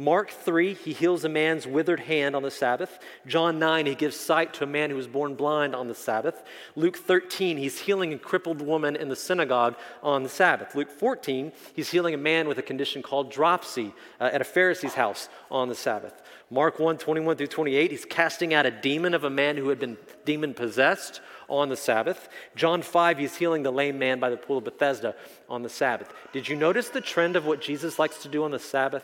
Mark 0.00 0.30
3, 0.30 0.74
he 0.74 0.92
heals 0.92 1.24
a 1.24 1.28
man's 1.28 1.66
withered 1.66 1.98
hand 1.98 2.36
on 2.36 2.44
the 2.44 2.52
Sabbath. 2.52 3.00
John 3.26 3.58
9, 3.58 3.84
he 3.84 3.96
gives 3.96 4.14
sight 4.14 4.54
to 4.54 4.62
a 4.62 4.66
man 4.66 4.90
who 4.90 4.96
was 4.96 5.08
born 5.08 5.34
blind 5.34 5.74
on 5.74 5.88
the 5.88 5.94
Sabbath. 5.94 6.44
Luke 6.76 6.96
13, 6.96 7.56
he's 7.56 7.80
healing 7.80 8.12
a 8.12 8.18
crippled 8.18 8.62
woman 8.62 8.94
in 8.94 9.08
the 9.08 9.16
synagogue 9.16 9.74
on 10.00 10.22
the 10.22 10.28
Sabbath. 10.28 10.76
Luke 10.76 10.88
14, 10.88 11.50
he's 11.74 11.90
healing 11.90 12.14
a 12.14 12.18
man 12.18 12.46
with 12.46 12.58
a 12.58 12.62
condition 12.62 13.02
called 13.02 13.32
dropsy 13.32 13.92
uh, 14.20 14.30
at 14.32 14.40
a 14.40 14.44
Pharisee's 14.44 14.94
house 14.94 15.28
on 15.50 15.68
the 15.68 15.74
Sabbath. 15.74 16.22
Mark 16.48 16.78
1, 16.78 16.98
21 16.98 17.36
through 17.36 17.48
28, 17.48 17.90
he's 17.90 18.04
casting 18.04 18.54
out 18.54 18.66
a 18.66 18.70
demon 18.70 19.14
of 19.14 19.24
a 19.24 19.30
man 19.30 19.56
who 19.56 19.68
had 19.68 19.80
been 19.80 19.98
demon 20.24 20.54
possessed 20.54 21.20
on 21.48 21.70
the 21.70 21.76
Sabbath. 21.76 22.28
John 22.54 22.82
5, 22.82 23.18
he's 23.18 23.34
healing 23.34 23.64
the 23.64 23.72
lame 23.72 23.98
man 23.98 24.20
by 24.20 24.30
the 24.30 24.36
pool 24.36 24.58
of 24.58 24.64
Bethesda 24.64 25.16
on 25.48 25.64
the 25.64 25.68
Sabbath. 25.68 26.12
Did 26.32 26.48
you 26.48 26.54
notice 26.54 26.88
the 26.88 27.00
trend 27.00 27.34
of 27.34 27.46
what 27.46 27.60
Jesus 27.60 27.98
likes 27.98 28.22
to 28.22 28.28
do 28.28 28.44
on 28.44 28.52
the 28.52 28.60
Sabbath? 28.60 29.02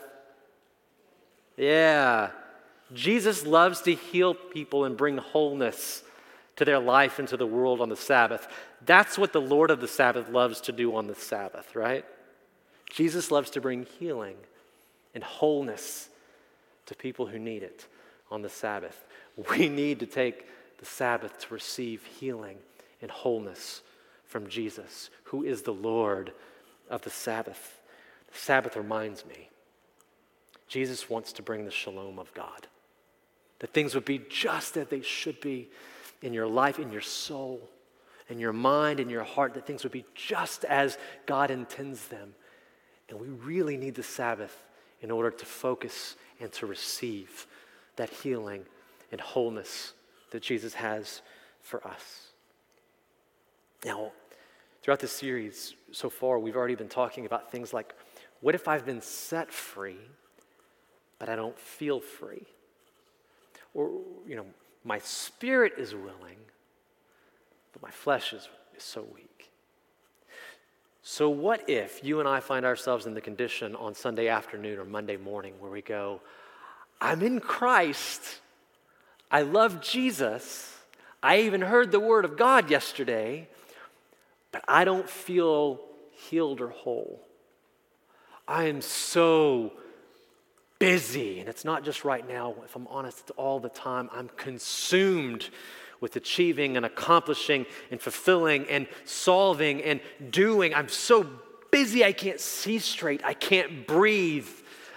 Yeah. 1.57 2.31
Jesus 2.93 3.45
loves 3.45 3.81
to 3.81 3.93
heal 3.93 4.33
people 4.33 4.85
and 4.85 4.95
bring 4.95 5.17
wholeness 5.17 6.03
to 6.55 6.65
their 6.65 6.79
life 6.79 7.19
and 7.19 7.27
to 7.27 7.37
the 7.37 7.47
world 7.47 7.81
on 7.81 7.89
the 7.89 7.95
Sabbath. 7.95 8.47
That's 8.85 9.17
what 9.17 9.33
the 9.33 9.41
Lord 9.41 9.71
of 9.71 9.81
the 9.81 9.87
Sabbath 9.87 10.29
loves 10.29 10.61
to 10.61 10.71
do 10.71 10.95
on 10.95 11.07
the 11.07 11.15
Sabbath, 11.15 11.75
right? 11.75 12.05
Jesus 12.89 13.31
loves 13.31 13.49
to 13.51 13.61
bring 13.61 13.85
healing 13.99 14.37
and 15.13 15.23
wholeness 15.23 16.09
to 16.85 16.95
people 16.95 17.25
who 17.25 17.39
need 17.39 17.63
it 17.63 17.87
on 18.29 18.41
the 18.41 18.49
Sabbath. 18.49 19.05
We 19.49 19.69
need 19.69 19.99
to 19.99 20.05
take 20.05 20.45
the 20.77 20.85
Sabbath 20.85 21.39
to 21.39 21.53
receive 21.53 22.03
healing 22.03 22.57
and 23.01 23.09
wholeness 23.09 23.81
from 24.25 24.47
Jesus, 24.47 25.09
who 25.25 25.43
is 25.43 25.63
the 25.63 25.73
Lord 25.73 26.31
of 26.89 27.01
the 27.01 27.09
Sabbath. 27.09 27.79
The 28.31 28.37
Sabbath 28.37 28.75
reminds 28.75 29.25
me 29.25 29.49
Jesus 30.67 31.09
wants 31.09 31.33
to 31.33 31.41
bring 31.41 31.65
the 31.65 31.71
shalom 31.71 32.19
of 32.19 32.33
God, 32.33 32.67
that 33.59 33.73
things 33.73 33.95
would 33.95 34.05
be 34.05 34.21
just 34.29 34.77
as 34.77 34.87
they 34.87 35.01
should 35.01 35.39
be 35.41 35.69
in 36.21 36.33
your 36.33 36.47
life, 36.47 36.79
in 36.79 36.91
your 36.91 37.01
soul, 37.01 37.69
in 38.29 38.39
your 38.39 38.53
mind, 38.53 38.99
in 38.99 39.09
your 39.09 39.23
heart, 39.23 39.53
that 39.53 39.67
things 39.67 39.83
would 39.83 39.91
be 39.91 40.05
just 40.15 40.65
as 40.65 40.97
God 41.25 41.51
intends 41.51 42.07
them. 42.07 42.33
And 43.09 43.19
we 43.19 43.27
really 43.27 43.77
need 43.77 43.95
the 43.95 44.03
Sabbath 44.03 44.63
in 45.01 45.11
order 45.11 45.29
to 45.29 45.45
focus 45.45 46.15
and 46.39 46.51
to 46.53 46.65
receive 46.65 47.45
that 47.95 48.09
healing 48.09 48.65
and 49.11 49.21
wholeness 49.21 49.93
that 50.31 50.41
Jesus 50.41 50.73
has 50.73 51.21
for 51.61 51.85
us. 51.87 52.29
Now, 53.85 54.11
throughout 54.81 54.99
this 54.99 55.11
series 55.11 55.75
so 55.91 56.09
far, 56.09 56.39
we've 56.39 56.55
already 56.55 56.75
been 56.75 56.89
talking 56.89 57.25
about 57.25 57.51
things 57.51 57.71
like 57.73 57.93
what 58.41 58.55
if 58.55 58.67
I've 58.67 58.85
been 58.85 59.01
set 59.01 59.51
free, 59.51 59.97
but 61.19 61.29
I 61.29 61.35
don't 61.35 61.57
feel 61.57 61.99
free? 61.99 62.45
Or, 63.73 63.89
you 64.27 64.35
know, 64.35 64.45
my 64.83 64.99
spirit 64.99 65.73
is 65.77 65.93
willing, 65.93 66.37
but 67.73 67.81
my 67.81 67.91
flesh 67.91 68.33
is, 68.33 68.47
is 68.75 68.83
so 68.83 69.05
weak. 69.13 69.51
So, 71.07 71.29
what 71.29 71.69
if 71.69 72.03
you 72.03 72.19
and 72.19 72.27
I 72.27 72.39
find 72.39 72.65
ourselves 72.65 73.05
in 73.05 73.13
the 73.13 73.21
condition 73.21 73.75
on 73.75 73.93
Sunday 73.93 74.27
afternoon 74.27 74.79
or 74.79 74.85
Monday 74.85 75.17
morning 75.17 75.53
where 75.59 75.69
we 75.69 75.81
go, 75.81 76.19
I'm 76.99 77.21
in 77.21 77.39
Christ, 77.39 78.39
I 79.29 79.41
love 79.43 79.81
Jesus, 79.81 80.75
I 81.21 81.41
even 81.41 81.61
heard 81.61 81.91
the 81.91 81.99
word 81.99 82.25
of 82.25 82.37
God 82.37 82.71
yesterday, 82.71 83.47
but 84.51 84.63
I 84.67 84.85
don't 84.85 85.09
feel 85.09 85.79
healed 86.11 86.61
or 86.61 86.69
whole. 86.69 87.21
I 88.47 88.65
am 88.65 88.81
so 88.81 89.73
busy, 90.79 91.39
and 91.39 91.49
it's 91.49 91.65
not 91.65 91.83
just 91.83 92.03
right 92.03 92.27
now, 92.27 92.55
if 92.63 92.75
I'm 92.75 92.87
honest, 92.87 93.19
it's 93.21 93.31
all 93.31 93.59
the 93.59 93.69
time. 93.69 94.09
I'm 94.13 94.29
consumed 94.29 95.49
with 96.01 96.15
achieving 96.15 96.77
and 96.77 96.85
accomplishing 96.85 97.65
and 97.91 98.01
fulfilling 98.01 98.67
and 98.69 98.87
solving 99.05 99.81
and 99.81 100.01
doing. 100.29 100.73
I'm 100.73 100.89
so 100.89 101.27
busy, 101.71 102.03
I 102.03 102.11
can't 102.11 102.39
see 102.39 102.79
straight, 102.79 103.21
I 103.23 103.33
can't 103.33 103.87
breathe. 103.87 104.47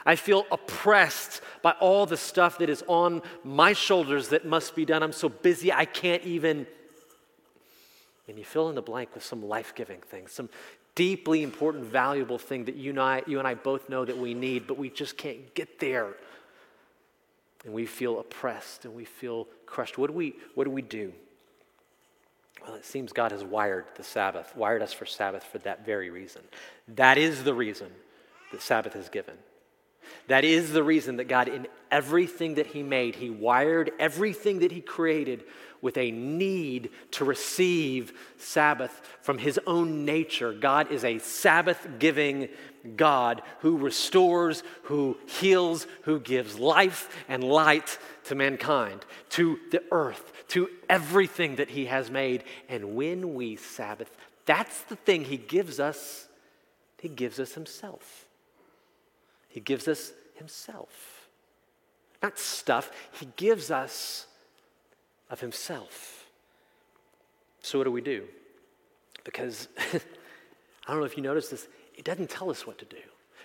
I 0.04 0.16
feel 0.16 0.46
oppressed 0.50 1.42
by 1.60 1.72
all 1.72 2.06
the 2.06 2.16
stuff 2.16 2.58
that 2.58 2.70
is 2.70 2.82
on 2.86 3.22
my 3.44 3.74
shoulders 3.74 4.28
that 4.28 4.46
must 4.46 4.74
be 4.74 4.84
done. 4.84 5.02
I'm 5.02 5.12
so 5.12 5.28
busy, 5.28 5.72
I 5.72 5.84
can't 5.84 6.24
even. 6.24 6.66
And 8.26 8.38
you 8.38 8.44
fill 8.44 8.68
in 8.68 8.74
the 8.74 8.82
blank 8.82 9.14
with 9.14 9.24
some 9.24 9.42
life 9.42 9.74
giving 9.74 10.00
things, 10.00 10.32
some 10.32 10.48
deeply 10.98 11.44
important, 11.44 11.84
valuable 11.84 12.38
thing 12.38 12.64
that 12.64 12.74
you 12.74 12.90
and, 12.90 12.98
I, 12.98 13.22
you 13.24 13.38
and 13.38 13.46
I 13.46 13.54
both 13.54 13.88
know 13.88 14.04
that 14.04 14.18
we 14.18 14.34
need, 14.34 14.66
but 14.66 14.76
we 14.76 14.90
just 14.90 15.16
can't 15.16 15.54
get 15.54 15.78
there 15.78 16.08
and 17.64 17.72
we 17.72 17.86
feel 17.86 18.18
oppressed 18.18 18.84
and 18.84 18.96
we 18.96 19.04
feel 19.04 19.46
crushed. 19.64 19.96
What 19.96 20.08
do 20.08 20.12
we, 20.14 20.34
what 20.56 20.64
do, 20.64 20.70
we 20.70 20.82
do? 20.82 21.12
Well, 22.66 22.74
it 22.74 22.84
seems 22.84 23.12
God 23.12 23.30
has 23.30 23.44
wired 23.44 23.84
the 23.94 24.02
Sabbath, 24.02 24.56
wired 24.56 24.82
us 24.82 24.92
for 24.92 25.06
Sabbath 25.06 25.44
for 25.44 25.58
that 25.58 25.86
very 25.86 26.10
reason. 26.10 26.42
That 26.88 27.16
is 27.16 27.44
the 27.44 27.54
reason 27.54 27.92
that 28.50 28.60
Sabbath 28.60 28.96
is 28.96 29.08
given. 29.08 29.36
That 30.26 30.44
is 30.44 30.72
the 30.72 30.82
reason 30.82 31.18
that 31.18 31.28
God, 31.28 31.46
in 31.46 31.68
everything 31.92 32.54
that 32.54 32.66
He 32.66 32.82
made, 32.82 33.14
He 33.14 33.30
wired 33.30 33.92
everything 34.00 34.58
that 34.60 34.72
He 34.72 34.80
created 34.80 35.44
with 35.80 35.96
a 35.96 36.10
need 36.10 36.90
to 37.12 37.24
receive 37.24 38.12
Sabbath 38.36 39.00
from 39.22 39.38
His 39.38 39.60
own 39.66 40.04
nature. 40.04 40.52
God 40.52 40.90
is 40.90 41.04
a 41.04 41.18
Sabbath 41.18 41.86
giving 41.98 42.48
God 42.96 43.42
who 43.60 43.76
restores, 43.76 44.62
who 44.84 45.18
heals, 45.26 45.86
who 46.02 46.20
gives 46.20 46.58
life 46.58 47.24
and 47.28 47.44
light 47.44 47.98
to 48.24 48.34
mankind, 48.34 49.04
to 49.30 49.58
the 49.70 49.82
earth, 49.90 50.32
to 50.48 50.68
everything 50.88 51.56
that 51.56 51.70
He 51.70 51.86
has 51.86 52.10
made. 52.10 52.44
And 52.68 52.94
when 52.94 53.34
we 53.34 53.56
Sabbath, 53.56 54.10
that's 54.46 54.82
the 54.82 54.96
thing 54.96 55.24
He 55.24 55.36
gives 55.36 55.80
us. 55.80 56.28
He 57.00 57.08
gives 57.08 57.38
us 57.38 57.54
Himself. 57.54 58.26
He 59.48 59.60
gives 59.60 59.88
us 59.88 60.12
Himself. 60.34 61.28
Not 62.22 62.38
stuff, 62.38 62.90
He 63.12 63.28
gives 63.36 63.70
us 63.70 64.27
of 65.30 65.40
Himself. 65.40 66.26
So, 67.62 67.78
what 67.78 67.84
do 67.84 67.92
we 67.92 68.00
do? 68.00 68.24
Because 69.24 69.68
I 69.78 70.92
don't 70.92 71.00
know 71.00 71.06
if 71.06 71.16
you 71.16 71.22
noticed 71.22 71.50
this, 71.50 71.68
it 71.96 72.04
doesn't 72.04 72.30
tell 72.30 72.50
us 72.50 72.66
what 72.66 72.78
to 72.78 72.84
do. 72.84 72.96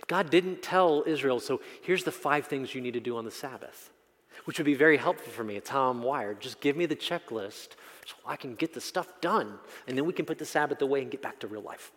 God 0.07 0.29
didn't 0.29 0.61
tell 0.61 1.03
Israel, 1.05 1.39
so 1.39 1.61
here's 1.81 2.03
the 2.03 2.11
five 2.11 2.47
things 2.47 2.75
you 2.75 2.81
need 2.81 2.93
to 2.93 2.99
do 2.99 3.17
on 3.17 3.25
the 3.25 3.31
Sabbath, 3.31 3.89
which 4.45 4.59
would 4.59 4.65
be 4.65 4.73
very 4.73 4.97
helpful 4.97 5.31
for 5.31 5.43
me. 5.43 5.55
It's 5.55 5.69
how 5.69 5.89
I'm 5.89 6.03
wired. 6.03 6.41
Just 6.41 6.59
give 6.59 6.75
me 6.75 6.85
the 6.85 6.95
checklist 6.95 7.69
so 8.05 8.15
I 8.25 8.35
can 8.35 8.55
get 8.55 8.73
the 8.73 8.81
stuff 8.81 9.07
done, 9.21 9.53
and 9.87 9.97
then 9.97 10.05
we 10.05 10.13
can 10.13 10.25
put 10.25 10.37
the 10.37 10.45
Sabbath 10.45 10.81
away 10.81 11.01
and 11.01 11.09
get 11.09 11.21
back 11.21 11.39
to 11.39 11.47
real 11.47 11.61
life. 11.61 11.91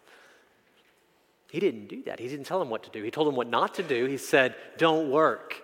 He 1.50 1.60
didn't 1.60 1.88
do 1.88 2.02
that. 2.04 2.18
He 2.18 2.28
didn't 2.28 2.46
tell 2.46 2.58
them 2.58 2.70
what 2.70 2.82
to 2.84 2.90
do. 2.90 3.02
He 3.02 3.10
told 3.10 3.28
them 3.28 3.36
what 3.36 3.48
not 3.48 3.74
to 3.74 3.82
do. 3.82 4.06
He 4.06 4.16
said, 4.16 4.54
Don't 4.78 5.10
work. 5.10 5.62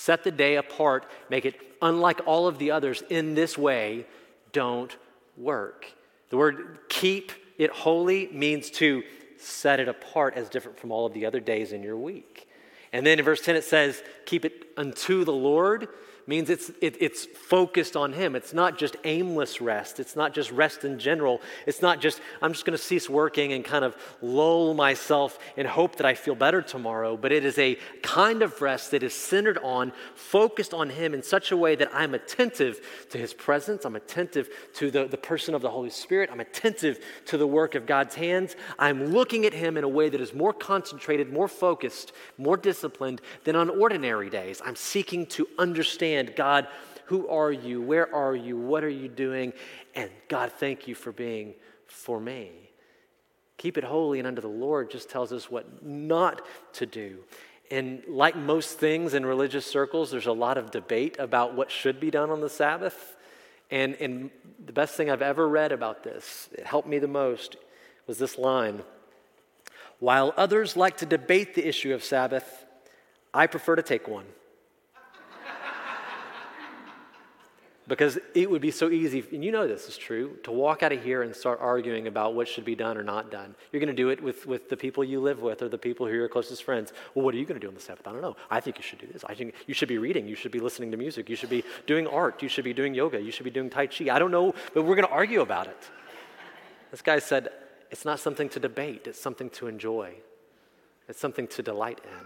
Set 0.00 0.24
the 0.24 0.30
day 0.30 0.56
apart. 0.56 1.04
Make 1.28 1.44
it 1.44 1.56
unlike 1.82 2.22
all 2.24 2.46
of 2.46 2.56
the 2.56 2.70
others 2.70 3.02
in 3.10 3.34
this 3.34 3.58
way. 3.58 4.06
Don't 4.50 4.96
work. 5.36 5.92
The 6.30 6.38
word 6.38 6.78
keep 6.88 7.32
it 7.58 7.70
holy 7.70 8.26
means 8.32 8.70
to 8.70 9.02
set 9.36 9.78
it 9.78 9.88
apart 9.88 10.36
as 10.36 10.48
different 10.48 10.80
from 10.80 10.90
all 10.90 11.04
of 11.04 11.12
the 11.12 11.26
other 11.26 11.38
days 11.38 11.72
in 11.72 11.82
your 11.82 11.98
week. 11.98 12.48
And 12.94 13.04
then 13.04 13.18
in 13.18 13.24
verse 13.26 13.42
10 13.42 13.56
it 13.56 13.64
says, 13.64 14.02
Keep 14.24 14.46
it 14.46 14.68
unto 14.74 15.22
the 15.22 15.34
Lord 15.34 15.88
means 16.26 16.50
it's, 16.50 16.70
it, 16.80 16.96
it's 17.00 17.24
focused 17.24 17.96
on 17.96 18.12
Him. 18.12 18.36
It's 18.36 18.52
not 18.52 18.78
just 18.78 18.96
aimless 19.04 19.60
rest. 19.60 20.00
It's 20.00 20.16
not 20.16 20.34
just 20.34 20.50
rest 20.50 20.84
in 20.84 20.98
general. 20.98 21.40
It's 21.66 21.82
not 21.82 22.00
just, 22.00 22.20
I'm 22.42 22.52
just 22.52 22.64
going 22.64 22.76
to 22.76 22.82
cease 22.82 23.08
working 23.08 23.52
and 23.52 23.64
kind 23.64 23.84
of 23.84 23.96
lull 24.20 24.74
myself 24.74 25.38
and 25.56 25.66
hope 25.66 25.96
that 25.96 26.06
I 26.06 26.14
feel 26.14 26.34
better 26.34 26.62
tomorrow. 26.62 27.16
But 27.16 27.32
it 27.32 27.44
is 27.44 27.58
a 27.58 27.78
kind 28.02 28.42
of 28.42 28.60
rest 28.60 28.90
that 28.90 29.02
is 29.02 29.14
centered 29.14 29.58
on, 29.58 29.92
focused 30.14 30.74
on 30.74 30.90
Him 30.90 31.14
in 31.14 31.22
such 31.22 31.52
a 31.52 31.56
way 31.56 31.74
that 31.76 31.88
I'm 31.92 32.14
attentive 32.14 32.80
to 33.10 33.18
His 33.18 33.32
presence. 33.32 33.84
I'm 33.84 33.96
attentive 33.96 34.48
to 34.74 34.90
the, 34.90 35.06
the 35.06 35.16
person 35.16 35.54
of 35.54 35.62
the 35.62 35.70
Holy 35.70 35.90
Spirit. 35.90 36.30
I'm 36.32 36.40
attentive 36.40 37.02
to 37.26 37.38
the 37.38 37.46
work 37.46 37.74
of 37.74 37.86
God's 37.86 38.14
hands. 38.14 38.56
I'm 38.78 39.12
looking 39.12 39.46
at 39.46 39.54
Him 39.54 39.76
in 39.76 39.84
a 39.84 39.88
way 39.88 40.08
that 40.08 40.20
is 40.20 40.34
more 40.34 40.52
concentrated, 40.52 41.32
more 41.32 41.48
focused, 41.48 42.12
more 42.36 42.56
disciplined 42.56 43.20
than 43.44 43.56
on 43.56 43.70
ordinary 43.70 44.28
days. 44.28 44.60
I'm 44.64 44.76
seeking 44.76 45.26
to 45.26 45.48
understand 45.58 46.09
understand 46.18 46.36
God, 46.36 46.68
who 47.06 47.28
are 47.28 47.52
you? 47.52 47.82
Where 47.82 48.12
are 48.14 48.36
you? 48.36 48.56
What 48.56 48.84
are 48.84 48.88
you 48.88 49.08
doing? 49.08 49.52
And 49.94 50.10
God, 50.28 50.52
thank 50.52 50.86
you 50.86 50.94
for 50.94 51.12
being 51.12 51.54
for 51.86 52.20
me. 52.20 52.50
Keep 53.56 53.78
it 53.78 53.84
holy 53.84 54.18
and 54.18 54.28
under 54.28 54.40
the 54.40 54.48
Lord 54.48 54.90
just 54.90 55.10
tells 55.10 55.32
us 55.32 55.50
what 55.50 55.84
not 55.84 56.42
to 56.74 56.86
do. 56.86 57.18
And 57.70 58.02
like 58.08 58.36
most 58.36 58.78
things 58.78 59.14
in 59.14 59.24
religious 59.24 59.66
circles, 59.66 60.10
there's 60.10 60.26
a 60.26 60.32
lot 60.32 60.56
of 60.56 60.70
debate 60.70 61.16
about 61.18 61.54
what 61.54 61.70
should 61.70 62.00
be 62.00 62.10
done 62.10 62.30
on 62.30 62.40
the 62.40 62.48
Sabbath. 62.48 63.16
And, 63.70 63.94
and 64.00 64.30
the 64.64 64.72
best 64.72 64.96
thing 64.96 65.10
I've 65.10 65.22
ever 65.22 65.48
read 65.48 65.70
about 65.72 66.02
this, 66.02 66.48
it 66.52 66.66
helped 66.66 66.88
me 66.88 66.98
the 66.98 67.06
most, 67.06 67.56
was 68.06 68.18
this 68.18 68.38
line 68.38 68.82
While 69.98 70.32
others 70.36 70.76
like 70.76 70.96
to 70.98 71.06
debate 71.06 71.54
the 71.54 71.66
issue 71.66 71.92
of 71.92 72.02
Sabbath, 72.02 72.64
I 73.32 73.46
prefer 73.46 73.76
to 73.76 73.82
take 73.82 74.08
one. 74.08 74.26
Because 77.90 78.20
it 78.34 78.48
would 78.48 78.62
be 78.62 78.70
so 78.70 78.88
easy, 78.88 79.24
and 79.32 79.44
you 79.44 79.50
know 79.50 79.66
this 79.66 79.88
is 79.88 79.96
true, 79.96 80.38
to 80.44 80.52
walk 80.52 80.84
out 80.84 80.92
of 80.92 81.02
here 81.02 81.22
and 81.22 81.34
start 81.34 81.58
arguing 81.60 82.06
about 82.06 82.36
what 82.36 82.46
should 82.46 82.64
be 82.64 82.76
done 82.76 82.96
or 82.96 83.02
not 83.02 83.32
done. 83.32 83.56
You're 83.72 83.80
going 83.80 83.88
to 83.88 84.00
do 84.00 84.10
it 84.10 84.22
with, 84.22 84.46
with 84.46 84.68
the 84.68 84.76
people 84.76 85.02
you 85.02 85.18
live 85.20 85.42
with 85.42 85.60
or 85.60 85.68
the 85.68 85.76
people 85.76 86.06
who 86.06 86.12
are 86.12 86.16
your 86.16 86.28
closest 86.28 86.62
friends. 86.62 86.92
Well, 87.16 87.24
what 87.24 87.34
are 87.34 87.38
you 87.38 87.44
going 87.44 87.58
to 87.58 87.64
do 87.64 87.66
on 87.66 87.74
the 87.74 87.80
Sabbath? 87.80 88.06
I 88.06 88.12
don't 88.12 88.22
know. 88.22 88.36
I 88.48 88.60
think 88.60 88.78
you 88.78 88.84
should 88.84 89.00
do 89.00 89.08
this. 89.08 89.24
I 89.24 89.34
think 89.34 89.54
you 89.66 89.74
should 89.74 89.88
be 89.88 89.98
reading. 89.98 90.28
You 90.28 90.36
should 90.36 90.52
be 90.52 90.60
listening 90.60 90.92
to 90.92 90.96
music. 90.96 91.28
You 91.28 91.34
should 91.34 91.50
be 91.50 91.64
doing 91.88 92.06
art. 92.06 92.44
You 92.44 92.48
should 92.48 92.62
be 92.62 92.72
doing 92.72 92.94
yoga. 92.94 93.20
You 93.20 93.32
should 93.32 93.42
be 93.42 93.50
doing 93.50 93.68
Tai 93.68 93.88
Chi. 93.88 94.14
I 94.14 94.20
don't 94.20 94.30
know, 94.30 94.54
but 94.72 94.84
we're 94.84 94.94
going 94.94 95.08
to 95.08 95.12
argue 95.12 95.40
about 95.40 95.66
it. 95.66 95.90
This 96.92 97.02
guy 97.02 97.18
said, 97.18 97.48
it's 97.90 98.04
not 98.04 98.20
something 98.20 98.48
to 98.50 98.60
debate, 98.60 99.08
it's 99.08 99.20
something 99.20 99.50
to 99.50 99.66
enjoy, 99.66 100.14
it's 101.08 101.18
something 101.18 101.48
to 101.48 101.62
delight 101.62 102.00
in. 102.04 102.18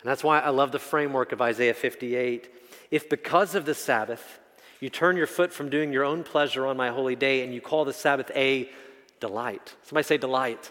And 0.00 0.10
that's 0.10 0.24
why 0.24 0.40
I 0.40 0.50
love 0.50 0.72
the 0.72 0.80
framework 0.80 1.30
of 1.30 1.40
Isaiah 1.40 1.74
58. 1.74 2.52
If 2.90 3.08
because 3.08 3.54
of 3.54 3.64
the 3.64 3.74
Sabbath, 3.74 4.40
you 4.80 4.88
turn 4.88 5.16
your 5.16 5.26
foot 5.26 5.52
from 5.52 5.70
doing 5.70 5.92
your 5.92 6.04
own 6.04 6.24
pleasure 6.24 6.66
on 6.66 6.76
my 6.76 6.90
holy 6.90 7.16
day 7.16 7.42
and 7.42 7.52
you 7.52 7.60
call 7.60 7.84
the 7.84 7.92
Sabbath 7.92 8.30
a 8.34 8.68
delight. 9.20 9.74
Somebody 9.82 10.04
say 10.04 10.18
delight. 10.18 10.70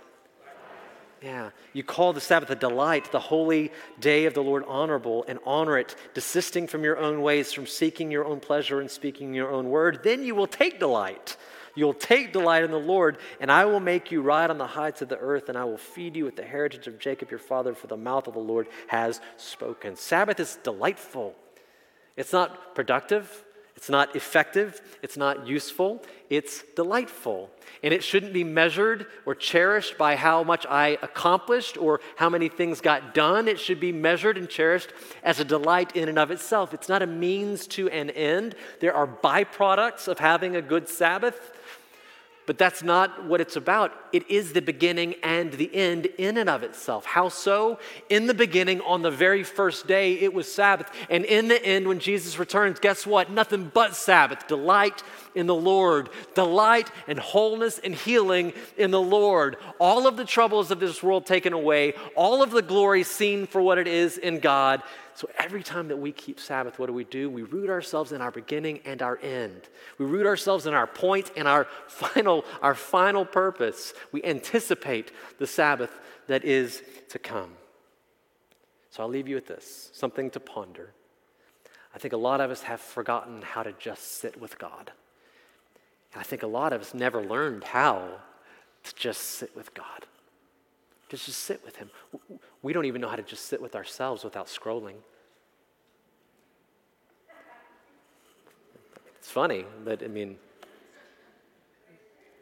Yeah, 1.22 1.50
you 1.74 1.84
call 1.84 2.14
the 2.14 2.22
Sabbath 2.22 2.52
a 2.52 2.56
delight, 2.56 3.12
the 3.12 3.20
holy 3.20 3.72
day 4.00 4.26
of 4.26 4.36
the 4.36 4.44
Lord 4.44 4.64
honorable, 4.68 5.26
and 5.28 5.40
honor 5.48 5.78
it, 5.80 5.96
desisting 6.14 6.68
from 6.68 6.84
your 6.84 6.98
own 6.98 7.24
ways, 7.24 7.52
from 7.52 7.66
seeking 7.66 8.12
your 8.12 8.24
own 8.24 8.40
pleasure 8.40 8.80
and 8.80 8.90
speaking 8.90 9.34
your 9.34 9.50
own 9.50 9.70
word. 9.70 10.02
Then 10.04 10.24
you 10.24 10.36
will 10.36 10.46
take 10.46 10.80
delight. 10.80 11.36
You'll 11.74 11.96
take 11.96 12.34
delight 12.34 12.64
in 12.64 12.72
the 12.72 12.80
Lord, 12.80 13.18
and 13.40 13.52
I 13.52 13.66
will 13.66 13.80
make 13.80 14.12
you 14.12 14.22
ride 14.22 14.52
on 14.52 14.60
the 14.60 14.68
heights 14.68 15.02
of 15.02 15.10
the 15.10 15.18
earth, 15.18 15.50
and 15.50 15.58
I 15.58 15.64
will 15.64 15.78
feed 15.78 16.16
you 16.16 16.26
with 16.26 16.36
the 16.36 16.44
heritage 16.44 16.86
of 16.86 17.00
Jacob 17.00 17.32
your 17.32 17.40
father, 17.40 17.74
for 17.74 17.88
the 17.88 17.98
mouth 17.98 18.28
of 18.28 18.36
the 18.36 18.40
Lord 18.40 18.68
has 18.88 19.20
spoken. 19.38 19.96
Sabbath 19.96 20.40
is 20.40 20.58
delightful. 20.64 21.36
It's 22.16 22.34
not 22.34 22.76
productive, 22.76 23.44
it's 23.78 23.90
not 23.90 24.16
effective, 24.16 24.82
it's 25.04 25.18
not 25.18 25.46
useful, 25.46 26.04
it's 26.32 26.64
delightful. 26.76 27.52
And 27.84 27.94
it 27.94 28.04
shouldn't 28.04 28.34
be 28.34 28.44
measured 28.44 29.06
or 29.24 29.36
cherished 29.36 30.00
by 30.00 30.16
how 30.16 30.44
much 30.44 30.66
I 30.66 30.98
accomplished 31.04 31.78
or 31.78 32.02
how 32.16 32.28
many 32.28 32.50
things 32.50 32.82
got 32.82 33.14
done. 33.14 33.48
It 33.48 33.60
should 33.60 33.80
be 33.80 33.92
measured 33.92 34.36
and 34.36 34.50
cherished 34.50 34.94
as 35.24 35.40
a 35.40 35.46
delight 35.46 35.96
in 35.96 36.10
and 36.10 36.18
of 36.18 36.32
itself. 36.32 36.74
It's 36.74 36.90
not 36.90 37.04
a 37.04 37.08
means 37.08 37.68
to 37.68 37.88
an 37.90 38.10
end. 38.10 38.56
There 38.80 38.96
are 38.96 39.06
byproducts 39.06 40.08
of 40.08 40.18
having 40.18 40.56
a 40.56 40.62
good 40.62 40.90
Sabbath. 40.90 41.54
But 42.48 42.58
that's 42.58 42.82
not 42.82 43.26
what 43.26 43.42
it's 43.42 43.58
about. 43.58 43.92
It 44.14 44.32
is 44.32 44.54
the 44.54 44.62
beginning 44.62 45.16
and 45.22 45.52
the 45.52 45.70
end 45.76 46.06
in 46.18 46.38
and 46.38 46.50
of 46.50 46.64
itself. 46.64 47.06
How 47.06 47.28
so? 47.28 47.78
In 48.10 48.26
the 48.26 48.34
beginning, 48.34 48.80
on 48.82 49.02
the 49.02 49.12
very 49.12 49.44
first 49.44 49.86
day, 49.86 50.14
it 50.14 50.34
was 50.34 50.50
Sabbath. 50.50 50.90
And 51.10 51.26
in 51.26 51.50
the 51.50 51.62
end, 51.64 51.90
when 51.90 52.00
Jesus 52.00 52.40
returns, 52.40 52.80
guess 52.80 53.06
what? 53.06 53.30
Nothing 53.30 53.70
but 53.74 53.98
Sabbath. 53.98 54.48
Delight 54.48 55.04
in 55.36 55.46
the 55.46 55.54
Lord. 55.54 56.10
Delight 56.36 56.90
and 57.06 57.20
wholeness 57.20 57.80
and 57.80 57.94
healing 57.94 58.54
in 58.78 58.92
the 58.92 59.02
Lord. 59.02 59.58
All 59.78 60.08
of 60.08 60.16
the 60.16 60.24
troubles 60.24 60.72
of 60.72 60.80
this 60.80 61.04
world 61.04 61.26
taken 61.26 61.52
away. 61.52 61.96
All 62.16 62.42
of 62.42 62.52
the 62.52 62.62
glory 62.62 63.04
seen 63.04 63.46
for 63.46 63.62
what 63.62 63.78
it 63.78 63.88
is 63.88 64.18
in 64.18 64.40
God. 64.40 64.82
So 65.18 65.28
every 65.40 65.64
time 65.64 65.88
that 65.88 65.98
we 65.98 66.12
keep 66.12 66.40
Sabbath, 66.40 66.78
what 66.78 66.86
do 66.86 66.94
we 66.94 67.04
do? 67.04 67.28
We 67.28 67.42
root 67.42 67.72
ourselves 67.72 68.12
in 68.12 68.22
our 68.22 68.30
beginning 68.30 68.82
and 68.86 69.02
our 69.02 69.18
end. 69.18 69.64
We 69.98 70.06
root 70.06 70.28
ourselves 70.28 70.68
in 70.68 70.76
our 70.76 70.86
point 70.86 71.32
and 71.36 71.48
our 71.48 71.66
final, 71.88 72.46
our 72.62 72.76
final 72.76 73.26
purpose. 73.26 73.96
We 74.12 74.24
anticipate 74.24 75.12
the 75.40 75.48
Sabbath 75.48 75.90
that 76.28 76.46
is 76.46 76.84
to 77.10 77.18
come. 77.18 77.54
So 78.92 79.02
I'll 79.02 79.10
leave 79.10 79.28
you 79.28 79.34
with 79.34 79.48
this 79.48 79.90
something 79.92 80.30
to 80.30 80.40
ponder. 80.40 80.94
I 81.96 81.98
think 81.98 82.14
a 82.14 82.18
lot 82.18 82.40
of 82.40 82.52
us 82.52 82.62
have 82.62 82.80
forgotten 82.80 83.42
how 83.42 83.64
to 83.64 83.74
just 83.80 84.20
sit 84.20 84.40
with 84.40 84.60
God. 84.60 84.92
And 86.14 86.22
I 86.22 86.24
think 86.24 86.44
a 86.44 86.48
lot 86.48 86.74
of 86.74 86.82
us 86.82 86.94
never 86.94 87.24
learned 87.24 87.64
how 87.64 88.08
to 88.84 88.96
just 88.96 89.22
sit 89.22 89.56
with 89.56 89.74
God. 89.74 90.06
Just, 91.10 91.26
just 91.26 91.40
sit 91.40 91.66
with 91.66 91.78
Him. 91.78 91.90
We 92.68 92.74
don't 92.74 92.84
even 92.84 93.00
know 93.00 93.08
how 93.08 93.16
to 93.16 93.24
just 93.24 93.46
sit 93.46 93.62
with 93.62 93.78
ourselves 93.78 94.26
without 94.26 94.48
scrolling. 94.48 94.96
It's 99.20 99.32
funny, 99.32 99.64
but 99.86 100.04
I 100.04 100.08
mean, 100.08 100.36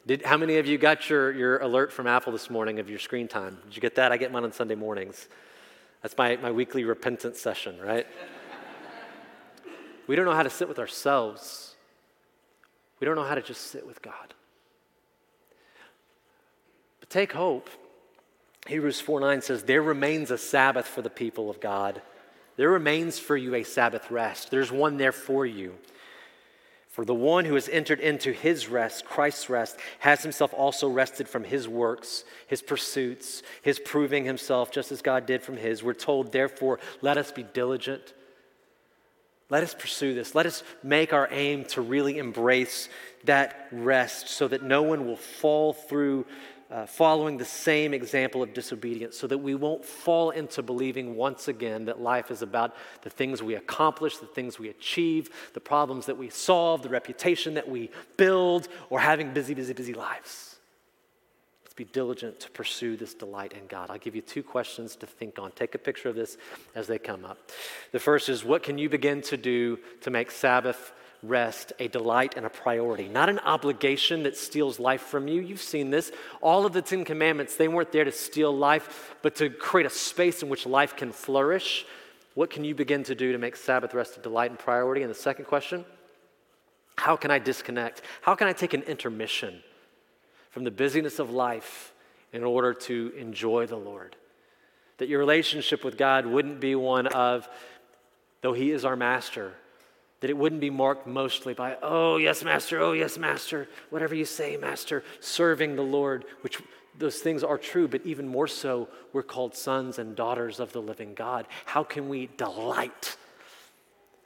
did, 0.07 0.25
how 0.25 0.37
many 0.37 0.57
of 0.57 0.65
you 0.65 0.79
got 0.79 1.11
your, 1.11 1.31
your 1.31 1.59
alert 1.59 1.93
from 1.93 2.07
Apple 2.07 2.31
this 2.31 2.49
morning 2.49 2.79
of 2.79 2.89
your 2.89 2.97
screen 2.97 3.27
time? 3.27 3.59
Did 3.65 3.75
you 3.75 3.83
get 3.83 3.93
that? 3.97 4.11
I 4.11 4.17
get 4.17 4.31
mine 4.31 4.43
on 4.43 4.51
Sunday 4.51 4.73
mornings. 4.73 5.27
That's 6.01 6.17
my, 6.17 6.37
my 6.37 6.49
weekly 6.49 6.85
repentance 6.85 7.39
session, 7.39 7.79
right? 7.79 8.07
we 10.07 10.15
don't 10.15 10.25
know 10.25 10.33
how 10.33 10.41
to 10.41 10.49
sit 10.49 10.67
with 10.67 10.79
ourselves. 10.79 11.75
We 12.99 13.05
don't 13.05 13.15
know 13.15 13.25
how 13.25 13.35
to 13.35 13.43
just 13.43 13.61
sit 13.61 13.85
with 13.85 14.01
God. 14.01 14.33
But 16.99 17.11
take 17.11 17.31
hope 17.31 17.69
Hebrews 18.67 18.99
4 18.99 19.19
9 19.19 19.41
says, 19.41 19.63
There 19.63 19.81
remains 19.81 20.31
a 20.31 20.37
Sabbath 20.37 20.87
for 20.87 21.01
the 21.01 21.09
people 21.09 21.49
of 21.49 21.59
God. 21.59 22.01
There 22.57 22.69
remains 22.69 23.19
for 23.19 23.35
you 23.37 23.53
a 23.55 23.63
Sabbath 23.63 24.09
rest. 24.09 24.49
There's 24.49 24.71
one 24.71 24.97
there 24.97 25.11
for 25.11 25.45
you. 25.45 25.75
For 26.87 27.03
the 27.03 27.13
one 27.13 27.43
who 27.43 27.55
has 27.55 27.67
entered 27.67 27.99
into 27.99 28.31
his 28.31 28.69
rest, 28.69 29.03
Christ's 29.03 29.49
rest, 29.49 29.77
has 29.99 30.23
himself 30.23 30.53
also 30.53 30.87
rested 30.87 31.27
from 31.27 31.43
his 31.43 31.67
works, 31.67 32.23
his 32.47 32.61
pursuits, 32.61 33.43
his 33.61 33.79
proving 33.79 34.23
himself, 34.23 34.71
just 34.71 34.93
as 34.93 35.01
God 35.01 35.25
did 35.25 35.43
from 35.43 35.57
his. 35.57 35.83
We're 35.83 35.93
told, 35.93 36.31
therefore, 36.31 36.79
let 37.01 37.17
us 37.17 37.33
be 37.33 37.43
diligent. 37.43 38.13
Let 39.49 39.61
us 39.61 39.75
pursue 39.75 40.15
this. 40.15 40.33
Let 40.33 40.45
us 40.45 40.63
make 40.81 41.11
our 41.11 41.27
aim 41.31 41.65
to 41.65 41.81
really 41.81 42.17
embrace 42.17 42.87
that 43.25 43.67
rest 43.71 44.29
so 44.29 44.47
that 44.47 44.63
no 44.63 44.81
one 44.81 45.05
will 45.05 45.17
fall 45.17 45.73
through 45.73 46.25
uh, 46.71 46.85
following 46.85 47.37
the 47.37 47.45
same 47.45 47.93
example 47.93 48.41
of 48.41 48.53
disobedience 48.53 49.17
so 49.17 49.27
that 49.27 49.37
we 49.37 49.53
won't 49.53 49.85
fall 49.85 50.31
into 50.31 50.63
believing 50.63 51.15
once 51.15 51.47
again 51.47 51.85
that 51.85 52.01
life 52.01 52.31
is 52.31 52.41
about 52.41 52.75
the 53.03 53.09
things 53.09 53.43
we 53.43 53.55
accomplish, 53.55 54.17
the 54.17 54.25
things 54.25 54.57
we 54.57 54.69
achieve, 54.69 55.29
the 55.53 55.59
problems 55.59 56.07
that 56.07 56.17
we 56.17 56.29
solve, 56.29 56.81
the 56.81 56.89
reputation 56.89 57.53
that 57.53 57.69
we 57.69 57.89
build, 58.17 58.67
or 58.89 58.99
having 58.99 59.33
busy, 59.33 59.53
busy, 59.53 59.73
busy 59.73 59.93
lives. 59.93 60.55
Let's 61.63 61.75
be 61.75 61.83
diligent 61.83 62.39
to 62.39 62.49
pursue 62.49 62.97
this 62.97 63.13
delight 63.13 63.53
in 63.53 63.67
God. 63.67 63.91
I'll 63.91 63.99
give 63.99 64.15
you 64.15 64.21
two 64.21 64.41
questions 64.41 64.95
to 64.97 65.05
think 65.05 65.37
on. 65.37 65.51
Take 65.51 65.75
a 65.75 65.79
picture 65.79 66.09
of 66.09 66.15
this 66.15 66.37
as 66.73 66.87
they 66.87 66.97
come 66.97 67.25
up. 67.25 67.37
The 67.91 67.99
first 67.99 68.27
is 68.27 68.43
what 68.43 68.63
can 68.63 68.79
you 68.79 68.89
begin 68.89 69.21
to 69.23 69.37
do 69.37 69.77
to 70.01 70.09
make 70.09 70.31
Sabbath? 70.31 70.93
Rest 71.27 71.73
a 71.79 71.87
delight 71.87 72.35
and 72.37 72.45
a 72.45 72.49
priority, 72.49 73.07
not 73.07 73.29
an 73.29 73.39
obligation 73.39 74.23
that 74.23 74.37
steals 74.37 74.79
life 74.79 75.01
from 75.01 75.27
you. 75.27 75.41
You've 75.41 75.61
seen 75.61 75.89
this. 75.89 76.11
All 76.41 76.65
of 76.65 76.73
the 76.73 76.81
Ten 76.81 77.05
Commandments, 77.05 77.55
they 77.55 77.67
weren't 77.67 77.91
there 77.91 78.03
to 78.03 78.11
steal 78.11 78.55
life, 78.55 79.15
but 79.21 79.35
to 79.35 79.49
create 79.49 79.85
a 79.85 79.89
space 79.89 80.43
in 80.43 80.49
which 80.49 80.65
life 80.65 80.95
can 80.95 81.11
flourish. 81.11 81.85
What 82.33 82.49
can 82.49 82.63
you 82.63 82.75
begin 82.75 83.03
to 83.03 83.15
do 83.15 83.31
to 83.31 83.37
make 83.37 83.55
Sabbath 83.55 83.93
rest 83.93 84.17
a 84.17 84.19
delight 84.19 84.51
and 84.51 84.59
priority? 84.59 85.01
And 85.01 85.09
the 85.09 85.15
second 85.15 85.45
question 85.45 85.85
how 86.97 87.15
can 87.15 87.31
I 87.31 87.39
disconnect? 87.39 88.01
How 88.21 88.35
can 88.35 88.47
I 88.47 88.53
take 88.53 88.73
an 88.73 88.81
intermission 88.83 89.61
from 90.51 90.63
the 90.63 90.71
busyness 90.71 91.19
of 91.19 91.29
life 91.29 91.93
in 92.31 92.43
order 92.43 92.73
to 92.73 93.13
enjoy 93.17 93.67
the 93.67 93.75
Lord? 93.75 94.15
That 94.97 95.09
your 95.09 95.19
relationship 95.19 95.83
with 95.83 95.97
God 95.97 96.25
wouldn't 96.25 96.59
be 96.59 96.75
one 96.75 97.07
of, 97.07 97.49
though 98.41 98.53
He 98.53 98.71
is 98.71 98.85
our 98.85 98.95
master, 98.95 99.53
that 100.21 100.29
it 100.29 100.37
wouldn't 100.37 100.61
be 100.61 100.69
marked 100.69 101.05
mostly 101.05 101.53
by, 101.53 101.77
oh, 101.81 102.17
yes, 102.17 102.43
Master, 102.43 102.79
oh, 102.79 102.93
yes, 102.93 103.17
Master, 103.17 103.67
whatever 103.89 104.15
you 104.15 104.25
say, 104.25 104.57
Master, 104.57 105.03
serving 105.19 105.75
the 105.75 105.83
Lord, 105.83 106.25
which 106.41 106.61
those 106.97 107.19
things 107.19 107.43
are 107.43 107.57
true, 107.57 107.87
but 107.87 108.05
even 108.05 108.27
more 108.27 108.47
so, 108.47 108.87
we're 109.11 109.23
called 109.23 109.55
sons 109.55 109.99
and 109.99 110.15
daughters 110.15 110.59
of 110.59 110.71
the 110.71 110.81
living 110.81 111.13
God. 111.13 111.45
How 111.65 111.83
can 111.83 112.07
we 112.09 112.29
delight 112.37 113.17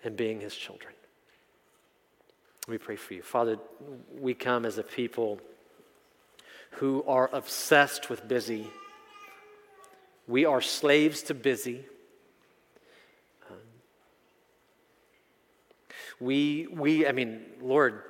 in 0.03 0.15
being 0.15 0.39
his 0.39 0.55
children? 0.55 0.93
Let 2.67 2.73
me 2.73 2.77
pray 2.77 2.95
for 2.95 3.15
you. 3.15 3.23
Father, 3.23 3.57
we 4.19 4.35
come 4.35 4.65
as 4.65 4.77
a 4.77 4.83
people 4.83 5.39
who 6.73 7.03
are 7.07 7.29
obsessed 7.33 8.11
with 8.11 8.27
busy. 8.27 8.67
We 10.27 10.45
are 10.45 10.61
slaves 10.61 11.23
to 11.23 11.33
busy. 11.33 11.85
We, 16.19 16.67
we, 16.67 17.07
I 17.07 17.11
mean, 17.11 17.41
Lord, 17.61 18.01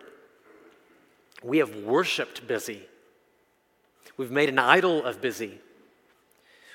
we 1.44 1.60
have 1.60 1.76
worshiped 1.76 2.48
busy. 2.48 2.82
We've 4.18 4.32
made 4.32 4.50
an 4.50 4.60
idol 4.60 5.04
of 5.06 5.22
busy. 5.22 5.60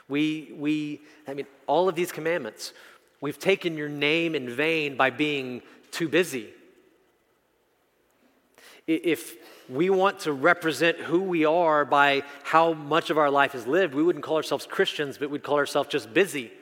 We, 0.08 0.52
we, 0.56 1.00
I 1.26 1.34
mean, 1.34 1.46
all 1.66 1.88
of 1.88 1.94
these 1.94 2.12
commandments, 2.12 2.72
we've 3.20 3.38
taken 3.38 3.76
your 3.76 3.88
name 3.88 4.34
in 4.34 4.48
vain 4.48 4.96
by 4.96 5.10
being 5.10 5.62
too 5.90 6.08
busy. 6.08 6.48
If 8.86 9.36
we 9.68 9.88
want 9.88 10.20
to 10.20 10.32
represent 10.32 10.98
who 10.98 11.22
we 11.22 11.46
are 11.46 11.84
by 11.86 12.22
how 12.42 12.74
much 12.74 13.08
of 13.10 13.16
our 13.16 13.30
life 13.30 13.54
is 13.54 13.66
lived, 13.66 13.94
we 13.94 14.02
wouldn't 14.02 14.24
call 14.24 14.36
ourselves 14.36 14.66
Christians, 14.66 15.16
but 15.16 15.30
we'd 15.30 15.42
call 15.42 15.56
ourselves 15.56 15.88
just 15.88 16.12
busy. 16.12 16.52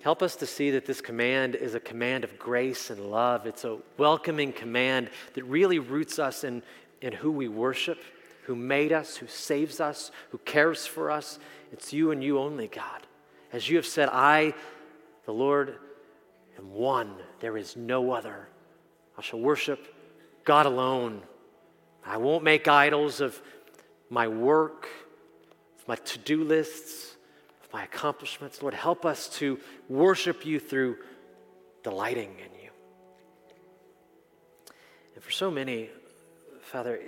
Help 0.00 0.22
us 0.22 0.34
to 0.36 0.46
see 0.46 0.70
that 0.70 0.86
this 0.86 1.02
command 1.02 1.54
is 1.54 1.74
a 1.74 1.80
command 1.80 2.24
of 2.24 2.38
grace 2.38 2.88
and 2.88 3.10
love. 3.10 3.46
It's 3.46 3.64
a 3.64 3.78
welcoming 3.98 4.50
command 4.50 5.10
that 5.34 5.44
really 5.44 5.78
roots 5.78 6.18
us 6.18 6.42
in, 6.42 6.62
in 7.02 7.12
who 7.12 7.30
we 7.30 7.48
worship, 7.48 7.98
who 8.44 8.56
made 8.56 8.92
us, 8.92 9.16
who 9.16 9.26
saves 9.26 9.78
us, 9.78 10.10
who 10.30 10.38
cares 10.38 10.86
for 10.86 11.10
us. 11.10 11.38
It's 11.70 11.92
you 11.92 12.12
and 12.12 12.24
you 12.24 12.38
only, 12.38 12.66
God. 12.66 13.06
As 13.52 13.68
you 13.68 13.76
have 13.76 13.86
said, 13.86 14.08
I, 14.10 14.54
the 15.26 15.34
Lord, 15.34 15.76
am 16.58 16.72
one. 16.72 17.14
There 17.40 17.58
is 17.58 17.76
no 17.76 18.12
other. 18.12 18.48
I 19.18 19.22
shall 19.22 19.40
worship 19.40 19.94
God 20.44 20.64
alone. 20.64 21.20
I 22.06 22.16
won't 22.16 22.42
make 22.42 22.68
idols 22.68 23.20
of 23.20 23.40
my 24.08 24.28
work, 24.28 24.88
of 25.78 25.86
my 25.86 25.96
to 25.96 26.18
do 26.18 26.42
lists, 26.42 27.09
my 27.72 27.84
accomplishments. 27.84 28.62
Lord, 28.62 28.74
help 28.74 29.04
us 29.04 29.28
to 29.38 29.58
worship 29.88 30.44
you 30.44 30.58
through 30.58 30.96
delighting 31.82 32.30
in 32.30 32.62
you. 32.62 32.70
And 35.14 35.24
for 35.24 35.30
so 35.30 35.50
many, 35.50 35.90
Father, 36.62 37.00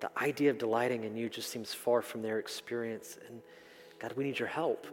the 0.00 0.10
idea 0.18 0.50
of 0.50 0.58
delighting 0.58 1.04
in 1.04 1.16
you 1.16 1.28
just 1.28 1.50
seems 1.50 1.74
far 1.74 2.02
from 2.02 2.22
their 2.22 2.38
experience. 2.38 3.18
And 3.28 3.40
God, 3.98 4.12
we 4.16 4.24
need 4.24 4.38
your 4.38 4.48
help. 4.48 4.86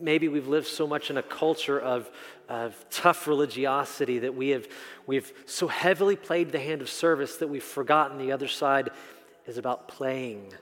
Maybe 0.00 0.28
we've 0.28 0.46
lived 0.46 0.68
so 0.68 0.86
much 0.86 1.10
in 1.10 1.16
a 1.16 1.22
culture 1.22 1.80
of, 1.80 2.10
of 2.48 2.84
tough 2.90 3.26
religiosity 3.26 4.20
that 4.20 4.34
we 4.34 4.50
have 4.50 4.68
we've 5.06 5.32
so 5.46 5.66
heavily 5.66 6.14
played 6.14 6.52
the 6.52 6.60
hand 6.60 6.80
of 6.80 6.88
service 6.88 7.36
that 7.38 7.48
we've 7.48 7.62
forgotten 7.62 8.18
the 8.18 8.30
other 8.30 8.46
side 8.46 8.90
is 9.46 9.58
about 9.58 9.88
playing 9.88 10.52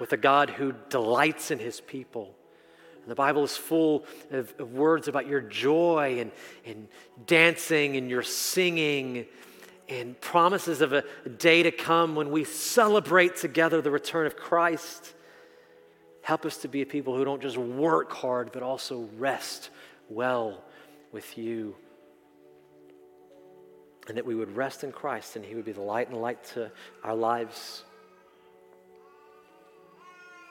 with 0.00 0.12
a 0.12 0.16
God 0.16 0.50
who 0.50 0.74
delights 0.88 1.52
in 1.52 1.60
his 1.60 1.80
people. 1.80 2.34
The 3.06 3.14
Bible 3.14 3.44
is 3.44 3.56
full 3.56 4.04
of, 4.30 4.54
of 4.58 4.72
words 4.72 5.08
about 5.08 5.26
your 5.26 5.40
joy 5.40 6.18
and, 6.20 6.32
and 6.64 6.88
dancing 7.26 7.96
and 7.96 8.08
your 8.08 8.22
singing 8.22 9.26
and 9.88 10.18
promises 10.20 10.80
of 10.80 10.92
a 10.92 11.04
day 11.38 11.62
to 11.62 11.70
come 11.70 12.14
when 12.14 12.30
we 12.30 12.44
celebrate 12.44 13.36
together 13.36 13.82
the 13.82 13.90
return 13.90 14.26
of 14.26 14.36
Christ. 14.36 15.12
Help 16.22 16.46
us 16.46 16.58
to 16.58 16.68
be 16.68 16.80
a 16.80 16.86
people 16.86 17.14
who 17.14 17.24
don't 17.24 17.42
just 17.42 17.58
work 17.58 18.12
hard, 18.12 18.50
but 18.52 18.62
also 18.62 19.08
rest 19.18 19.68
well 20.08 20.64
with 21.12 21.36
you. 21.36 21.76
And 24.08 24.16
that 24.16 24.24
we 24.24 24.34
would 24.34 24.56
rest 24.56 24.84
in 24.84 24.92
Christ 24.92 25.36
and 25.36 25.44
He 25.44 25.54
would 25.54 25.66
be 25.66 25.72
the 25.72 25.82
light 25.82 26.08
and 26.08 26.20
light 26.20 26.42
to 26.54 26.70
our 27.02 27.14
lives. 27.14 27.84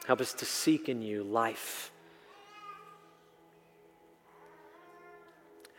Help 0.06 0.22
us 0.22 0.34
to 0.34 0.45
seek 0.45 0.89
in 0.89 1.01
you 1.01 1.24
life 1.24 1.93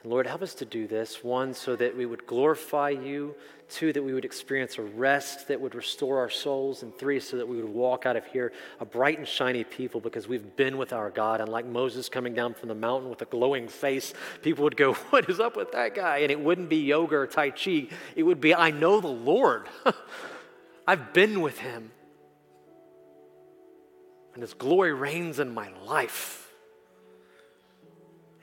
And 0.05 0.13
Lord, 0.13 0.27
help 0.27 0.43
us 0.43 0.53
to 0.57 0.67
do 0.67 0.87
this. 0.87 1.25
One, 1.25 1.55
so 1.55 1.75
that 1.77 1.97
we 1.97 2.05
would 2.05 2.27
glorify 2.27 2.91
you. 2.91 3.35
Two, 3.71 3.91
that 3.95 4.03
we 4.03 4.13
would 4.13 4.27
experience 4.27 4.77
a 4.77 4.83
rest 4.83 5.49
that 5.49 5.59
would 5.59 5.75
restore 5.75 6.19
our 6.19 6.29
souls. 6.29 6.83
And 6.83 6.95
three, 6.95 7.19
so 7.21 7.39
that 7.39 7.49
we 7.49 7.57
would 7.57 7.71
walk 7.71 8.05
out 8.05 8.15
of 8.15 8.27
here 8.27 8.53
a 8.81 8.85
bright 8.85 9.17
and 9.17 9.27
shiny 9.27 9.65
people 9.65 10.03
because 10.03 10.29
we've 10.29 10.57
been 10.57 10.77
with 10.77 10.93
our 10.93 11.09
God. 11.09 11.41
And 11.41 11.51
like 11.51 11.65
Moses 11.65 12.11
coming 12.11 12.35
down 12.35 12.53
from 12.53 12.69
the 12.69 12.75
mountain 12.75 13.09
with 13.09 13.23
a 13.23 13.25
glowing 13.25 13.67
face, 13.67 14.13
people 14.43 14.65
would 14.65 14.77
go, 14.77 14.93
What 15.11 15.31
is 15.31 15.41
up 15.41 15.57
with 15.57 15.73
that 15.73 15.95
guy? 15.95 16.19
And 16.19 16.31
it 16.31 16.39
wouldn't 16.39 16.69
be 16.69 16.85
yoga 16.85 17.17
or 17.17 17.27
Tai 17.27 17.51
Chi. 17.51 17.89
It 18.15 18.25
would 18.25 18.43
be, 18.43 18.55
I 18.55 18.73
know 18.73 19.01
the 19.01 19.09
Lord. 19.09 19.71
I've 20.87 21.15
been 21.15 21.41
with 21.41 21.59
him. 21.59 21.93
And 24.35 24.43
his 24.43 24.53
glory 24.53 24.93
reigns 24.93 25.39
in 25.39 25.55
my 25.55 25.71
life. 25.87 26.44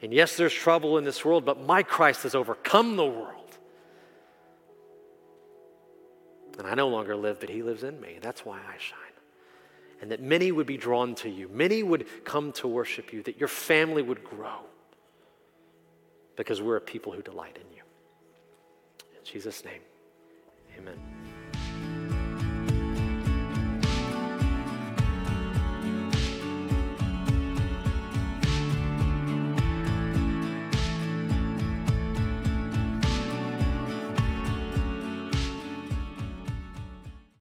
And 0.02 0.12
yes, 0.12 0.36
there's 0.36 0.54
trouble 0.54 0.98
in 0.98 1.04
this 1.04 1.24
world, 1.24 1.46
but 1.46 1.62
my 1.62 1.84
Christ 1.84 2.24
has 2.24 2.34
overcome 2.34 2.96
the 2.96 3.06
world. 3.06 3.38
And 6.58 6.68
I 6.68 6.74
no 6.74 6.88
longer 6.88 7.16
live, 7.16 7.40
but 7.40 7.50
he 7.50 7.62
lives 7.64 7.84
in 7.84 8.00
me. 8.02 8.18
That's 8.22 8.46
why 8.46 8.58
I 8.58 8.78
shine. 8.78 8.98
And 10.02 10.12
that 10.12 10.22
many 10.22 10.52
would 10.52 10.66
be 10.66 10.78
drawn 10.78 11.14
to 11.16 11.30
you, 11.30 11.48
many 11.50 11.84
would 11.84 12.08
come 12.26 12.52
to 12.54 12.68
worship 12.68 13.14
you, 13.14 13.22
that 13.24 13.40
your 13.40 13.48
family 13.48 14.02
would 14.02 14.24
grow 14.24 14.58
because 16.36 16.62
we're 16.62 16.78
a 16.78 16.82
people 16.82 17.12
who 17.12 17.22
delight 17.22 17.58
in 17.58 17.76
you. 17.76 17.84
In 19.18 19.24
Jesus' 19.24 19.64
name, 19.64 19.82
amen. 20.78 21.31